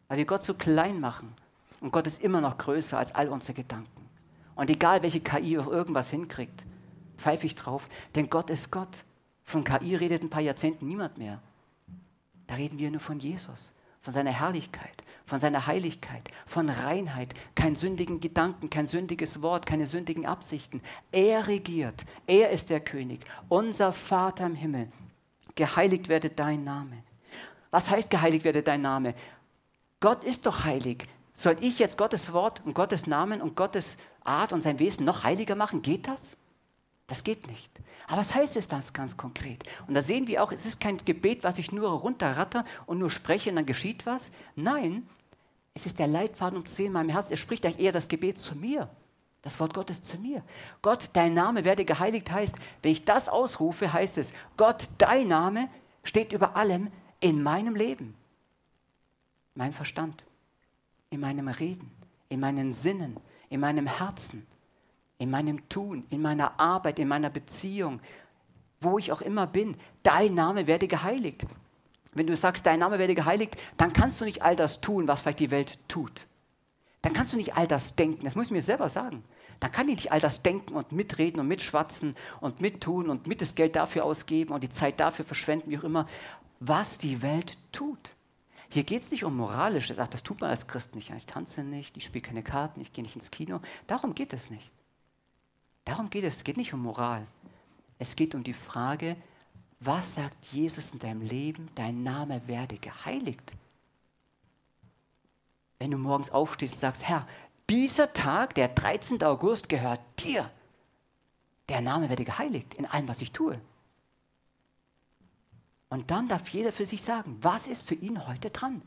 Weil 0.09 0.19
wir 0.19 0.27
Gott 0.27 0.43
so 0.43 0.55
klein 0.55 1.01
machen. 1.01 1.33
Und 1.81 1.93
Gott 1.93 2.07
ist 2.07 2.23
immer 2.23 2.41
noch 2.41 2.59
größer 2.59 2.99
als 2.99 3.15
all 3.15 3.29
unsere 3.29 3.55
Gedanken. 3.55 4.09
Und 4.55 4.69
egal, 4.69 5.03
welche 5.03 5.21
KI 5.21 5.59
auch 5.59 5.67
irgendwas 5.67 6.11
hinkriegt, 6.11 6.67
pfeife 7.17 7.47
ich 7.47 7.55
drauf, 7.55 7.89
denn 8.15 8.29
Gott 8.29 8.51
ist 8.51 8.71
Gott. 8.71 9.05
Von 9.43 9.65
KI 9.65 9.97
redet 9.97 10.23
ein 10.23 10.31
paar 10.31 10.43
Jahrzehnten 10.43 10.87
niemand 10.87 11.19
mehr. 11.19 11.41
Da 12.47 12.57
reden 12.57 12.79
wir 12.79 12.91
nur 12.91 13.01
von 13.01 13.19
Jesus, 13.19 13.73
von 14.01 14.13
seiner 14.13 14.33
Herrlichkeit, 14.33 15.03
von 15.25 15.41
seiner 15.41 15.67
Heiligkeit, 15.67 16.31
von 16.47 16.69
Reinheit, 16.69 17.33
kein 17.55 17.77
sündigen 17.77 18.21
Gedanken, 18.21 18.69
kein 18.69 18.87
sündiges 18.87 19.41
Wort, 19.41 19.67
keine 19.67 19.87
sündigen 19.87 20.27
Absichten. 20.27 20.83
Er 21.13 21.47
regiert, 21.47 22.05
er 22.27 22.51
ist 22.51 22.71
der 22.71 22.81
König, 22.81 23.21
unser 23.49 23.93
Vater 23.93 24.47
im 24.47 24.55
Himmel. 24.55 24.89
Geheiligt 25.55 26.09
werde 26.09 26.31
dein 26.31 26.65
Name. 26.65 27.03
Was 27.71 27.91
heißt 27.91 28.11
geheiligt 28.11 28.45
werde 28.45 28.63
dein 28.63 28.83
Name? 28.83 29.15
Gott 30.01 30.25
ist 30.25 30.47
doch 30.47 30.65
heilig. 30.65 31.07
Soll 31.41 31.57
ich 31.63 31.79
jetzt 31.79 31.97
Gottes 31.97 32.35
Wort 32.35 32.61
und 32.67 32.75
Gottes 32.75 33.07
Namen 33.07 33.41
und 33.41 33.57
Gottes 33.57 33.97
Art 34.25 34.53
und 34.53 34.61
sein 34.61 34.79
Wesen 34.79 35.07
noch 35.07 35.25
heiliger 35.25 35.55
machen? 35.55 35.81
Geht 35.81 36.07
das? 36.07 36.37
Das 37.07 37.25
geht 37.25 37.47
nicht. 37.47 37.73
Aber 38.09 38.21
was 38.21 38.35
heißt 38.35 38.57
es 38.57 38.69
das 38.69 38.93
ganz 38.93 39.17
konkret? 39.17 39.65
Und 39.89 39.95
da 39.95 40.03
sehen 40.03 40.27
wir 40.27 40.43
auch, 40.43 40.53
es 40.53 40.67
ist 40.67 40.83
kein 40.83 41.03
Gebet, 41.03 41.43
was 41.43 41.57
ich 41.57 41.73
nur 41.73 41.89
runterratter 41.89 42.67
und 42.85 42.99
nur 42.99 43.11
spreche 43.11 43.49
und 43.49 43.57
dann 43.57 43.65
geschieht 43.65 44.05
was. 44.05 44.31
Nein, 44.55 45.09
es 45.73 45.87
ist 45.87 45.99
der 45.99 46.09
Leitfaden 46.09 46.59
um 46.59 46.67
zu 46.67 46.75
sehen 46.75 46.89
in 46.89 46.93
meinem 46.93 47.09
Herzen. 47.09 47.31
Er 47.31 47.39
spricht 47.39 47.65
eigentlich 47.65 47.87
eher 47.87 47.93
das 47.93 48.09
Gebet 48.09 48.39
zu 48.39 48.55
mir. 48.55 48.91
Das 49.41 49.59
Wort 49.61 49.73
Gottes 49.73 50.03
zu 50.03 50.19
mir. 50.19 50.45
Gott, 50.83 51.09
dein 51.15 51.33
Name 51.33 51.65
werde 51.65 51.87
geheiligt 51.87 52.31
heißt, 52.31 52.55
wenn 52.83 52.93
ich 52.93 53.07
das 53.07 53.31
ausrufe, 53.31 53.95
heißt 53.95 54.19
es, 54.19 54.35
Gott, 54.59 54.91
dein 54.99 55.29
Name 55.29 55.71
steht 56.05 56.35
über 56.35 56.55
allem 56.55 56.93
in 57.19 57.43
meinem 57.43 57.77
Leben. 57.77 58.15
In 59.55 59.63
meinem 59.63 59.73
Verstand, 59.73 60.27
in 61.11 61.21
meinem 61.21 61.49
Reden, 61.49 61.91
in 62.29 62.41
meinen 62.41 62.73
Sinnen, 62.73 63.17
in 63.49 63.61
meinem 63.61 63.87
Herzen, 63.87 64.47
in 65.19 65.31
meinem 65.31 65.69
Tun, 65.69 66.05
in 66.11 66.23
meiner 66.23 66.59
Arbeit, 66.59 66.99
in 66.99 67.09
meiner 67.09 67.31
Beziehung, 67.31 68.01
wo 68.81 68.99
ich 68.99 69.13
auch 69.13 69.21
immer 69.21 69.47
bin, 69.47 69.77
dein 70.03 70.35
Name 70.35 70.67
werde 70.67 70.89
geheiligt. 70.89 71.45
Wenn 72.13 72.27
du 72.27 72.37
sagst, 72.37 72.65
dein 72.65 72.81
Name 72.81 72.99
werde 72.99 73.15
geheiligt, 73.15 73.57
dann 73.77 73.93
kannst 73.93 74.21
du 74.21 74.25
nicht 74.25 74.43
all 74.43 74.57
das 74.57 74.81
tun, 74.81 75.07
was 75.09 75.21
vielleicht 75.21 75.41
die 75.41 75.51
Welt 75.51 75.79
tut. 75.89 76.27
Dann 77.03 77.13
kannst 77.13 77.33
du 77.33 77.37
nicht 77.37 77.57
all 77.57 77.67
das 77.67 77.97
denken. 77.97 78.25
Das 78.25 78.35
muss 78.35 78.47
ich 78.47 78.53
mir 78.53 78.63
selber 78.63 78.89
sagen. 78.89 79.23
Dann 79.59 79.73
kann 79.73 79.89
ich 79.89 79.97
nicht 79.97 80.13
all 80.13 80.21
das 80.21 80.43
denken 80.43 80.75
und 80.75 80.93
mitreden 80.93 81.41
und 81.41 81.49
mitschwatzen 81.49 82.17
und 82.41 82.61
mittun 82.61 83.11
und 83.11 83.27
mit 83.27 83.41
das 83.41 83.55
Geld 83.55 83.77
dafür 83.77 84.05
ausgeben 84.05 84.55
und 84.55 84.63
die 84.63 84.71
Zeit 84.71 85.01
dafür 85.01 85.25
verschwenden, 85.25 85.71
wie 85.71 85.79
auch 85.79 85.85
immer, 85.85 86.09
was 86.61 86.99
die 86.99 87.21
Welt 87.23 87.59
tut. 87.73 88.13
Hier 88.73 88.85
geht 88.85 89.03
es 89.03 89.11
nicht 89.11 89.25
um 89.25 89.37
moralisches, 89.37 89.99
ach, 89.99 90.09
das 90.09 90.23
tut 90.23 90.41
man 90.41 90.51
als 90.51 90.67
Christ 90.67 90.95
nicht. 90.95 91.11
Ich 91.11 91.27
tanze 91.27 91.65
nicht, 91.65 91.97
ich 91.97 92.05
spiele 92.05 92.23
keine 92.23 92.43
Karten, 92.43 92.81
ich 92.81 92.93
gehe 92.93 93.03
nicht 93.03 93.17
ins 93.17 93.31
Kino. 93.31 93.61
Darum 93.89 94.15
geht 94.15 94.33
es 94.33 94.49
nicht. 94.49 94.71
Darum 95.85 96.09
geht 96.09 96.25
es. 96.25 96.37
Es 96.37 96.45
geht 96.45 96.57
nicht 96.57 96.73
um 96.73 96.81
Moral. 96.81 97.27
Es 97.99 98.15
geht 98.15 98.35
um 98.35 98.45
die 98.45 98.55
Frage, 98.55 99.17
was 99.81 100.15
sagt 100.15 100.47
Jesus 100.47 100.93
in 100.93 101.01
deinem 101.01 101.23
Leben? 101.23 101.69
Dein 101.75 102.03
Name 102.03 102.47
werde 102.47 102.77
geheiligt. 102.77 103.53
Wenn 105.79 105.91
du 105.91 105.99
morgens 105.99 106.31
aufstehst 106.31 106.75
und 106.75 106.81
sagst, 106.81 107.03
Herr, 107.03 107.27
dieser 107.69 108.13
Tag, 108.13 108.55
der 108.55 108.69
13. 108.69 109.23
August, 109.25 109.69
gehört 109.69 110.01
dir. 110.23 110.51
Der 111.69 111.81
Name 111.81 112.09
werde 112.09 112.25
geheiligt 112.25 112.75
in 112.75 112.87
allem, 112.87 113.09
was 113.09 113.23
ich 113.23 113.33
tue. 113.33 113.61
Und 115.91 116.11
dann 116.11 116.29
darf 116.29 116.49
jeder 116.49 116.73
für 116.73 116.87
sich 116.87 117.03
sagen, 117.03 117.37
was 117.43 117.67
ist 117.67 117.87
für 117.87 117.97
ihn 117.97 118.27
heute 118.27 118.51
dran 118.51 118.81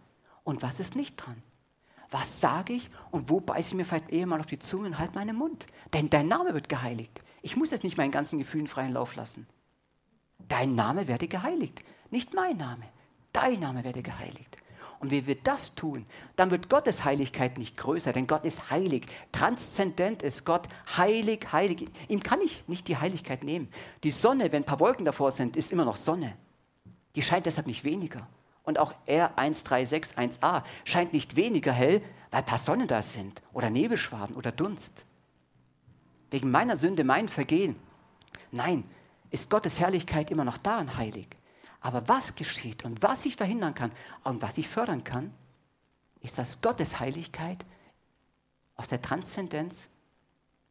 und 0.43 0.63
was 0.63 0.79
ist 0.79 0.95
nicht 0.95 1.17
dran. 1.17 1.43
Was 2.09 2.41
sage 2.41 2.73
ich 2.73 2.89
und 3.11 3.29
wo 3.29 3.39
beiße 3.41 3.69
ich 3.69 3.73
mir 3.75 3.85
vielleicht 3.85 4.11
eher 4.11 4.25
mal 4.25 4.39
auf 4.39 4.45
die 4.45 4.59
Zunge 4.59 4.87
und 4.87 4.99
halte 4.99 5.15
meinen 5.15 5.35
Mund? 5.35 5.67
Denn 5.93 6.09
dein 6.09 6.27
Name 6.27 6.53
wird 6.53 6.69
geheiligt. 6.69 7.21
Ich 7.41 7.55
muss 7.57 7.71
jetzt 7.71 7.83
nicht 7.83 7.97
meinen 7.97 8.11
ganzen 8.11 8.39
Gefühlen 8.39 8.67
freien 8.67 8.93
Lauf 8.93 9.15
lassen. 9.15 9.47
Dein 10.47 10.75
Name 10.75 11.07
werde 11.07 11.27
geheiligt, 11.27 11.83
nicht 12.09 12.33
mein 12.33 12.57
Name. 12.57 12.85
Dein 13.33 13.59
Name 13.59 13.83
werde 13.83 14.01
geheiligt. 14.01 14.57
Und 14.99 15.11
wenn 15.11 15.27
wir 15.27 15.35
das 15.35 15.75
tun, 15.75 16.05
dann 16.37 16.51
wird 16.51 16.69
Gottes 16.69 17.03
Heiligkeit 17.03 17.57
nicht 17.57 17.75
größer, 17.75 18.13
denn 18.13 18.27
Gott 18.27 18.45
ist 18.45 18.69
heilig. 18.69 19.05
Transzendent 19.33 20.23
ist 20.23 20.45
Gott, 20.45 20.69
heilig, 20.95 21.51
heilig. 21.51 21.89
Ihm 22.07 22.23
kann 22.23 22.39
ich 22.39 22.65
nicht 22.69 22.87
die 22.87 22.95
Heiligkeit 22.95 23.43
nehmen. 23.43 23.67
Die 24.03 24.11
Sonne, 24.11 24.53
wenn 24.53 24.61
ein 24.61 24.65
paar 24.65 24.79
Wolken 24.79 25.03
davor 25.03 25.33
sind, 25.33 25.57
ist 25.57 25.73
immer 25.73 25.83
noch 25.83 25.97
Sonne. 25.97 26.37
Die 27.15 27.21
scheint 27.21 27.45
deshalb 27.45 27.67
nicht 27.67 27.83
weniger. 27.83 28.27
Und 28.63 28.79
auch 28.79 28.93
R1361a 29.07 30.63
scheint 30.85 31.13
nicht 31.13 31.35
weniger 31.35 31.71
hell, 31.71 32.01
weil 32.31 32.39
ein 32.39 32.45
paar 32.45 32.59
Sonnen 32.59 32.87
da 32.87 33.01
sind 33.01 33.41
oder 33.51 33.69
Nebelschwaden 33.69 34.35
oder 34.35 34.51
Dunst. 34.51 34.93
Wegen 36.31 36.49
meiner 36.49 36.77
Sünde, 36.77 37.03
mein 37.03 37.29
Vergehen. 37.29 37.75
Nein, 38.51 38.83
ist 39.29 39.49
Gottes 39.49 39.79
Herrlichkeit 39.79 40.31
immer 40.31 40.45
noch 40.45 40.57
da 40.57 40.79
und 40.79 40.97
heilig. 40.97 41.27
Aber 41.81 42.07
was 42.07 42.35
geschieht 42.35 42.85
und 42.85 43.01
was 43.03 43.25
ich 43.25 43.35
verhindern 43.35 43.75
kann 43.75 43.91
und 44.23 44.41
was 44.41 44.57
ich 44.57 44.67
fördern 44.67 45.03
kann, 45.03 45.33
ist, 46.21 46.37
dass 46.37 46.61
Gottes 46.61 46.99
Heiligkeit 46.99 47.65
aus 48.75 48.87
der 48.87 49.01
Transzendenz, 49.01 49.87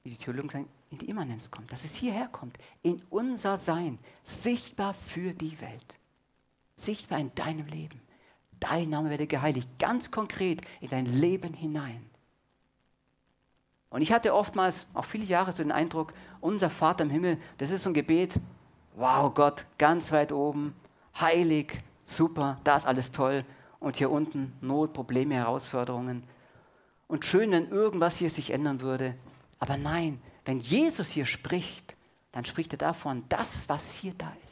wie 0.02 0.10
die 0.10 0.16
Theologen 0.16 0.48
sagen, 0.48 0.68
in 0.90 0.98
die 0.98 1.10
Immanenz 1.10 1.50
kommt, 1.50 1.70
dass 1.70 1.84
es 1.84 1.94
hierher 1.94 2.28
kommt, 2.28 2.56
in 2.82 3.02
unser 3.10 3.58
Sein, 3.58 3.98
sichtbar 4.24 4.94
für 4.94 5.34
die 5.34 5.60
Welt 5.60 5.98
sichtbar 6.76 7.18
in 7.18 7.34
deinem 7.34 7.66
Leben. 7.66 8.00
Dein 8.60 8.90
Name 8.90 9.10
werde 9.10 9.26
geheiligt, 9.26 9.68
ganz 9.78 10.10
konkret 10.10 10.62
in 10.80 10.88
dein 10.88 11.06
Leben 11.06 11.52
hinein. 11.54 12.04
Und 13.90 14.00
ich 14.02 14.12
hatte 14.12 14.34
oftmals, 14.34 14.86
auch 14.94 15.04
viele 15.04 15.24
Jahre, 15.24 15.52
so 15.52 15.62
den 15.62 15.72
Eindruck, 15.72 16.14
unser 16.40 16.70
Vater 16.70 17.04
im 17.04 17.10
Himmel, 17.10 17.38
das 17.58 17.70
ist 17.70 17.82
so 17.82 17.90
ein 17.90 17.94
Gebet, 17.94 18.34
wow 18.94 19.32
Gott, 19.34 19.66
ganz 19.78 20.12
weit 20.12 20.32
oben, 20.32 20.74
heilig, 21.20 21.82
super, 22.04 22.58
da 22.64 22.76
ist 22.76 22.86
alles 22.86 23.12
toll. 23.12 23.44
Und 23.80 23.96
hier 23.96 24.10
unten 24.10 24.52
Not, 24.60 24.92
Probleme, 24.92 25.34
Herausforderungen. 25.34 26.22
Und 27.08 27.24
schön, 27.24 27.50
wenn 27.50 27.68
irgendwas 27.68 28.16
hier 28.16 28.30
sich 28.30 28.50
ändern 28.50 28.80
würde. 28.80 29.14
Aber 29.58 29.76
nein, 29.76 30.20
wenn 30.44 30.60
Jesus 30.60 31.10
hier 31.10 31.26
spricht, 31.26 31.96
dann 32.30 32.44
spricht 32.44 32.72
er 32.72 32.78
davon, 32.78 33.24
das, 33.28 33.68
was 33.68 33.94
hier 33.94 34.14
da 34.16 34.32
ist. 34.44 34.51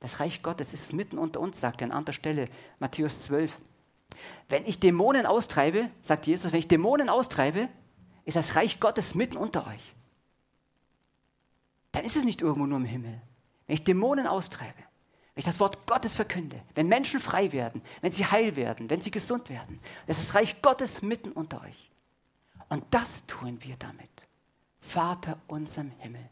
Das 0.00 0.20
Reich 0.20 0.42
Gottes 0.42 0.74
ist 0.74 0.92
mitten 0.92 1.18
unter 1.18 1.40
uns, 1.40 1.60
sagt 1.60 1.80
er 1.80 1.86
an 1.86 1.92
anderer 1.92 2.12
Stelle, 2.12 2.48
Matthäus 2.78 3.22
12. 3.22 3.56
Wenn 4.48 4.64
ich 4.66 4.78
Dämonen 4.78 5.26
austreibe, 5.26 5.90
sagt 6.02 6.26
Jesus, 6.26 6.52
wenn 6.52 6.60
ich 6.60 6.68
Dämonen 6.68 7.08
austreibe, 7.08 7.68
ist 8.24 8.36
das 8.36 8.54
Reich 8.54 8.80
Gottes 8.80 9.14
mitten 9.14 9.36
unter 9.36 9.66
euch. 9.66 9.94
Dann 11.92 12.04
ist 12.04 12.16
es 12.16 12.24
nicht 12.24 12.42
irgendwo 12.42 12.66
nur 12.66 12.78
im 12.78 12.84
Himmel. 12.84 13.20
Wenn 13.66 13.74
ich 13.74 13.84
Dämonen 13.84 14.26
austreibe, 14.26 14.78
wenn 14.78 15.40
ich 15.40 15.44
das 15.44 15.60
Wort 15.60 15.86
Gottes 15.86 16.14
verkünde, 16.14 16.60
wenn 16.74 16.88
Menschen 16.88 17.20
frei 17.20 17.52
werden, 17.52 17.82
wenn 18.00 18.12
sie 18.12 18.26
heil 18.26 18.56
werden, 18.56 18.90
wenn 18.90 19.00
sie 19.00 19.10
gesund 19.10 19.50
werden, 19.50 19.80
ist 20.06 20.20
das 20.20 20.34
Reich 20.34 20.62
Gottes 20.62 21.02
mitten 21.02 21.32
unter 21.32 21.62
euch. 21.62 21.90
Und 22.68 22.84
das 22.90 23.24
tun 23.26 23.58
wir 23.62 23.76
damit. 23.76 24.10
Vater 24.78 25.40
unserem 25.48 25.90
Himmel 25.98 26.28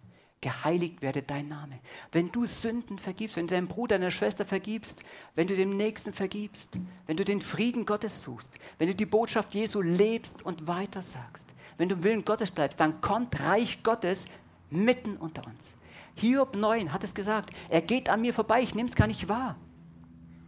geheiligt 0.46 1.02
werde 1.02 1.22
dein 1.22 1.48
Name. 1.48 1.80
Wenn 2.12 2.30
du 2.30 2.46
Sünden 2.46 3.00
vergibst, 3.00 3.34
wenn 3.34 3.48
du 3.48 3.54
deinem 3.56 3.66
Bruder, 3.66 3.98
deiner 3.98 4.12
Schwester 4.12 4.46
vergibst, 4.46 5.00
wenn 5.34 5.48
du 5.48 5.56
dem 5.56 5.70
Nächsten 5.70 6.12
vergibst, 6.12 6.78
wenn 7.08 7.16
du 7.16 7.24
den 7.24 7.40
Frieden 7.40 7.84
Gottes 7.84 8.22
suchst, 8.22 8.52
wenn 8.78 8.86
du 8.86 8.94
die 8.94 9.06
Botschaft 9.06 9.54
Jesu 9.54 9.80
lebst 9.80 10.46
und 10.46 10.68
weitersagst, 10.68 11.44
wenn 11.78 11.88
du 11.88 11.96
im 11.96 12.04
Willen 12.04 12.24
Gottes 12.24 12.52
bleibst, 12.52 12.78
dann 12.78 13.00
kommt 13.00 13.40
Reich 13.40 13.82
Gottes 13.82 14.26
mitten 14.70 15.16
unter 15.16 15.44
uns. 15.48 15.74
Hiob 16.14 16.54
9 16.54 16.92
hat 16.92 17.02
es 17.02 17.16
gesagt, 17.16 17.50
er 17.68 17.82
geht 17.82 18.08
an 18.08 18.20
mir 18.20 18.32
vorbei, 18.32 18.62
ich 18.62 18.76
nehme 18.76 18.88
es 18.88 18.94
gar 18.94 19.08
nicht 19.08 19.28
wahr. 19.28 19.56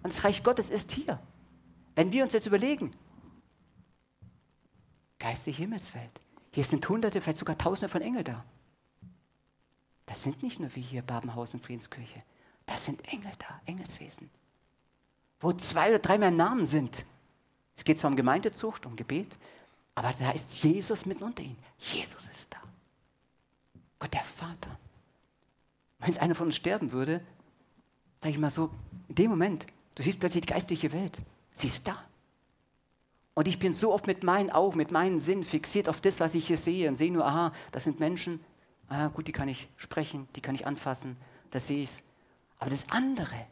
Und 0.05 0.15
das 0.15 0.23
Reich 0.23 0.45
Gottes 0.45 0.71
ist 0.71 0.93
hier. 0.93 1.19
Wenn 1.97 2.13
wir 2.13 2.23
uns 2.23 2.35
jetzt 2.35 2.47
überlegen, 2.47 2.93
geistige 5.19 5.57
Himmelswelt, 5.57 6.21
hier 6.55 6.63
sind 6.63 6.89
Hunderte, 6.89 7.21
vielleicht 7.21 7.39
sogar 7.39 7.59
Tausende 7.59 7.89
von 7.89 8.01
Engeln 8.01 8.23
da. 8.23 8.45
Das 10.09 10.23
sind 10.23 10.43
nicht 10.43 10.59
nur 10.59 10.75
wie 10.75 10.81
hier 10.81 11.03
Babenhausen 11.03 11.61
Friedenskirche. 11.61 12.23
Das 12.65 12.87
sind 12.87 13.07
Engel 13.09 13.31
da, 13.39 13.61
Engelswesen. 13.67 14.31
Wo 15.39 15.53
zwei 15.53 15.91
oder 15.91 15.99
drei 15.99 16.17
mehr 16.17 16.31
Namen 16.31 16.65
sind. 16.65 17.05
Es 17.77 17.85
geht 17.85 18.01
zwar 18.01 18.11
um 18.11 18.17
Gemeindezucht, 18.17 18.87
um 18.87 18.97
Gebet, 18.97 19.37
aber 19.95 20.13
da 20.19 20.31
ist 20.31 20.63
Jesus 20.63 21.05
mitten 21.05 21.25
unter 21.25 21.43
ihnen. 21.43 21.59
Jesus 21.79 22.25
ist 22.33 22.53
da. 22.53 22.59
Gott 23.99 24.15
der 24.15 24.25
Vater. 24.25 24.79
Wenn 25.99 26.11
es 26.11 26.19
einer 26.19 26.35
von 26.35 26.47
uns 26.47 26.57
sterben 26.57 26.91
würde, 26.91 27.21
sage 28.23 28.33
ich 28.33 28.39
mal 28.39 28.51
so, 28.51 28.71
in 29.09 29.15
dem 29.15 29.31
Moment, 29.31 29.67
du 29.95 30.03
siehst 30.03 30.21
plötzlich 30.21 30.47
die 30.47 30.53
geistliche 30.53 30.91
Welt. 30.93 31.19
Sie 31.53 31.69
ist 31.69 31.87
da. 31.87 32.03
Und 33.35 33.47
ich 33.47 33.59
bin 33.59 33.75
so 33.75 33.93
oft 33.93 34.07
mit 34.07 34.25
meinen 34.25 34.51
Augen, 34.51 34.79
mit 34.79 34.91
meinen 34.91 35.21
Sinnen 35.21 35.45
fixiert 35.45 35.89
auf 35.89 36.01
das, 36.01 36.19
was 36.19 36.35
ich 36.35 36.47
hier 36.47 36.57
sehe 36.57 36.89
und 36.89 36.97
sehe 36.97 37.13
nur, 37.13 37.27
aha, 37.27 37.53
das 37.73 37.85
sind 37.85 38.01
Menschen, 38.01 38.41
ah, 38.89 39.09
gut, 39.09 39.29
die 39.29 39.33
kann 39.33 39.49
ich 39.49 39.69
sprechen, 39.77 40.29
die 40.37 40.41
kann 40.41 40.55
ich 40.55 40.67
anfassen, 40.67 41.17
das 41.51 41.67
sehe 41.67 41.83
ich. 41.83 42.03
Aber 42.59 42.71
das 42.71 42.91
andere, 42.91 43.47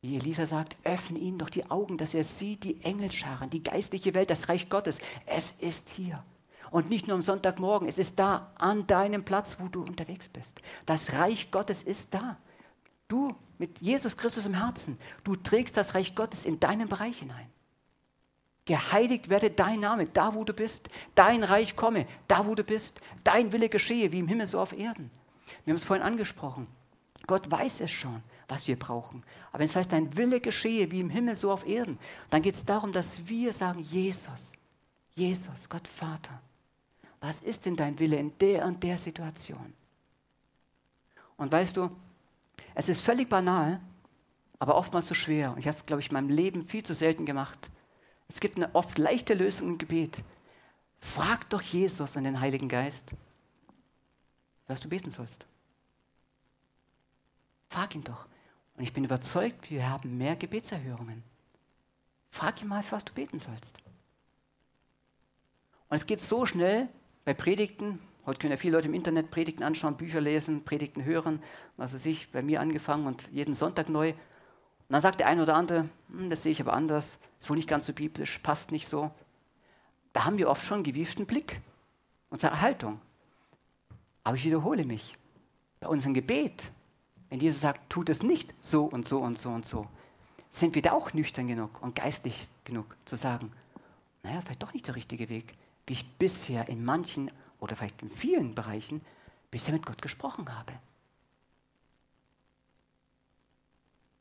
wie 0.00 0.16
Elisa 0.16 0.46
sagt, 0.46 0.76
öffne 0.84 1.18
ihm 1.18 1.38
doch 1.38 1.50
die 1.50 1.70
Augen, 1.70 1.98
dass 1.98 2.14
er 2.14 2.24
sieht 2.24 2.64
die 2.64 2.82
Engelscharen, 2.82 3.50
die 3.50 3.62
geistliche 3.62 4.14
Welt, 4.14 4.30
das 4.30 4.48
Reich 4.48 4.70
Gottes. 4.70 4.98
Es 5.26 5.52
ist 5.52 5.90
hier. 5.90 6.24
Und 6.70 6.88
nicht 6.88 7.06
nur 7.06 7.16
am 7.16 7.22
Sonntagmorgen, 7.22 7.88
es 7.88 7.98
ist 7.98 8.18
da, 8.18 8.52
an 8.56 8.86
deinem 8.86 9.24
Platz, 9.24 9.56
wo 9.58 9.68
du 9.68 9.82
unterwegs 9.82 10.28
bist. 10.28 10.62
Das 10.86 11.12
Reich 11.12 11.50
Gottes 11.50 11.82
ist 11.82 12.14
da. 12.14 12.38
Du 13.08 13.34
mit 13.58 13.78
Jesus 13.80 14.16
Christus 14.16 14.46
im 14.46 14.54
Herzen, 14.54 14.96
du 15.24 15.34
trägst 15.34 15.76
das 15.76 15.94
Reich 15.94 16.14
Gottes 16.14 16.44
in 16.44 16.60
deinen 16.60 16.88
Bereich 16.88 17.18
hinein. 17.18 17.50
Geheiligt 18.64 19.28
werde 19.30 19.50
dein 19.50 19.80
Name, 19.80 20.06
da 20.06 20.34
wo 20.34 20.44
du 20.44 20.52
bist. 20.52 20.88
Dein 21.14 21.42
Reich 21.42 21.76
komme, 21.76 22.06
da 22.28 22.46
wo 22.46 22.54
du 22.54 22.62
bist. 22.62 23.00
Dein 23.24 23.52
Wille 23.52 23.68
geschehe, 23.68 24.12
wie 24.12 24.18
im 24.18 24.28
Himmel 24.28 24.46
so 24.46 24.60
auf 24.60 24.72
Erden. 24.72 25.10
Wir 25.64 25.72
haben 25.72 25.78
es 25.78 25.84
vorhin 25.84 26.04
angesprochen. 26.04 26.66
Gott 27.26 27.50
weiß 27.50 27.80
es 27.80 27.90
schon, 27.90 28.22
was 28.48 28.66
wir 28.68 28.78
brauchen. 28.78 29.22
Aber 29.50 29.60
wenn 29.60 29.66
es 29.66 29.76
heißt, 29.76 29.92
dein 29.92 30.16
Wille 30.16 30.40
geschehe, 30.40 30.90
wie 30.90 31.00
im 31.00 31.10
Himmel 31.10 31.36
so 31.36 31.52
auf 31.52 31.66
Erden, 31.66 31.98
dann 32.28 32.42
geht 32.42 32.54
es 32.54 32.64
darum, 32.64 32.92
dass 32.92 33.26
wir 33.28 33.52
sagen, 33.52 33.80
Jesus, 33.80 34.52
Jesus, 35.14 35.68
Gott 35.68 35.86
Vater, 35.86 36.40
was 37.20 37.40
ist 37.40 37.66
denn 37.66 37.76
dein 37.76 37.98
Wille 37.98 38.16
in 38.16 38.36
der 38.38 38.64
und 38.64 38.82
der 38.82 38.98
Situation? 38.98 39.74
Und 41.36 41.52
weißt 41.52 41.76
du, 41.76 41.90
es 42.74 42.88
ist 42.88 43.00
völlig 43.00 43.28
banal, 43.28 43.80
aber 44.58 44.76
oftmals 44.76 45.08
so 45.08 45.14
schwer. 45.14 45.52
Und 45.52 45.58
ich 45.58 45.66
habe 45.66 45.76
es, 45.76 45.86
glaube 45.86 46.02
ich, 46.02 46.08
in 46.08 46.14
meinem 46.14 46.28
Leben 46.28 46.64
viel 46.64 46.82
zu 46.82 46.94
selten 46.94 47.26
gemacht. 47.26 47.70
Es 48.32 48.40
gibt 48.40 48.56
eine 48.56 48.74
oft 48.74 48.98
leichte 48.98 49.34
Lösung 49.34 49.70
im 49.70 49.78
Gebet. 49.78 50.22
Frag 50.98 51.48
doch 51.50 51.62
Jesus 51.62 52.16
und 52.16 52.24
den 52.24 52.40
Heiligen 52.40 52.68
Geist, 52.68 53.10
was 54.66 54.80
du 54.80 54.88
beten 54.88 55.10
sollst. 55.10 55.46
Frag 57.68 57.94
ihn 57.94 58.04
doch. 58.04 58.26
Und 58.76 58.84
ich 58.84 58.92
bin 58.92 59.04
überzeugt, 59.04 59.70
wir 59.70 59.88
haben 59.88 60.16
mehr 60.16 60.36
Gebetserhörungen. 60.36 61.22
Frag 62.30 62.62
ihn 62.62 62.68
mal, 62.68 62.84
was 62.90 63.04
du 63.04 63.12
beten 63.12 63.38
sollst. 63.38 63.76
Und 65.88 65.96
es 65.96 66.06
geht 66.06 66.20
so 66.20 66.46
schnell 66.46 66.88
bei 67.24 67.34
Predigten, 67.34 67.98
Heute 68.26 68.38
können 68.38 68.50
ja 68.52 68.58
viele 68.58 68.76
Leute 68.76 68.88
im 68.88 68.94
Internet 68.94 69.30
Predigten 69.30 69.64
anschauen, 69.64 69.96
Bücher 69.96 70.20
lesen, 70.20 70.62
Predigten 70.62 71.04
hören, 71.04 71.42
was 71.76 71.94
weiß 71.94 72.04
ich, 72.06 72.30
bei 72.30 72.42
mir 72.42 72.60
angefangen 72.60 73.06
und 73.06 73.28
jeden 73.32 73.54
Sonntag 73.54 73.88
neu. 73.88 74.12
Und 74.90 74.94
dann 74.94 75.02
sagt 75.02 75.20
der 75.20 75.28
eine 75.28 75.44
oder 75.44 75.54
andere, 75.54 75.88
hm, 76.08 76.30
das 76.30 76.42
sehe 76.42 76.50
ich 76.50 76.60
aber 76.60 76.72
anders, 76.72 77.20
ist 77.38 77.48
wohl 77.48 77.56
nicht 77.56 77.68
ganz 77.68 77.86
so 77.86 77.92
biblisch, 77.92 78.40
passt 78.40 78.72
nicht 78.72 78.88
so. 78.88 79.12
Da 80.12 80.24
haben 80.24 80.36
wir 80.36 80.50
oft 80.50 80.64
schon 80.64 80.78
einen 80.78 80.82
gewieften 80.82 81.26
Blick, 81.26 81.60
unsere 82.28 82.60
Haltung. 82.60 83.00
Aber 84.24 84.36
ich 84.36 84.44
wiederhole 84.44 84.84
mich, 84.84 85.16
bei 85.78 85.86
unserem 85.86 86.12
Gebet, 86.12 86.72
wenn 87.28 87.38
Jesus 87.38 87.60
sagt, 87.60 87.88
tut 87.88 88.08
es 88.08 88.24
nicht 88.24 88.52
so 88.60 88.86
und 88.86 89.06
so 89.06 89.20
und 89.20 89.38
so 89.38 89.50
und 89.50 89.64
so, 89.64 89.86
sind 90.50 90.74
wir 90.74 90.82
da 90.82 90.90
auch 90.90 91.12
nüchtern 91.12 91.46
genug 91.46 91.80
und 91.80 91.94
geistlich 91.94 92.48
genug 92.64 92.96
zu 93.04 93.14
sagen, 93.14 93.52
naja, 94.24 94.40
vielleicht 94.40 94.64
doch 94.64 94.74
nicht 94.74 94.88
der 94.88 94.96
richtige 94.96 95.28
Weg, 95.28 95.54
wie 95.86 95.92
ich 95.92 96.16
bisher 96.18 96.68
in 96.68 96.84
manchen 96.84 97.30
oder 97.60 97.76
vielleicht 97.76 98.02
in 98.02 98.10
vielen 98.10 98.56
Bereichen 98.56 99.02
bisher 99.52 99.72
mit 99.72 99.86
Gott 99.86 100.02
gesprochen 100.02 100.52
habe. 100.52 100.72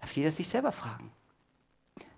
Darf 0.02 0.16
jeder 0.16 0.32
sich 0.32 0.47
selber 0.47 0.72
fragen. 0.72 1.12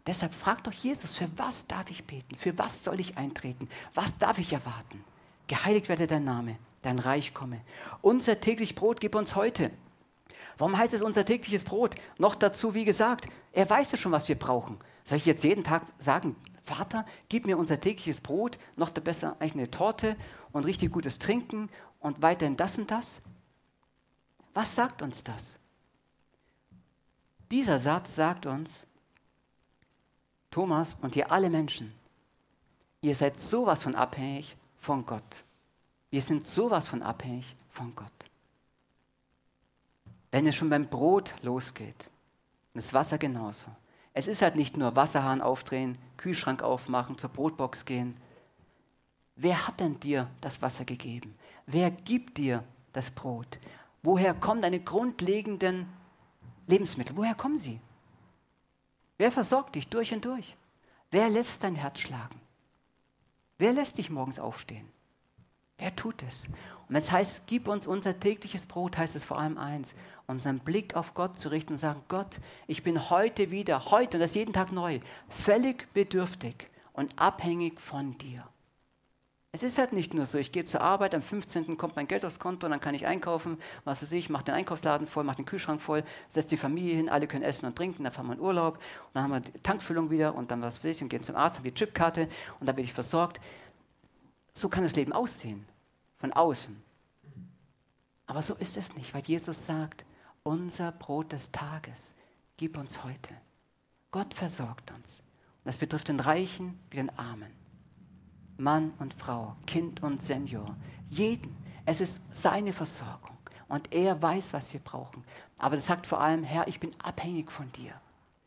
Deshalb 0.07 0.34
fragt 0.34 0.67
doch 0.67 0.73
Jesus, 0.73 1.17
für 1.17 1.29
was 1.38 1.67
darf 1.67 1.89
ich 1.91 2.05
beten? 2.05 2.36
Für 2.36 2.57
was 2.57 2.84
soll 2.84 2.99
ich 2.99 3.17
eintreten? 3.17 3.69
Was 3.93 4.17
darf 4.17 4.39
ich 4.39 4.51
erwarten? 4.53 5.03
Geheiligt 5.47 5.89
werde 5.89 6.07
dein 6.07 6.23
Name, 6.23 6.57
dein 6.82 6.97
Reich 6.97 7.34
komme. 7.34 7.61
Unser 8.01 8.39
täglich 8.39 8.73
Brot 8.73 8.99
gib 8.99 9.15
uns 9.15 9.36
heute. 9.36 9.71
Warum 10.57 10.77
heißt 10.77 10.93
es 10.93 11.01
unser 11.01 11.25
tägliches 11.25 11.63
Brot? 11.63 11.95
Noch 12.17 12.36
dazu, 12.36 12.73
wie 12.73 12.86
gesagt, 12.86 13.27
er 13.51 13.69
weiß 13.69 13.91
ja 13.91 13.97
schon, 13.97 14.11
was 14.11 14.27
wir 14.27 14.38
brauchen. 14.38 14.77
Soll 15.03 15.17
ich 15.17 15.25
jetzt 15.25 15.43
jeden 15.43 15.63
Tag 15.63 15.84
sagen, 15.97 16.36
Vater, 16.63 17.05
gib 17.29 17.45
mir 17.45 17.57
unser 17.57 17.79
tägliches 17.79 18.21
Brot, 18.21 18.59
noch 18.75 18.89
besser 18.89 19.36
eigentlich 19.39 19.53
eine 19.53 19.71
Torte 19.71 20.15
und 20.51 20.65
richtig 20.65 20.91
gutes 20.91 21.19
Trinken 21.19 21.69
und 21.99 22.21
weiterhin 22.21 22.57
das 22.57 22.77
und 22.77 22.91
das? 22.91 23.21
Was 24.53 24.75
sagt 24.75 25.01
uns 25.01 25.23
das? 25.23 25.57
Dieser 27.52 27.80
Satz 27.80 28.16
sagt 28.16 28.45
uns, 28.45 28.70
Thomas 30.49 30.95
und 31.02 31.16
ihr 31.18 31.32
alle 31.32 31.49
Menschen, 31.49 31.93
ihr 33.02 33.16
seid 33.16 33.38
sowas 33.38 33.84
von 33.84 33.93
abhängig 33.93 34.56
von 34.78 35.06
Gott. 35.06 35.43
Wir 36.10 36.22
sind 36.22 36.47
sowas 36.47 36.88
von 36.88 37.04
abhängig 37.04 37.56
von 37.70 37.93
Gott. 37.93 38.08
Wenn 40.32 40.47
es 40.47 40.56
schon 40.56 40.70
beim 40.70 40.88
Brot 40.88 41.36
losgeht, 41.41 42.10
und 42.74 42.82
das 42.82 42.93
Wasser 42.93 43.18
genauso. 43.18 43.66
Es 44.14 44.28
ist 44.28 44.41
halt 44.41 44.56
nicht 44.56 44.78
nur 44.78 44.95
Wasserhahn 44.95 45.41
aufdrehen, 45.41 45.97
Kühlschrank 46.16 46.64
aufmachen, 46.64 47.18
zur 47.18 47.30
Brotbox 47.30 47.84
gehen. 47.84 48.16
Wer 49.36 49.68
hat 49.68 49.82
denn 49.82 49.99
dir 49.99 50.30
das 50.39 50.62
Wasser 50.62 50.86
gegeben? 50.86 51.36
Wer 51.66 51.91
gibt 51.91 52.38
dir 52.38 52.64
das 52.93 53.12
Brot? 53.12 53.60
Woher 54.04 54.34
kommen 54.34 54.62
deine 54.62 54.80
grundlegenden 54.80 55.88
Lebensmittel? 56.72 57.15
Woher 57.15 57.36
kommen 57.36 57.59
sie? 57.59 57.80
Wer 59.17 59.32
versorgt 59.32 59.76
dich 59.76 59.88
durch 59.88 60.13
und 60.13 60.26
durch? 60.26 60.55
Wer 61.11 61.30
lässt 61.30 61.63
dein 61.63 61.76
Herz 61.76 61.99
schlagen? 61.99 62.39
Wer 63.59 63.74
lässt 63.74 63.97
dich 63.97 64.09
morgens 64.09 64.39
aufstehen? 64.39 64.89
Wer 65.78 65.95
tut 65.95 66.24
es? 66.24 66.45
Und 66.45 66.95
wenn 66.95 67.01
es 67.01 67.11
heißt, 67.11 67.43
gib 67.45 67.67
uns 67.67 67.86
unser 67.86 68.19
tägliches 68.19 68.65
Brot, 68.65 68.97
heißt 68.97 69.15
es 69.15 69.24
vor 69.24 69.38
allem 69.39 69.57
eins, 69.57 69.93
unseren 70.28 70.59
Blick 70.59 70.95
auf 70.95 71.13
Gott 71.13 71.38
zu 71.38 71.49
richten 71.49 71.74
und 71.74 71.78
sagen, 71.78 72.01
Gott, 72.07 72.39
ich 72.67 72.84
bin 72.84 73.09
heute 73.09 73.51
wieder, 73.51 73.91
heute 73.91 74.17
und 74.17 74.22
das 74.22 74.34
jeden 74.34 74.53
Tag 74.53 74.72
neu, 74.72 74.99
völlig 75.30 75.91
bedürftig 75.93 76.69
und 76.93 77.17
abhängig 77.19 77.80
von 77.80 78.17
dir. 78.17 78.47
Es 79.54 79.64
ist 79.64 79.78
halt 79.78 79.91
nicht 79.91 80.14
nur 80.14 80.26
so, 80.26 80.38
ich 80.38 80.54
gehe 80.54 80.64
zur 80.64 80.80
Arbeit, 80.80 81.14
am 81.14 81.22
15. 81.22 81.76
kommt 81.78 81.97
mein 81.97 82.08
Geld 82.08 82.24
aufs 82.24 82.39
Konto, 82.39 82.70
dann 82.70 82.80
kann 82.80 82.95
ich 82.95 83.06
einkaufen, 83.06 83.58
was 83.84 84.02
weiß 84.02 84.14
ich, 84.14 84.30
mache 84.30 84.45
den 84.45 84.54
Einkaufsladen 84.54 85.08
voll, 85.08 85.26
mache 85.26 85.38
den 85.38 85.45
Kühlschrank 85.45 85.82
voll, 85.82 86.06
setze 86.30 86.49
die 86.49 86.58
Familie 86.58 86.95
hin, 86.95 87.10
alle 87.10 87.28
können 87.28 87.43
essen 87.43 87.66
und 87.66 87.76
trinken, 87.76 88.06
dann 88.06 88.14
fahren 88.14 88.28
wir 88.28 88.34
in 88.36 88.39
Urlaub 88.39 88.76
und 88.76 89.16
dann 89.16 89.24
haben 89.24 89.32
wir 89.32 89.39
die 89.41 89.60
Tankfüllung 89.60 90.10
wieder 90.10 90.36
und 90.36 90.52
dann 90.52 90.62
was 90.62 90.82
weiß 90.82 90.95
ich 90.95 91.02
und 91.02 91.10
gehen 91.10 91.24
zum 91.24 91.36
Arzt, 91.36 91.58
haben 91.58 91.66
die 91.66 91.74
Chipkarte 91.74 92.30
und 92.62 92.68
dann 92.68 92.78
bin 92.78 92.86
ich 92.86 92.93
versorgt. 92.93 93.41
So 94.54 94.70
kann 94.70 94.86
das 94.86 94.95
Leben 94.95 95.12
aussehen, 95.12 95.66
von 96.18 96.32
außen. 96.32 96.82
Aber 98.28 98.41
so 98.41 98.54
ist 98.54 98.78
es 98.78 98.95
nicht, 98.95 99.14
weil 99.14 99.24
Jesus 99.24 99.66
sagt, 99.66 100.06
unser 100.43 100.93
Brot 100.93 101.34
des 101.34 101.52
Tages 101.52 102.14
gib 102.56 102.78
uns 102.78 103.04
heute. 103.04 103.36
Gott 104.12 104.34
versorgt 104.34 104.91
uns. 104.91 105.20
Und 105.20 105.66
das 105.66 105.78
betrifft 105.78 106.08
den 106.08 106.22
Reichen 106.22 106.80
wie 106.89 106.97
den 106.97 107.10
Armen. 107.18 107.61
Mann 108.62 108.93
und 108.99 109.14
Frau, 109.14 109.55
Kind 109.66 110.03
und 110.03 110.24
Senior, 110.24 110.76
jeden. 111.07 111.55
Es 111.86 111.99
ist 111.99 112.20
seine 112.32 112.74
Versorgung 112.74 113.38
und 113.68 113.91
er 113.93 114.22
weiß, 114.22 114.53
was 114.53 114.72
wir 114.72 114.80
brauchen. 114.80 115.24
Aber 115.57 115.76
das 115.76 115.88
sagt 115.88 116.05
vor 116.05 116.22
allem, 116.22 116.43
Herr, 116.43 116.68
ich 116.68 116.80
bin 116.80 116.91
abhängig 117.01 117.51
von 117.51 117.72
dir. 117.72 117.93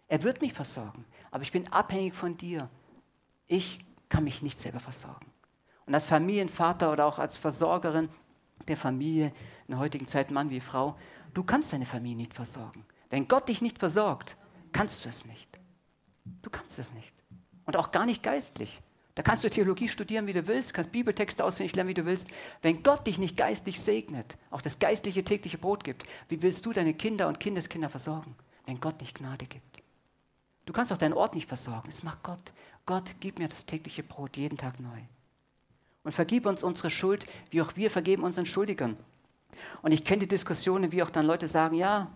Er 0.07 0.23
wird 0.23 0.41
mich 0.41 0.53
versorgen, 0.53 1.05
aber 1.31 1.43
ich 1.43 1.51
bin 1.51 1.71
abhängig 1.73 2.15
von 2.15 2.37
dir. 2.37 2.69
Ich 3.47 3.85
kann 4.09 4.25
mich 4.25 4.43
nicht 4.43 4.61
selber 4.61 4.81
versorgen. 4.81 5.27
Und 5.87 5.95
als 5.95 6.07
Familienvater 6.07 6.93
oder 6.93 7.07
auch 7.07 7.19
als 7.19 7.37
Versorgerin 7.37 8.09
der 8.69 8.77
Familie 8.77 9.27
in 9.67 9.73
der 9.73 9.79
heutigen 9.79 10.07
Zeit, 10.07 10.31
Mann 10.31 10.51
wie 10.51 10.61
Frau, 10.61 10.97
du 11.35 11.43
kannst 11.43 11.73
deine 11.73 11.87
Familie 11.87 12.17
nicht 12.17 12.35
versorgen. 12.35 12.87
Wenn 13.11 13.29
Gott 13.29 13.49
dich 13.49 13.61
nicht 13.61 13.79
versorgt, 13.79 14.37
kannst 14.73 15.05
du 15.05 15.09
es 15.09 15.27
nicht. 15.27 15.59
Du 16.43 16.51
kannst 16.51 16.79
es 16.79 16.93
nicht. 16.95 17.15
Und 17.67 17.77
auch 17.77 17.91
gar 17.91 18.07
nicht 18.07 18.23
geistlich. 18.23 18.81
Da 19.15 19.23
kannst 19.23 19.45
du 19.45 19.51
Theologie 19.51 19.89
studieren, 19.89 20.27
wie 20.27 20.33
du 20.33 20.47
willst, 20.49 20.75
kannst 20.75 20.91
Bibeltexte 20.91 21.45
auswendig 21.45 21.77
lernen, 21.77 21.91
wie 21.91 21.95
du 21.95 22.05
willst. 22.05 22.29
Wenn 22.63 22.83
Gott 22.83 23.07
dich 23.07 23.19
nicht 23.19 23.37
geistlich 23.37 23.81
segnet, 23.81 24.37
auch 24.51 24.61
das 24.61 24.81
geistliche 24.81 25.23
tägliche 25.23 25.59
Brot 25.59 25.85
gibt, 25.85 26.05
wie 26.29 26.43
willst 26.43 26.67
du 26.67 26.73
deine 26.73 26.95
Kinder 26.95 27.29
und 27.29 27.39
Kindeskinder 27.39 27.89
versorgen, 27.89 28.35
wenn 28.67 28.81
Gott 28.81 29.01
nicht 29.01 29.17
Gnade 29.17 29.47
gibt? 29.47 29.83
Du 30.67 30.73
kannst 30.73 30.93
auch 30.93 30.99
deinen 30.99 31.13
Ort 31.13 31.35
nicht 31.35 31.49
versorgen. 31.49 31.89
Das 31.89 32.03
macht 32.03 32.23
Gott. 32.23 32.53
Gott, 32.87 33.05
gib 33.21 33.39
mir 33.39 33.49
das 33.49 33.67
tägliche 33.67 34.03
Brot 34.03 34.37
jeden 34.37 34.59
Tag 34.59 34.81
neu. 34.81 34.99
Und 36.03 36.13
vergib 36.13 36.47
uns 36.47 36.63
unsere 36.63 36.91
Schuld, 36.91 37.27
wie 37.51 37.63
auch 37.63 37.77
wir 37.77 37.91
vergeben 37.91 38.25
unseren 38.25 38.47
Schuldigern. 38.47 38.97
Und 39.83 39.93
ich 39.93 40.05
kenne 40.05 40.21
die 40.21 40.29
Diskussionen, 40.29 40.91
wie 40.91 41.03
auch 41.03 41.11
dann 41.11 41.25
Leute 41.25 41.47
sagen, 41.47 41.77
ja, 41.77 42.11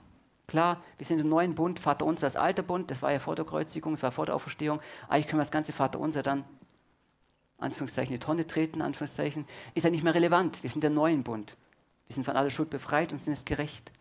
klar, 0.46 0.82
wir 0.96 1.06
sind 1.06 1.20
im 1.20 1.28
neuen 1.28 1.54
Bund, 1.54 1.78
Vater 1.78 2.04
unser 2.04 2.26
das 2.26 2.36
alte 2.36 2.62
Bund, 2.62 2.90
das 2.90 3.02
war 3.02 3.12
ja 3.12 3.18
vor 3.18 3.36
der 3.36 3.44
Kreuzigung, 3.44 3.92
das 3.92 4.02
war 4.02 4.12
vor 4.12 4.26
der 4.26 4.34
Auferstehung. 4.34 4.80
Eigentlich 5.08 5.28
können 5.28 5.40
wir 5.40 5.44
das 5.44 5.52
ganze 5.52 5.72
Vater 5.72 6.00
unser 6.00 6.22
dann 6.22 6.44
Anführungszeichen, 7.58 8.14
die 8.14 8.20
Tonne 8.20 8.46
treten, 8.46 8.82
Anführungszeichen, 8.82 9.46
ist 9.74 9.84
ja 9.84 9.90
nicht 9.90 10.04
mehr 10.04 10.14
relevant. 10.14 10.62
Wir 10.62 10.70
sind 10.70 10.82
der 10.82 10.90
neuen 10.90 11.24
Bund. 11.24 11.56
Wir 12.06 12.14
sind 12.14 12.24
von 12.24 12.36
aller 12.36 12.50
Schuld 12.50 12.70
befreit 12.70 13.12
und 13.12 13.22
sind 13.22 13.34
es 13.34 13.44
gerecht. 13.44 13.92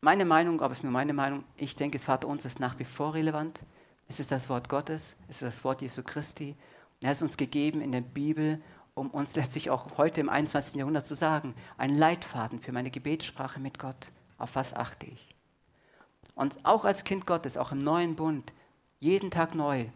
Meine 0.00 0.24
Meinung, 0.24 0.60
aber 0.62 0.72
es 0.72 0.78
ist 0.78 0.84
nur 0.84 0.92
meine 0.92 1.12
Meinung, 1.12 1.44
ich 1.56 1.76
denke, 1.76 1.98
das 1.98 2.04
Vater 2.06 2.28
uns 2.28 2.44
ist 2.44 2.60
nach 2.60 2.78
wie 2.78 2.84
vor 2.84 3.14
relevant. 3.14 3.60
Es 4.08 4.18
ist 4.18 4.32
das 4.32 4.48
Wort 4.48 4.68
Gottes, 4.68 5.14
es 5.28 5.36
ist 5.36 5.42
das 5.42 5.64
Wort 5.64 5.82
Jesu 5.82 6.02
Christi. 6.02 6.56
Er 7.02 7.10
hat 7.10 7.16
es 7.16 7.22
uns 7.22 7.36
gegeben 7.36 7.80
in 7.80 7.92
der 7.92 8.00
Bibel, 8.00 8.62
um 8.94 9.10
uns 9.10 9.34
letztlich 9.36 9.70
auch 9.70 9.98
heute 9.98 10.20
im 10.20 10.28
21. 10.28 10.76
Jahrhundert 10.76 11.06
zu 11.06 11.14
sagen, 11.14 11.54
ein 11.76 11.94
Leitfaden 11.94 12.60
für 12.60 12.72
meine 12.72 12.90
Gebetssprache 12.90 13.60
mit 13.60 13.78
Gott. 13.78 14.10
Auf 14.38 14.54
was 14.56 14.74
achte 14.74 15.06
ich? 15.06 15.34
Und 16.34 16.64
auch 16.64 16.84
als 16.84 17.04
Kind 17.04 17.26
Gottes, 17.26 17.56
auch 17.56 17.72
im 17.72 17.78
neuen 17.78 18.16
Bund, 18.16 18.52
jeden 19.00 19.30
Tag 19.30 19.54
neu, 19.54 19.86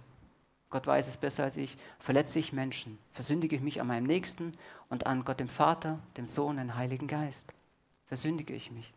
Gott 0.70 0.86
weiß 0.86 1.06
es 1.06 1.16
besser 1.16 1.44
als 1.44 1.56
ich, 1.56 1.76
verletze 1.98 2.38
ich 2.38 2.52
Menschen, 2.52 2.98
versündige 3.12 3.54
ich 3.54 3.62
mich 3.62 3.80
an 3.80 3.86
meinem 3.86 4.06
Nächsten 4.06 4.52
und 4.88 5.06
an 5.06 5.24
Gott 5.24 5.38
dem 5.38 5.48
Vater, 5.48 6.00
dem 6.16 6.26
Sohn, 6.26 6.56
dem 6.56 6.74
Heiligen 6.74 7.06
Geist. 7.06 7.52
Versündige 8.06 8.54
ich 8.54 8.70
mich. 8.70 8.92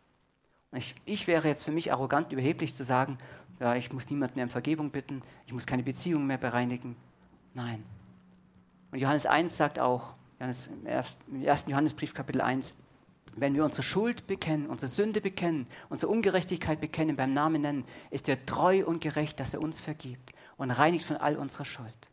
Und 0.70 0.78
ich, 0.78 0.94
ich 1.04 1.26
wäre 1.26 1.48
jetzt 1.48 1.64
für 1.64 1.70
mich 1.70 1.92
arrogant, 1.92 2.32
überheblich 2.32 2.74
zu 2.74 2.84
sagen, 2.84 3.18
ja, 3.60 3.74
ich 3.74 3.92
muss 3.92 4.10
niemanden 4.10 4.36
mehr 4.36 4.44
um 4.44 4.50
Vergebung 4.50 4.90
bitten, 4.90 5.22
ich 5.46 5.52
muss 5.52 5.66
keine 5.66 5.82
Beziehung 5.82 6.26
mehr 6.26 6.38
bereinigen. 6.38 6.96
Nein. 7.54 7.84
Und 8.90 8.98
Johannes 8.98 9.26
1 9.26 9.56
sagt 9.56 9.78
auch, 9.78 10.14
Johannes, 10.38 10.68
im 11.28 11.42
ersten 11.42 11.70
Johannesbrief 11.70 12.14
Kapitel 12.14 12.40
1, 12.40 12.74
wenn 13.36 13.54
wir 13.54 13.64
unsere 13.64 13.82
Schuld 13.82 14.26
bekennen, 14.26 14.66
unsere 14.66 14.88
Sünde 14.88 15.20
bekennen, 15.20 15.66
unsere 15.88 16.10
Ungerechtigkeit 16.10 16.80
bekennen, 16.80 17.16
beim 17.16 17.32
Namen 17.32 17.62
nennen, 17.62 17.84
ist 18.10 18.28
er 18.28 18.44
treu 18.46 18.84
und 18.84 19.00
gerecht, 19.00 19.40
dass 19.40 19.54
er 19.54 19.62
uns 19.62 19.78
vergibt 19.78 20.32
und 20.58 20.70
reinigt 20.70 21.06
von 21.06 21.16
all 21.16 21.36
unserer 21.36 21.64
Schuld. 21.64 22.10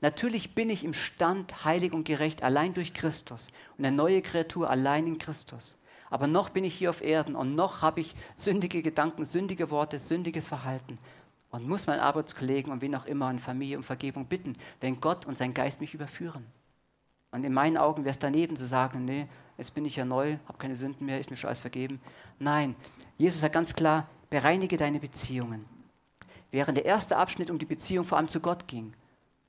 Natürlich 0.00 0.54
bin 0.54 0.70
ich 0.70 0.84
im 0.84 0.92
Stand, 0.92 1.64
heilig 1.64 1.92
und 1.92 2.04
gerecht, 2.04 2.42
allein 2.42 2.74
durch 2.74 2.94
Christus 2.94 3.48
und 3.76 3.84
eine 3.84 3.96
neue 3.96 4.22
Kreatur 4.22 4.68
allein 4.68 5.06
in 5.06 5.18
Christus. 5.18 5.76
Aber 6.10 6.26
noch 6.26 6.48
bin 6.48 6.64
ich 6.64 6.74
hier 6.74 6.90
auf 6.90 7.02
Erden 7.02 7.36
und 7.36 7.54
noch 7.54 7.82
habe 7.82 8.00
ich 8.00 8.14
sündige 8.34 8.82
Gedanken, 8.82 9.24
sündige 9.24 9.70
Worte, 9.70 9.98
sündiges 9.98 10.46
Verhalten 10.46 10.98
und 11.50 11.68
muss 11.68 11.86
meinen 11.86 12.00
Arbeitskollegen 12.00 12.72
und 12.72 12.80
wen 12.80 12.94
auch 12.94 13.06
immer 13.06 13.30
in 13.30 13.38
Familie 13.38 13.76
um 13.76 13.82
Vergebung 13.82 14.26
bitten, 14.26 14.56
wenn 14.80 15.00
Gott 15.00 15.26
und 15.26 15.36
sein 15.36 15.52
Geist 15.52 15.80
mich 15.80 15.94
überführen. 15.94 16.46
Und 17.30 17.44
in 17.44 17.52
meinen 17.52 17.76
Augen 17.76 18.04
wäre 18.04 18.12
es 18.12 18.18
daneben 18.18 18.56
zu 18.56 18.66
sagen, 18.66 19.04
nee, 19.04 19.26
jetzt 19.58 19.74
bin 19.74 19.84
ich 19.84 19.96
ja 19.96 20.06
neu, 20.06 20.38
habe 20.46 20.58
keine 20.58 20.76
Sünden 20.76 21.04
mehr, 21.04 21.20
ist 21.20 21.30
mir 21.30 21.36
schon 21.36 21.48
alles 21.48 21.60
vergeben. 21.60 22.00
Nein, 22.38 22.74
Jesus 23.18 23.40
sagt 23.40 23.52
ganz 23.52 23.74
klar, 23.74 24.08
bereinige 24.30 24.78
deine 24.78 25.00
Beziehungen 25.00 25.77
während 26.50 26.78
der 26.78 26.84
erste 26.84 27.16
Abschnitt 27.16 27.50
um 27.50 27.58
die 27.58 27.66
Beziehung 27.66 28.04
vor 28.04 28.18
allem 28.18 28.28
zu 28.28 28.40
Gott 28.40 28.68
ging 28.68 28.94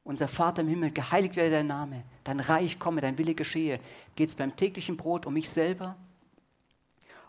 unser 0.10 0.28
Vater 0.28 0.64
im 0.64 0.68
Himmel, 0.68 0.90
geheiligt 0.90 1.36
werde 1.36 1.52
dein 1.52 1.68
Name, 1.68 2.04
dein 2.24 2.40
Reich 2.40 2.80
komme, 2.80 3.00
dein 3.00 3.20
Wille 3.20 3.36
geschehe. 3.36 3.80
Geht 4.16 4.30
es 4.30 4.36
beim 4.36 4.56
täglichen 4.56 4.98
Brot 4.98 5.28
um 5.28 5.36
mich 5.36 5.52
selber? 5.52 5.96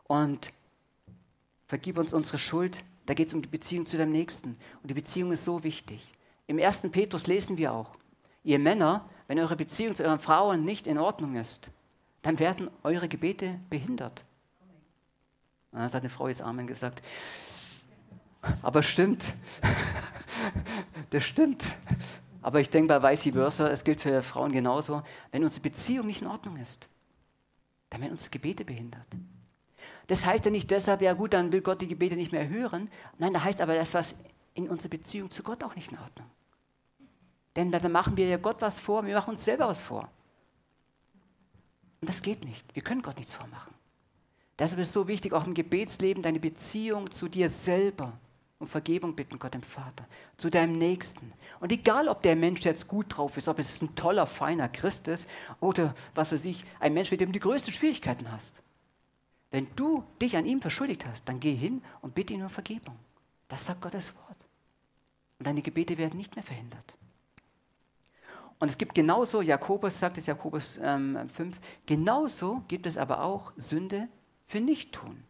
Und 0.04 0.50
vergib 1.66 1.98
uns 1.98 2.14
unsere 2.14 2.38
Schuld. 2.38 2.82
Da 3.04 3.12
geht 3.12 3.28
es 3.28 3.34
um 3.34 3.42
die 3.42 3.48
Beziehung 3.48 3.84
zu 3.84 3.98
deinem 3.98 4.12
Nächsten. 4.12 4.56
Und 4.82 4.88
die 4.88 4.94
Beziehung 4.94 5.30
ist 5.30 5.44
so 5.44 5.62
wichtig. 5.62 6.10
Im 6.46 6.58
ersten 6.58 6.90
Petrus 6.90 7.26
lesen 7.26 7.58
wir 7.58 7.74
auch, 7.74 7.96
ihr 8.44 8.58
Männer, 8.58 9.06
wenn 9.28 9.38
eure 9.38 9.56
Beziehung 9.56 9.94
zu 9.94 10.02
euren 10.02 10.18
Frauen 10.18 10.64
nicht 10.64 10.86
in 10.86 10.96
Ordnung 10.96 11.36
ist, 11.36 11.70
dann 12.22 12.38
werden 12.38 12.70
eure 12.82 13.08
Gebete 13.08 13.60
behindert. 13.68 14.24
Ah, 15.72 15.84
das 15.84 15.92
hat 15.92 16.02
eine 16.02 16.08
Frau 16.08 16.28
jetzt 16.28 16.40
Amen 16.40 16.66
gesagt. 16.66 17.02
Aber 18.62 18.82
stimmt. 18.82 19.24
Das 21.10 21.24
stimmt. 21.24 21.64
Aber 22.42 22.60
ich 22.60 22.70
denke 22.70 22.98
bei 22.98 23.12
vice 23.12 23.32
versa, 23.32 23.68
es 23.68 23.84
gilt 23.84 24.00
für 24.00 24.22
Frauen 24.22 24.52
genauso. 24.52 25.02
Wenn 25.30 25.44
unsere 25.44 25.60
Beziehung 25.60 26.06
nicht 26.06 26.22
in 26.22 26.28
Ordnung 26.28 26.56
ist, 26.56 26.88
dann 27.90 28.00
werden 28.00 28.12
uns 28.12 28.30
Gebete 28.30 28.64
behindert. 28.64 29.06
Das 30.06 30.24
heißt 30.24 30.44
ja 30.44 30.50
nicht 30.50 30.70
deshalb, 30.70 31.02
ja 31.02 31.12
gut, 31.12 31.34
dann 31.34 31.52
will 31.52 31.60
Gott 31.60 31.80
die 31.80 31.88
Gebete 31.88 32.16
nicht 32.16 32.32
mehr 32.32 32.48
hören. 32.48 32.90
Nein, 33.18 33.32
da 33.32 33.44
heißt 33.44 33.60
aber, 33.60 33.74
das 33.74 33.94
was 33.94 34.14
in 34.54 34.68
unserer 34.68 34.90
Beziehung 34.90 35.30
zu 35.30 35.42
Gott 35.42 35.62
auch 35.62 35.76
nicht 35.76 35.92
in 35.92 35.98
Ordnung. 35.98 36.26
Denn 37.56 37.70
dann 37.70 37.92
machen 37.92 38.16
wir 38.16 38.26
ja 38.26 38.36
Gott 38.36 38.62
was 38.62 38.80
vor, 38.80 39.04
wir 39.04 39.14
machen 39.14 39.30
uns 39.30 39.44
selber 39.44 39.68
was 39.68 39.80
vor. 39.80 40.08
Und 42.00 42.08
das 42.08 42.22
geht 42.22 42.44
nicht. 42.44 42.74
Wir 42.74 42.82
können 42.82 43.02
Gott 43.02 43.16
nichts 43.16 43.32
vormachen. 43.34 43.74
Deshalb 44.58 44.80
ist 44.80 44.88
es 44.88 44.92
so 44.92 45.08
wichtig, 45.08 45.32
auch 45.32 45.46
im 45.46 45.54
Gebetsleben 45.54 46.22
deine 46.22 46.40
Beziehung 46.40 47.10
zu 47.10 47.28
dir 47.28 47.50
selber 47.50 48.12
um 48.60 48.66
Vergebung 48.66 49.16
bitten, 49.16 49.38
Gott 49.38 49.54
dem 49.54 49.62
Vater, 49.62 50.06
zu 50.36 50.50
deinem 50.50 50.74
Nächsten. 50.74 51.32
Und 51.60 51.72
egal, 51.72 52.08
ob 52.08 52.22
der 52.22 52.36
Mensch 52.36 52.60
jetzt 52.60 52.86
gut 52.86 53.06
drauf 53.08 53.36
ist, 53.38 53.48
ob 53.48 53.58
es 53.58 53.80
ein 53.80 53.94
toller, 53.96 54.26
feiner 54.26 54.68
Christ 54.68 55.08
ist 55.08 55.26
oder 55.60 55.94
was 56.14 56.30
weiß 56.30 56.44
ich, 56.44 56.64
ein 56.78 56.92
Mensch, 56.92 57.10
mit 57.10 57.20
dem 57.20 57.30
du 57.30 57.32
die 57.32 57.40
größten 57.40 57.72
Schwierigkeiten 57.72 58.30
hast. 58.30 58.62
Wenn 59.50 59.66
du 59.76 60.04
dich 60.20 60.36
an 60.36 60.46
ihm 60.46 60.60
verschuldigt 60.60 61.06
hast, 61.06 61.24
dann 61.24 61.40
geh 61.40 61.54
hin 61.54 61.82
und 62.02 62.14
bitte 62.14 62.34
ihn 62.34 62.42
um 62.42 62.50
Vergebung. 62.50 62.96
Das 63.48 63.64
sagt 63.64 63.80
Gottes 63.80 64.14
Wort. 64.14 64.46
Und 65.38 65.46
deine 65.46 65.62
Gebete 65.62 65.96
werden 65.96 66.18
nicht 66.18 66.36
mehr 66.36 66.44
verhindert. 66.44 66.94
Und 68.58 68.68
es 68.68 68.76
gibt 68.76 68.94
genauso, 68.94 69.40
Jakobus 69.40 69.98
sagt 69.98 70.18
es, 70.18 70.26
Jakobus 70.26 70.78
ähm, 70.82 71.28
5, 71.30 71.58
genauso 71.86 72.62
gibt 72.68 72.86
es 72.86 72.98
aber 72.98 73.22
auch 73.22 73.52
Sünde 73.56 74.08
für 74.44 74.60
Nichttun. 74.60 75.24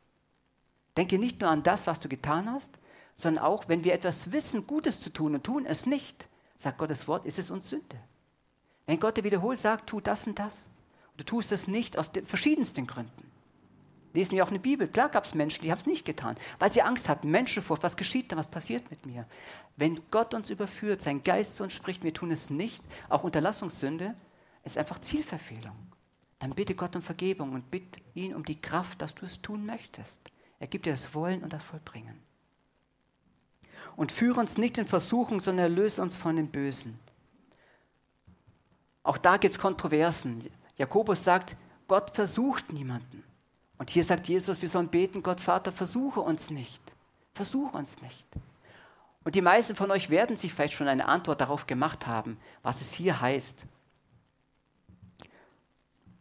Denke 0.96 1.16
nicht 1.16 1.40
nur 1.40 1.48
an 1.48 1.62
das, 1.62 1.86
was 1.86 2.00
du 2.00 2.08
getan 2.08 2.50
hast, 2.50 2.76
sondern 3.20 3.44
auch, 3.44 3.68
wenn 3.68 3.84
wir 3.84 3.92
etwas 3.92 4.32
wissen, 4.32 4.66
Gutes 4.66 5.00
zu 5.00 5.10
tun 5.10 5.34
und 5.34 5.44
tun 5.44 5.66
es 5.66 5.86
nicht, 5.86 6.28
sagt 6.58 6.78
Gottes 6.78 7.06
Wort, 7.08 7.26
ist 7.26 7.38
es 7.38 7.50
uns 7.50 7.68
Sünde. 7.68 7.98
Wenn 8.86 9.00
Gott 9.00 9.16
dir 9.16 9.24
wiederholt 9.24 9.60
sagt, 9.60 9.88
tu 9.88 10.00
das 10.00 10.26
und 10.26 10.38
das, 10.38 10.68
und 11.12 11.20
du 11.20 11.24
tust 11.24 11.52
es 11.52 11.68
nicht 11.68 11.98
aus 11.98 12.12
den 12.12 12.26
verschiedensten 12.26 12.86
Gründen. 12.86 13.30
Lesen 14.12 14.32
wir 14.32 14.42
auch 14.42 14.48
in 14.48 14.54
der 14.54 14.62
Bibel. 14.62 14.88
Klar 14.88 15.08
gab 15.08 15.24
es 15.24 15.34
Menschen, 15.34 15.62
die 15.62 15.70
haben 15.70 15.78
es 15.78 15.86
nicht 15.86 16.04
getan, 16.04 16.36
weil 16.58 16.72
sie 16.72 16.82
Angst 16.82 17.08
hatten. 17.08 17.30
Menschenfurcht, 17.30 17.84
was 17.84 17.96
geschieht 17.96 18.32
da, 18.32 18.36
was 18.36 18.48
passiert 18.48 18.90
mit 18.90 19.06
mir? 19.06 19.24
Wenn 19.76 20.00
Gott 20.10 20.34
uns 20.34 20.50
überführt, 20.50 21.02
sein 21.02 21.22
Geist 21.22 21.56
zu 21.56 21.62
uns 21.62 21.72
spricht, 21.72 22.02
wir 22.02 22.12
tun 22.12 22.32
es 22.32 22.50
nicht, 22.50 22.82
auch 23.08 23.22
Unterlassungssünde, 23.22 24.14
ist 24.64 24.76
einfach 24.76 25.00
Zielverfehlung. 25.00 25.76
Dann 26.40 26.54
bitte 26.54 26.74
Gott 26.74 26.96
um 26.96 27.02
Vergebung 27.02 27.52
und 27.52 27.70
bitte 27.70 28.00
ihn 28.14 28.34
um 28.34 28.44
die 28.44 28.60
Kraft, 28.60 29.00
dass 29.00 29.14
du 29.14 29.24
es 29.24 29.40
tun 29.40 29.64
möchtest. 29.64 30.20
Er 30.58 30.66
gibt 30.66 30.86
dir 30.86 30.92
das 30.92 31.14
Wollen 31.14 31.44
und 31.44 31.52
das 31.52 31.62
Vollbringen. 31.62 32.18
Und 33.96 34.12
führe 34.12 34.40
uns 34.40 34.56
nicht 34.56 34.78
in 34.78 34.86
Versuchung, 34.86 35.40
sondern 35.40 35.64
erlöse 35.64 36.00
uns 36.02 36.16
von 36.16 36.36
dem 36.36 36.48
Bösen. 36.48 36.98
Auch 39.02 39.18
da 39.18 39.36
gibt 39.36 39.54
es 39.54 39.60
Kontroversen. 39.60 40.50
Jakobus 40.76 41.24
sagt, 41.24 41.56
Gott 41.88 42.10
versucht 42.10 42.72
niemanden. 42.72 43.24
Und 43.78 43.90
hier 43.90 44.04
sagt 44.04 44.28
Jesus, 44.28 44.60
wir 44.60 44.68
sollen 44.68 44.88
beten, 44.88 45.22
Gott 45.22 45.40
Vater, 45.40 45.72
versuche 45.72 46.20
uns 46.20 46.50
nicht. 46.50 46.80
Versuche 47.32 47.76
uns 47.76 48.00
nicht. 48.02 48.26
Und 49.24 49.34
die 49.34 49.42
meisten 49.42 49.74
von 49.74 49.90
euch 49.90 50.10
werden 50.10 50.36
sich 50.36 50.52
vielleicht 50.52 50.74
schon 50.74 50.88
eine 50.88 51.06
Antwort 51.06 51.40
darauf 51.40 51.66
gemacht 51.66 52.06
haben, 52.06 52.38
was 52.62 52.80
es 52.80 52.92
hier 52.92 53.20
heißt. 53.20 53.64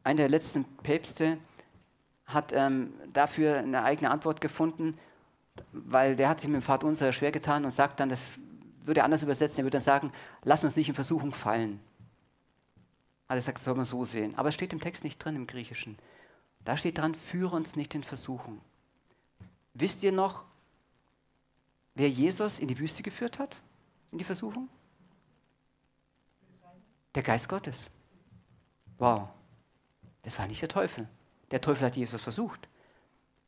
Einer 0.04 0.18
der 0.18 0.30
letzten 0.30 0.66
Päpste 0.78 1.38
hat 2.26 2.52
ähm, 2.54 2.94
dafür 3.12 3.58
eine 3.58 3.84
eigene 3.84 4.12
Antwort 4.12 4.42
gefunden, 4.42 4.98
weil 5.72 6.16
der 6.16 6.30
hat 6.30 6.42
sich 6.42 6.50
mit 6.50 6.62
dem 6.62 6.62
Vater 6.62 6.88
unser 6.88 7.12
schwer 7.14 7.32
getan 7.32 7.66
und 7.66 7.72
sagt 7.72 8.00
dann, 8.00 8.10
das 8.10 8.38
würde 8.84 9.02
er 9.02 9.06
anders 9.06 9.24
übersetzen, 9.24 9.60
er 9.60 9.64
würde 9.66 9.78
dann 9.78 9.84
sagen, 9.84 10.12
lass 10.44 10.64
uns 10.64 10.76
nicht 10.76 10.90
in 10.90 10.96
Versuchung 10.96 11.32
fallen. 11.32 11.80
Also 13.28 13.40
er 13.40 13.44
sagt, 13.44 13.60
das 13.60 13.66
soll 13.66 13.76
man 13.76 13.86
so 13.86 14.04
sehen. 14.06 14.36
Aber 14.36 14.50
es 14.50 14.56
steht 14.56 14.74
im 14.74 14.82
Text 14.82 15.04
nicht 15.04 15.24
drin 15.24 15.36
im 15.36 15.48
Griechischen. 15.48 15.98
Da 16.66 16.76
steht 16.76 16.98
dran, 16.98 17.16
führe 17.16 17.56
uns 17.56 17.76
nicht 17.76 17.94
in 17.96 18.04
Versuchung. 18.04 18.60
Wisst 19.74 20.04
ihr 20.04 20.12
noch, 20.12 20.44
wer 21.96 22.10
Jesus 22.10 22.60
in 22.60 22.68
die 22.68 22.80
Wüste 22.80 23.04
geführt 23.04 23.40
hat? 23.40 23.58
In 24.12 24.18
die 24.18 24.24
Versuchung? 24.24 24.68
Der 27.16 27.24
Geist 27.24 27.48
Gottes. 27.48 27.90
Wow. 28.98 29.30
Das 30.24 30.38
war 30.38 30.48
nicht 30.48 30.62
der 30.62 30.70
Teufel. 30.70 31.08
Der 31.52 31.62
Teufel 31.62 31.86
hat 31.86 31.96
Jesus 31.96 32.22
versucht. 32.22 32.68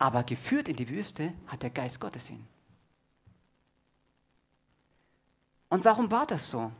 Aber 0.01 0.23
geführt 0.23 0.67
in 0.67 0.75
die 0.75 0.89
Wüste 0.89 1.31
hat 1.45 1.61
der 1.61 1.69
Geist 1.69 1.99
Gottes 1.99 2.27
ihn. 2.31 2.47
Und 5.69 5.85
warum 5.85 6.09
war 6.09 6.25
das 6.25 6.49
so? 6.49 6.71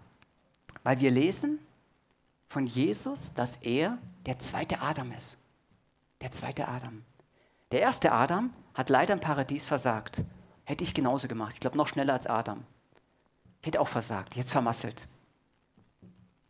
Weil 0.81 0.99
wir 1.01 1.11
lesen 1.11 1.59
von 2.47 2.65
Jesus, 2.65 3.31
dass 3.35 3.57
er 3.57 3.99
der 4.25 4.39
zweite 4.39 4.81
Adam 4.81 5.11
ist. 5.11 5.37
Der 6.21 6.31
zweite 6.31 6.67
Adam. 6.67 7.03
Der 7.71 7.81
erste 7.81 8.11
Adam 8.11 8.51
hat 8.73 8.89
leider 8.89 9.13
im 9.13 9.19
Paradies 9.19 9.67
versagt. 9.67 10.23
Hätte 10.63 10.83
ich 10.83 10.95
genauso 10.95 11.27
gemacht. 11.27 11.53
Ich 11.53 11.59
glaube, 11.59 11.77
noch 11.77 11.89
schneller 11.89 12.13
als 12.13 12.25
Adam. 12.25 12.65
Ich 13.59 13.67
hätte 13.67 13.81
auch 13.81 13.87
versagt, 13.87 14.35
jetzt 14.35 14.51
vermasselt. 14.51 15.07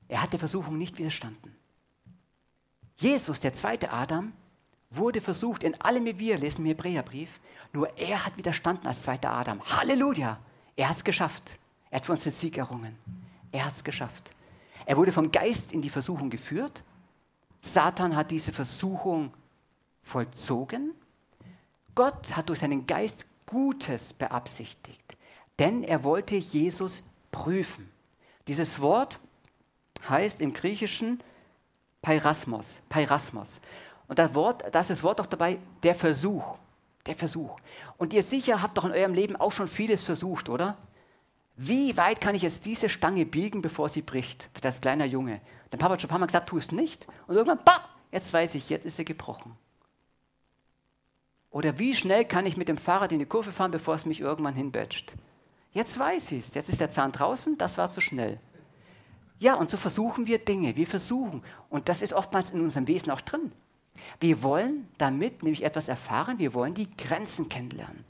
Er 0.07 0.21
hat 0.21 0.31
der 0.31 0.39
Versuchung 0.39 0.77
nicht 0.77 0.97
widerstanden. 0.99 1.53
Jesus, 2.95 3.41
der 3.41 3.55
zweite 3.55 3.91
Adam, 3.91 4.31
wurde 4.91 5.21
versucht 5.21 5.63
in 5.63 5.79
allem 5.81 6.05
wie 6.05 6.19
wir, 6.19 6.37
lesen 6.37 6.63
wir 6.63 6.71
Hebräerbrief, 6.71 7.39
nur 7.73 7.97
er 7.97 8.25
hat 8.25 8.37
widerstanden 8.37 8.87
als 8.87 9.03
zweiter 9.03 9.31
Adam. 9.31 9.61
Halleluja! 9.63 10.39
Er 10.75 10.89
hat 10.89 10.97
es 10.97 11.03
geschafft. 11.03 11.57
Er 11.89 11.97
hat 11.97 12.05
für 12.05 12.11
uns 12.13 12.23
den 12.23 12.33
Sieg 12.33 12.57
errungen. 12.57 12.97
Er 13.51 13.65
hat 13.65 13.75
es 13.75 13.83
geschafft. 13.83 14.31
Er 14.85 14.97
wurde 14.97 15.11
vom 15.11 15.31
Geist 15.31 15.71
in 15.71 15.81
die 15.81 15.89
Versuchung 15.89 16.29
geführt. 16.29 16.83
Satan 17.61 18.15
hat 18.15 18.31
diese 18.31 18.51
Versuchung 18.51 19.33
vollzogen. 20.01 20.93
Gott 21.95 22.35
hat 22.35 22.49
durch 22.49 22.59
seinen 22.59 22.87
Geist 22.87 23.25
Gutes 23.45 24.13
beabsichtigt, 24.13 25.17
denn 25.59 25.83
er 25.83 26.03
wollte 26.03 26.35
Jesus 26.35 27.03
prüfen. 27.31 27.91
Dieses 28.47 28.79
Wort 28.79 29.19
heißt 30.07 30.41
im 30.41 30.53
Griechischen 30.53 31.21
Peirasmos, 32.01 32.79
Peirasmos. 32.89 33.59
Und 34.11 34.19
das 34.19 34.35
Wort, 34.35 34.65
das 34.73 34.89
ist 34.89 34.97
das 34.97 35.03
Wort 35.03 35.21
auch 35.21 35.25
dabei, 35.25 35.57
der 35.83 35.95
Versuch. 35.95 36.57
Der 37.05 37.15
Versuch. 37.15 37.57
Und 37.97 38.11
ihr 38.11 38.23
sicher 38.23 38.61
habt 38.61 38.77
doch 38.77 38.83
in 38.83 38.91
eurem 38.91 39.13
Leben 39.13 39.37
auch 39.37 39.53
schon 39.53 39.69
vieles 39.69 40.03
versucht, 40.03 40.49
oder? 40.49 40.75
Wie 41.55 41.95
weit 41.95 42.19
kann 42.19 42.35
ich 42.35 42.41
jetzt 42.41 42.65
diese 42.65 42.89
Stange 42.89 43.25
biegen, 43.25 43.61
bevor 43.61 43.87
sie 43.87 44.01
bricht? 44.01 44.49
Das 44.59 44.81
kleiner 44.81 45.05
Junge. 45.05 45.39
Der 45.71 45.77
Papa 45.77 45.93
hat 45.93 46.01
schon 46.01 46.09
ein 46.09 46.11
paar 46.11 46.19
Mal 46.19 46.25
gesagt, 46.25 46.49
tu 46.49 46.57
es 46.57 46.73
nicht. 46.73 47.07
Und 47.25 47.35
irgendwann, 47.35 47.63
bah, 47.63 47.85
jetzt 48.11 48.33
weiß 48.33 48.55
ich, 48.55 48.69
jetzt 48.69 48.85
ist 48.85 48.97
sie 48.97 49.05
gebrochen. 49.05 49.55
Oder 51.49 51.79
wie 51.79 51.95
schnell 51.95 52.25
kann 52.25 52.45
ich 52.45 52.57
mit 52.57 52.67
dem 52.67 52.77
Fahrrad 52.77 53.13
in 53.13 53.19
die 53.19 53.25
Kurve 53.25 53.53
fahren, 53.53 53.71
bevor 53.71 53.95
es 53.95 54.05
mich 54.05 54.19
irgendwann 54.19 54.55
hinbatcht? 54.55 55.13
Jetzt 55.71 55.97
weiß 55.97 56.33
ich 56.33 56.47
es. 56.47 56.53
Jetzt 56.53 56.67
ist 56.67 56.81
der 56.81 56.91
Zahn 56.91 57.13
draußen, 57.13 57.57
das 57.57 57.77
war 57.77 57.91
zu 57.91 58.01
schnell. 58.01 58.41
Ja, 59.39 59.53
und 59.53 59.69
so 59.69 59.77
versuchen 59.77 60.27
wir 60.27 60.39
Dinge. 60.39 60.75
Wir 60.75 60.85
versuchen. 60.85 61.45
Und 61.69 61.87
das 61.87 62.01
ist 62.01 62.11
oftmals 62.11 62.49
in 62.49 62.59
unserem 62.59 62.89
Wesen 62.89 63.09
auch 63.09 63.21
drin. 63.21 63.53
Wir 64.19 64.43
wollen 64.43 64.87
damit 64.97 65.43
nämlich 65.43 65.63
etwas 65.63 65.87
erfahren. 65.87 66.39
Wir 66.39 66.53
wollen 66.53 66.73
die 66.73 66.95
Grenzen 66.95 67.49
kennenlernen. 67.49 68.05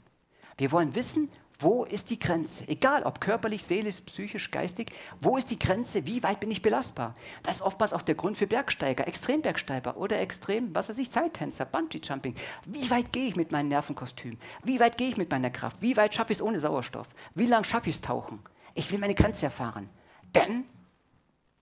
Wir 0.58 0.70
wollen 0.72 0.94
wissen, 0.94 1.30
wo 1.62 1.84
ist 1.84 2.10
die 2.10 2.18
Grenze? 2.18 2.66
Egal, 2.66 3.04
ob 3.04 3.20
körperlich, 3.20 3.62
seelisch, 3.62 4.00
psychisch, 4.00 4.50
geistig, 4.50 4.90
wo 5.20 5.36
ist 5.36 5.48
die 5.50 5.58
Grenze? 5.58 6.04
Wie 6.06 6.22
weit 6.24 6.40
bin 6.40 6.50
ich 6.50 6.60
belastbar? 6.60 7.14
Das 7.44 7.56
ist 7.56 7.62
oftmals 7.62 7.92
auch 7.92 8.02
der 8.02 8.16
Grund 8.16 8.36
für 8.36 8.48
Bergsteiger, 8.48 9.06
Extrembergsteiger 9.06 9.96
oder 9.96 10.18
Extrem, 10.20 10.74
was 10.74 10.88
weiß 10.88 10.98
ich, 10.98 11.12
Zeittänzer, 11.12 11.64
Bungee-Jumping. 11.64 12.34
Wie 12.66 12.90
weit 12.90 13.12
gehe 13.12 13.28
ich 13.28 13.36
mit 13.36 13.52
meinem 13.52 13.68
Nervenkostüm? 13.68 14.38
Wie 14.64 14.80
weit 14.80 14.98
gehe 14.98 15.08
ich 15.08 15.16
mit 15.16 15.30
meiner 15.30 15.50
Kraft? 15.50 15.80
Wie 15.80 15.96
weit 15.96 16.14
schaffe 16.14 16.32
ich 16.32 16.38
es 16.38 16.42
ohne 16.42 16.58
Sauerstoff? 16.58 17.14
Wie 17.36 17.46
lange 17.46 17.64
schaffe 17.64 17.90
ich 17.90 17.96
es 17.96 18.02
tauchen? 18.02 18.40
Ich 18.74 18.90
will 18.90 18.98
meine 18.98 19.14
Grenze 19.14 19.46
erfahren. 19.46 19.88
Denn 20.34 20.64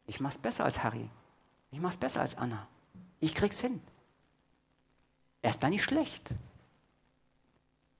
ich 0.06 0.18
mache 0.18 0.32
es 0.32 0.38
besser 0.38 0.64
als 0.64 0.82
Harry. 0.82 1.10
Ich 1.72 1.80
mache 1.80 1.92
es 1.92 1.98
besser 1.98 2.22
als 2.22 2.38
Anna. 2.38 2.66
Ich 3.20 3.34
krieg's 3.34 3.60
hin. 3.60 3.82
Erstmal 5.42 5.70
nicht 5.70 5.84
schlecht. 5.84 6.30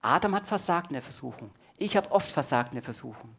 Adam 0.03 0.35
hat 0.35 0.47
versagt 0.47 0.91
in 0.91 0.95
der 0.95 1.03
Versuchung. 1.03 1.51
Ich 1.77 1.97
habe 1.97 2.11
oft 2.11 2.31
versagt 2.31 2.71
in 2.73 2.77
der 2.77 2.83
Versuchung. 2.83 3.35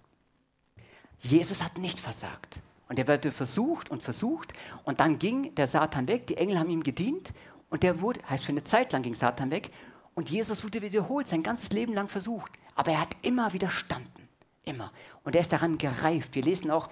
Jesus 1.20 1.62
hat 1.62 1.78
nicht 1.78 2.00
versagt. 2.00 2.60
Und 2.88 3.00
er 3.00 3.08
wurde 3.08 3.32
versucht 3.32 3.90
und 3.90 4.04
versucht. 4.04 4.54
Und 4.84 5.00
dann 5.00 5.18
ging 5.18 5.56
der 5.56 5.68
Satan 5.68 6.08
weg. 6.08 6.28
Die 6.28 6.38
Engel 6.38 6.60
haben 6.60 6.70
ihm 6.70 6.84
gedient. 6.84 7.34
Und 7.70 7.84
der 7.84 8.02
wurde, 8.02 8.20
heißt 8.30 8.44
für 8.44 8.52
eine 8.52 8.64
Zeit 8.64 8.92
lang 8.92 9.02
ging 9.02 9.16
Satan 9.16 9.52
weg. 9.52 9.72
Und 10.14 10.30
Jesus 10.30 10.64
wurde 10.64 10.82
wiederholt, 10.82 11.28
sein 11.28 11.44
ganzes 11.44 11.72
Leben 11.72 11.94
lang 11.94 12.10
versucht. 12.10 12.52
Aber 12.76 12.92
er 12.92 13.02
hat 13.02 13.16
immer 13.22 13.54
widerstanden. 13.54 14.28
Immer. 14.64 14.92
Und 15.24 15.36
er 15.36 15.42
ist 15.42 15.54
daran 15.54 15.78
gereift. 15.78 16.36
Wir 16.36 16.44
lesen 16.44 16.70
auch 16.70 16.90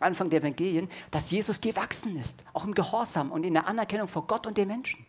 Anfang 0.00 0.30
der 0.30 0.40
Evangelien, 0.40 0.88
dass 1.10 1.30
Jesus 1.30 1.60
gewachsen 1.60 2.20
ist. 2.20 2.42
Auch 2.52 2.64
im 2.64 2.74
Gehorsam 2.74 3.32
und 3.32 3.44
in 3.44 3.54
der 3.54 3.66
Anerkennung 3.66 4.08
vor 4.08 4.26
Gott 4.26 4.46
und 4.46 4.56
den 4.56 4.68
Menschen. 4.68 5.06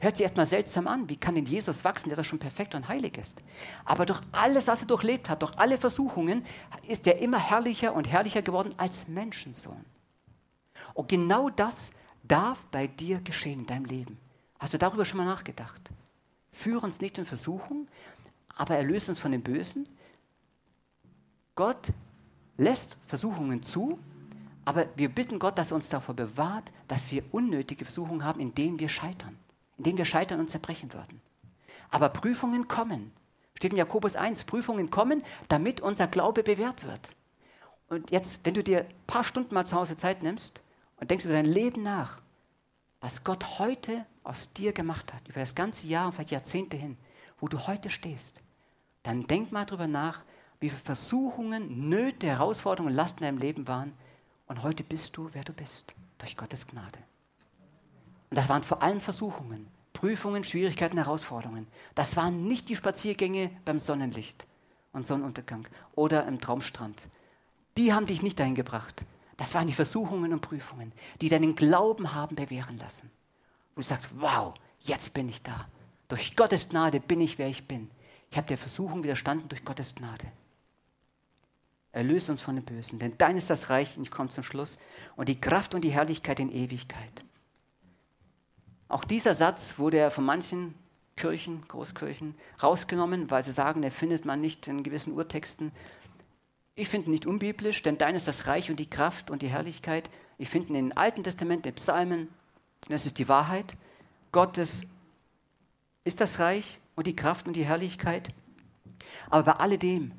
Hört 0.00 0.16
sich 0.16 0.24
erstmal 0.24 0.46
seltsam 0.46 0.86
an. 0.88 1.08
Wie 1.08 1.16
kann 1.16 1.34
denn 1.34 1.46
Jesus 1.46 1.84
wachsen, 1.84 2.08
der 2.08 2.16
doch 2.16 2.24
schon 2.24 2.38
perfekt 2.38 2.74
und 2.74 2.88
heilig 2.88 3.16
ist? 3.18 3.40
Aber 3.84 4.06
durch 4.06 4.20
alles, 4.32 4.66
was 4.66 4.80
er 4.80 4.86
durchlebt 4.86 5.28
hat, 5.28 5.42
durch 5.42 5.56
alle 5.58 5.78
Versuchungen, 5.78 6.44
ist 6.88 7.06
er 7.06 7.18
immer 7.18 7.38
herrlicher 7.38 7.94
und 7.94 8.10
herrlicher 8.10 8.42
geworden 8.42 8.74
als 8.76 9.08
Menschensohn. 9.08 9.84
Und 10.94 11.08
genau 11.08 11.48
das 11.50 11.90
darf 12.22 12.64
bei 12.66 12.86
dir 12.86 13.20
geschehen 13.20 13.60
in 13.60 13.66
deinem 13.66 13.84
Leben. 13.84 14.18
Hast 14.58 14.74
du 14.74 14.78
darüber 14.78 15.04
schon 15.04 15.18
mal 15.18 15.24
nachgedacht? 15.24 15.90
Führ 16.50 16.82
uns 16.82 17.00
nicht 17.00 17.18
in 17.18 17.24
Versuchung, 17.24 17.88
aber 18.56 18.76
erlöse 18.76 19.10
uns 19.12 19.18
von 19.18 19.32
dem 19.32 19.42
Bösen. 19.42 19.88
Gott 21.54 21.88
lässt 22.56 22.96
Versuchungen 23.06 23.62
zu, 23.62 23.98
aber 24.64 24.86
wir 24.96 25.08
bitten 25.08 25.38
Gott, 25.38 25.58
dass 25.58 25.72
er 25.72 25.76
uns 25.76 25.88
davor 25.88 26.14
bewahrt, 26.14 26.70
dass 26.86 27.10
wir 27.10 27.24
unnötige 27.32 27.84
Versuchungen 27.84 28.24
haben, 28.24 28.40
in 28.40 28.54
denen 28.54 28.78
wir 28.78 28.88
scheitern 28.88 29.36
in 29.82 29.84
denen 29.84 29.98
wir 29.98 30.04
scheitern 30.04 30.38
und 30.38 30.48
zerbrechen 30.48 30.92
würden. 30.92 31.20
Aber 31.90 32.08
Prüfungen 32.08 32.68
kommen. 32.68 33.12
Steht 33.56 33.72
in 33.72 33.78
Jakobus 33.78 34.14
1, 34.14 34.44
Prüfungen 34.44 34.90
kommen, 34.90 35.24
damit 35.48 35.80
unser 35.80 36.06
Glaube 36.06 36.44
bewährt 36.44 36.84
wird. 36.84 37.00
Und 37.88 38.12
jetzt, 38.12 38.38
wenn 38.44 38.54
du 38.54 38.62
dir 38.62 38.82
ein 38.82 39.06
paar 39.08 39.24
Stunden 39.24 39.52
mal 39.52 39.66
zu 39.66 39.74
Hause 39.74 39.96
Zeit 39.96 40.22
nimmst 40.22 40.60
und 40.98 41.10
denkst 41.10 41.24
über 41.24 41.34
dein 41.34 41.46
Leben 41.46 41.82
nach, 41.82 42.20
was 43.00 43.24
Gott 43.24 43.58
heute 43.58 44.06
aus 44.22 44.52
dir 44.52 44.72
gemacht 44.72 45.12
hat, 45.12 45.26
über 45.26 45.40
das 45.40 45.56
ganze 45.56 45.88
Jahr 45.88 46.06
und 46.06 46.12
vielleicht 46.12 46.30
Jahrzehnte 46.30 46.76
hin, 46.76 46.96
wo 47.40 47.48
du 47.48 47.66
heute 47.66 47.90
stehst, 47.90 48.40
dann 49.02 49.26
denk 49.26 49.50
mal 49.50 49.66
darüber 49.66 49.88
nach, 49.88 50.22
wie 50.60 50.70
viele 50.70 50.80
Versuchungen, 50.80 51.88
Nöte, 51.88 52.28
Herausforderungen 52.28 52.94
Lasten 52.94 53.24
in 53.24 53.30
deinem 53.30 53.38
Leben 53.38 53.66
waren. 53.66 53.92
Und 54.46 54.62
heute 54.62 54.84
bist 54.84 55.16
du, 55.16 55.28
wer 55.32 55.42
du 55.42 55.52
bist, 55.52 55.92
durch 56.18 56.36
Gottes 56.36 56.68
Gnade. 56.68 57.00
Und 58.32 58.36
das 58.38 58.48
waren 58.48 58.62
vor 58.62 58.82
allem 58.82 58.98
Versuchungen, 58.98 59.66
Prüfungen, 59.92 60.42
Schwierigkeiten, 60.42 60.96
Herausforderungen. 60.96 61.66
Das 61.94 62.16
waren 62.16 62.46
nicht 62.48 62.70
die 62.70 62.76
Spaziergänge 62.76 63.50
beim 63.66 63.78
Sonnenlicht 63.78 64.46
und 64.94 65.04
Sonnenuntergang 65.04 65.68
oder 65.96 66.26
im 66.26 66.40
Traumstrand. 66.40 67.08
Die 67.76 67.92
haben 67.92 68.06
dich 68.06 68.22
nicht 68.22 68.40
dahin 68.40 68.54
gebracht. 68.54 69.04
Das 69.36 69.52
waren 69.52 69.66
die 69.66 69.74
Versuchungen 69.74 70.32
und 70.32 70.40
Prüfungen, 70.40 70.92
die 71.20 71.28
deinen 71.28 71.54
Glauben 71.54 72.14
haben 72.14 72.34
bewähren 72.34 72.78
lassen. 72.78 73.10
Und 73.74 73.84
du 73.84 73.88
sagst, 73.90 74.08
wow, 74.14 74.54
jetzt 74.80 75.12
bin 75.12 75.28
ich 75.28 75.42
da. 75.42 75.68
Durch 76.08 76.34
Gottes 76.34 76.70
Gnade 76.70 77.00
bin 77.00 77.20
ich, 77.20 77.36
wer 77.36 77.48
ich 77.48 77.68
bin. 77.68 77.90
Ich 78.30 78.38
habe 78.38 78.48
der 78.48 78.56
Versuchung 78.56 79.04
widerstanden 79.04 79.50
durch 79.50 79.62
Gottes 79.62 79.94
Gnade. 79.94 80.26
Erlöse 81.92 82.32
uns 82.32 82.40
von 82.40 82.54
dem 82.54 82.64
Bösen, 82.64 82.98
denn 82.98 83.12
dein 83.18 83.36
ist 83.36 83.50
das 83.50 83.68
Reich, 83.68 83.98
und 83.98 84.04
ich 84.04 84.10
komme 84.10 84.30
zum 84.30 84.42
Schluss, 84.42 84.78
und 85.16 85.28
die 85.28 85.38
Kraft 85.38 85.74
und 85.74 85.82
die 85.82 85.92
Herrlichkeit 85.92 86.40
in 86.40 86.50
Ewigkeit. 86.50 87.22
Auch 88.92 89.04
dieser 89.04 89.34
Satz 89.34 89.78
wurde 89.78 89.96
ja 89.96 90.10
von 90.10 90.26
manchen 90.26 90.74
Kirchen, 91.16 91.66
Großkirchen, 91.66 92.34
rausgenommen, 92.62 93.30
weil 93.30 93.42
sie 93.42 93.50
sagen, 93.50 93.80
den 93.80 93.90
findet 93.90 94.26
man 94.26 94.42
nicht 94.42 94.68
in 94.68 94.82
gewissen 94.82 95.14
Urtexten. 95.14 95.72
Ich 96.74 96.90
finde 96.90 97.08
ihn 97.08 97.12
nicht 97.12 97.24
unbiblisch, 97.24 97.82
denn 97.82 97.96
dein 97.96 98.14
ist 98.14 98.28
das 98.28 98.46
Reich 98.46 98.68
und 98.68 98.76
die 98.76 98.90
Kraft 98.90 99.30
und 99.30 99.40
die 99.40 99.48
Herrlichkeit. 99.48 100.10
Ich 100.36 100.50
finde 100.50 100.74
ihn 100.74 100.90
im 100.90 100.98
Alten 100.98 101.24
Testament, 101.24 101.64
in 101.64 101.72
den 101.72 101.76
Psalmen. 101.76 102.28
Das 102.90 103.06
ist 103.06 103.18
die 103.18 103.30
Wahrheit. 103.30 103.78
Gottes 104.30 104.82
ist 106.04 106.20
das 106.20 106.38
Reich 106.38 106.78
und 106.94 107.06
die 107.06 107.16
Kraft 107.16 107.46
und 107.46 107.54
die 107.54 107.64
Herrlichkeit. 107.64 108.28
Aber 109.30 109.54
bei 109.54 109.58
alledem, 109.58 110.12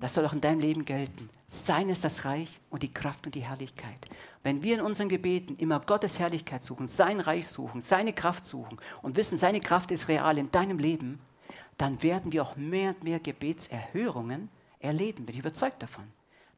das 0.00 0.14
soll 0.14 0.24
auch 0.24 0.32
in 0.32 0.40
deinem 0.40 0.60
Leben 0.60 0.86
gelten. 0.86 1.28
Sein 1.54 1.90
ist 1.90 2.02
das 2.02 2.24
Reich 2.24 2.60
und 2.70 2.82
die 2.82 2.94
Kraft 2.94 3.26
und 3.26 3.34
die 3.34 3.44
Herrlichkeit. 3.44 4.06
Wenn 4.42 4.62
wir 4.62 4.76
in 4.76 4.80
unseren 4.80 5.10
Gebeten 5.10 5.56
immer 5.56 5.80
Gottes 5.80 6.18
Herrlichkeit 6.18 6.64
suchen, 6.64 6.88
sein 6.88 7.20
Reich 7.20 7.46
suchen, 7.46 7.82
seine 7.82 8.14
Kraft 8.14 8.46
suchen 8.46 8.78
und 9.02 9.16
wissen, 9.16 9.36
seine 9.36 9.60
Kraft 9.60 9.90
ist 9.90 10.08
real 10.08 10.38
in 10.38 10.50
deinem 10.50 10.78
Leben, 10.78 11.20
dann 11.76 12.02
werden 12.02 12.32
wir 12.32 12.42
auch 12.42 12.56
mehr 12.56 12.94
und 12.94 13.04
mehr 13.04 13.20
Gebetserhörungen 13.20 14.48
erleben. 14.78 15.26
Bin 15.26 15.34
ich 15.34 15.40
überzeugt 15.40 15.82
davon. 15.82 16.04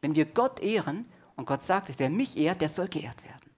Wenn 0.00 0.14
wir 0.14 0.26
Gott 0.26 0.60
ehren 0.60 1.06
und 1.34 1.46
Gott 1.46 1.64
sagt, 1.64 1.92
wer 1.98 2.08
mich 2.08 2.38
ehrt, 2.38 2.60
der 2.60 2.68
soll 2.68 2.86
geehrt 2.86 3.24
werden. 3.24 3.50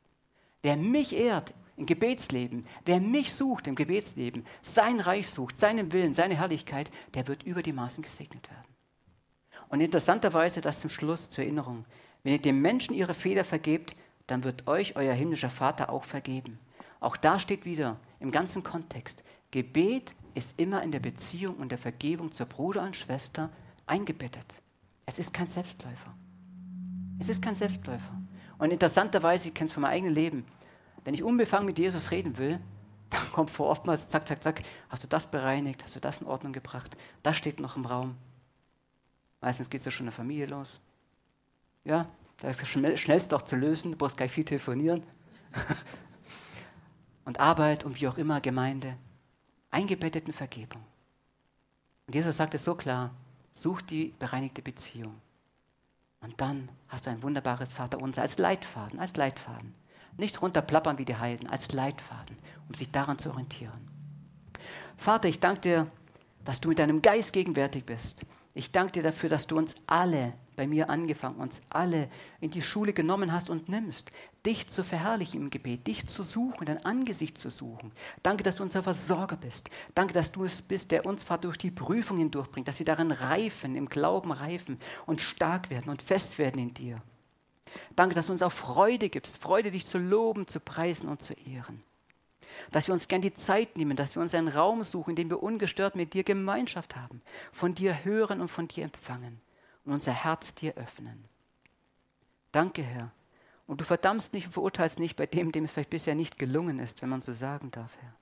Wer 0.63 0.79
mich 0.79 1.15
ehrt 1.15 1.53
im 1.77 1.85
Gebetsleben, 1.85 2.67
wer 2.87 2.99
mich 2.99 3.35
sucht 3.35 3.67
im 3.67 3.75
Gebetsleben, 3.75 4.47
sein 4.63 5.01
Reich 5.01 5.29
sucht, 5.29 5.59
seinen 5.59 5.93
Willen, 5.93 6.15
seine 6.15 6.39
Herrlichkeit, 6.39 6.91
der 7.13 7.29
wird 7.29 7.43
über 7.43 7.63
die 7.63 7.75
Maßen 7.75 8.03
gesegnet 8.03 8.49
werden. 8.49 8.76
Und 9.69 9.81
interessanterweise 9.81 10.61
das 10.61 10.81
zum 10.81 10.91
Schluss 10.91 11.31
zur 11.31 11.45
Erinnerung. 11.45 11.85
Wenn 12.23 12.33
ihr 12.33 12.43
dem 12.43 12.61
Menschen 12.61 12.95
ihre 12.95 13.15
Fehler 13.15 13.45
vergebt, 13.45 13.97
dann 14.27 14.45
wird 14.45 14.67
euch 14.67 14.97
euer 14.97 15.15
himmlischer 15.15 15.51
Vater 15.51 15.91
auch 15.91 16.05
vergeben. 16.05 16.59
Auch 17.01 17.17
da 17.17 17.39
steht 17.39 17.65
wieder 17.65 17.97
im 18.21 18.31
ganzen 18.31 18.63
Kontext, 18.63 19.23
Gebet 19.51 20.15
ist 20.35 20.59
immer 20.59 20.83
in 20.83 20.91
der 20.91 21.01
Beziehung 21.01 21.57
und 21.57 21.71
der 21.71 21.79
Vergebung 21.79 22.33
zur 22.33 22.47
Bruder 22.47 22.83
und 22.83 22.97
Schwester 22.97 23.51
eingebettet. 23.87 24.47
Es 25.07 25.19
ist 25.19 25.33
kein 25.33 25.47
Selbstläufer. 25.47 26.15
Es 27.19 27.29
ist 27.29 27.41
kein 27.41 27.55
Selbstläufer. 27.55 28.21
Und 28.59 28.71
interessanterweise, 28.71 29.49
ich 29.49 29.55
kenne 29.55 29.69
es 29.69 29.73
von 29.73 29.83
meinem 29.83 29.93
eigenen 29.93 30.15
Leben, 30.15 30.45
wenn 31.05 31.15
ich 31.15 31.23
unbefangen 31.23 31.67
mit 31.67 31.79
Jesus 31.79 32.11
reden 32.11 32.37
will, 32.39 32.59
dann 33.11 33.33
kommt 33.33 33.51
vor 33.51 33.69
oftmals, 33.69 34.09
zack, 34.09 34.27
zack, 34.27 34.43
zack, 34.43 34.63
hast 34.89 35.05
du 35.05 35.09
das 35.09 35.31
bereinigt, 35.31 35.85
hast 35.85 35.95
du 35.95 36.01
das 36.01 36.21
in 36.21 36.27
Ordnung 36.27 36.53
gebracht, 36.53 36.97
das 37.23 37.37
steht 37.37 37.61
noch 37.61 37.77
im 37.77 37.87
Raum. 37.87 38.17
Meistens 39.47 39.71
geht 39.71 39.79
es 39.79 39.85
ja 39.85 39.93
schon 39.93 40.07
in 40.07 40.11
der 40.11 40.13
Familie 40.13 40.47
los. 40.47 40.81
Ja, 41.85 42.09
das 42.39 42.61
ist 42.61 42.99
schnellst 42.99 43.31
doch 43.31 43.43
zu 43.43 43.55
lösen, 43.55 43.93
du 43.93 43.97
brauchst 43.97 44.17
gleich 44.17 44.33
viel 44.33 44.45
telefonieren. 44.45 45.05
und 47.25 47.39
Arbeit 47.39 47.85
und 47.85 48.01
wie 48.01 48.09
auch 48.09 48.19
immer, 48.19 48.41
Gemeinde, 48.41 48.97
eingebetteten 49.71 50.33
Vergebung. 50.33 50.83
Und 52.09 52.15
Jesus 52.17 52.37
sagt 52.37 52.57
es 52.57 52.65
so 52.65 52.75
klar, 52.75 53.13
such 53.53 53.83
die 53.83 54.13
bereinigte 54.19 54.63
Beziehung. 54.63 55.15
Und 56.19 56.41
dann 56.41 56.69
hast 56.89 57.07
du 57.07 57.11
ein 57.11 57.23
wunderbares 57.23 57.73
Vaterunser 57.73 58.23
als 58.23 58.39
Leitfaden, 58.39 58.99
als 58.99 59.15
Leitfaden. 59.15 59.77
Nicht 60.17 60.43
runterplappern 60.43 60.99
wie 60.99 61.05
die 61.05 61.19
Heiden, 61.19 61.49
als 61.49 61.71
Leitfaden, 61.71 62.37
um 62.69 62.75
sich 62.75 62.91
daran 62.91 63.21
zu 63.21 63.31
orientieren. 63.31 63.87
Vater, 64.97 65.29
ich 65.29 65.39
danke 65.39 65.61
dir, 65.61 65.87
dass 66.45 66.61
du 66.61 66.69
mit 66.69 66.81
deinem 66.81 67.01
Geist 67.01 67.33
gegenwärtig 67.33 67.85
bist, 67.85 68.27
ich 68.57 68.73
danke 68.73 68.93
dir 68.93 69.03
dafür, 69.03 69.29
dass 69.29 69.47
du 69.47 69.59
uns 69.59 69.75
alle, 69.87 70.33
bei 70.57 70.67
mir 70.67 70.89
angefangen, 70.89 71.37
uns 71.37 71.61
alle 71.69 72.09
in 72.41 72.51
die 72.51 72.63
Schule 72.63 72.95
genommen 72.95 73.31
hast 73.31 73.51
und 73.51 73.69
nimmst, 73.69 74.11
dich 74.47 74.69
zu 74.69 74.83
verherrlichen 74.83 75.43
im 75.43 75.51
Gebet, 75.51 75.87
dich 75.87 76.07
zu 76.07 76.23
suchen, 76.23 76.65
dein 76.65 76.83
Angesicht 76.83 77.37
zu 77.37 77.51
suchen. 77.51 77.93
Danke, 78.23 78.43
dass 78.43 78.57
du 78.57 78.63
unser 78.63 78.83
Versorger 78.83 79.37
bist. 79.37 79.69
Danke, 79.95 80.15
dass 80.15 80.33
du 80.33 80.45
es 80.45 80.63
bist, 80.63 80.91
der 80.91 81.05
uns 81.05 81.23
Vater 81.23 81.43
durch 81.43 81.59
die 81.59 81.71
Prüfungen 81.71 82.31
durchbringt, 82.31 82.67
dass 82.67 82.79
wir 82.79 82.87
darin 82.87 83.11
reifen, 83.11 83.77
im 83.77 83.91
Glauben 83.91 84.33
reifen 84.33 84.81
und 85.05 85.21
stark 85.21 85.69
werden 85.69 85.91
und 85.91 86.01
fest 86.01 86.39
werden 86.39 86.59
in 86.59 86.73
dir. 86.73 87.03
Danke, 87.95 88.15
dass 88.15 88.27
du 88.27 88.33
uns 88.33 88.41
auch 88.41 88.53
Freude 88.53 89.11
gibst, 89.11 89.37
Freude, 89.37 89.71
dich 89.71 89.87
zu 89.87 89.99
loben, 89.99 90.49
zu 90.49 90.61
preisen 90.61 91.09
und 91.09 91.21
zu 91.21 91.35
ehren 91.35 91.83
dass 92.71 92.87
wir 92.87 92.95
uns 92.95 93.09
gern 93.09 93.23
die 93.23 93.35
Zeit 93.35 93.77
nehmen, 93.77 93.97
dass 93.97 94.15
wir 94.15 94.23
uns 94.23 94.35
einen 94.35 94.49
Raum 94.49 94.83
suchen, 94.83 95.11
in 95.11 95.17
dem 95.17 95.31
wir 95.31 95.43
ungestört 95.43 95.97
mit 95.97 96.15
dir 96.15 96.25
Gemeinschaft 96.25 96.97
haben, 96.97 97.23
von 97.53 97.75
dir 97.75 98.05
hören 98.05 98.41
und 98.41 98.49
von 98.49 98.69
dir 98.69 98.85
empfangen 98.85 99.41
und 99.85 99.93
unser 99.93 100.13
Herz 100.13 100.55
dir 100.55 100.75
öffnen. 100.77 101.25
Danke, 102.53 102.83
Herr. 102.83 103.13
Und 103.67 103.81
du 103.81 103.85
verdammst 103.85 104.33
nicht 104.33 104.47
und 104.47 104.53
verurteilst 104.53 104.99
nicht 104.99 105.17
bei 105.17 105.27
dem, 105.27 105.53
dem 105.53 105.65
es 105.65 105.73
vielleicht 105.73 105.91
bisher 105.91 106.15
nicht 106.15 106.39
gelungen 106.39 106.79
ist, 106.79 107.03
wenn 107.03 107.09
man 107.09 107.21
so 107.21 107.33
sagen 107.33 107.71
darf, 107.71 107.91
Herr. 108.01 108.15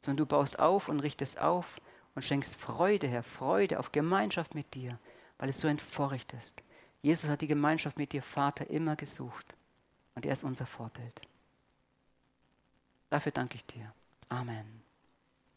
Sondern 0.00 0.18
du 0.18 0.26
baust 0.26 0.58
auf 0.58 0.88
und 0.88 1.00
richtest 1.00 1.40
auf 1.40 1.80
und 2.14 2.22
schenkst 2.22 2.56
Freude, 2.56 3.08
Herr, 3.08 3.22
Freude 3.22 3.78
auf 3.78 3.92
Gemeinschaft 3.92 4.54
mit 4.54 4.74
dir, 4.74 4.98
weil 5.38 5.48
es 5.48 5.60
so 5.60 5.68
ein 5.68 5.78
Vorrecht 5.78 6.32
ist. 6.34 6.62
Jesus 7.00 7.28
hat 7.28 7.40
die 7.40 7.48
Gemeinschaft 7.48 7.98
mit 7.98 8.12
dir, 8.12 8.22
Vater, 8.22 8.70
immer 8.70 8.94
gesucht. 8.96 9.56
Und 10.14 10.24
er 10.24 10.32
ist 10.32 10.44
unser 10.44 10.66
Vorbild. 10.66 11.20
Dafür 13.12 13.30
danke 13.30 13.56
ich 13.56 13.66
dir. 13.66 13.92
Amen. 14.30 14.81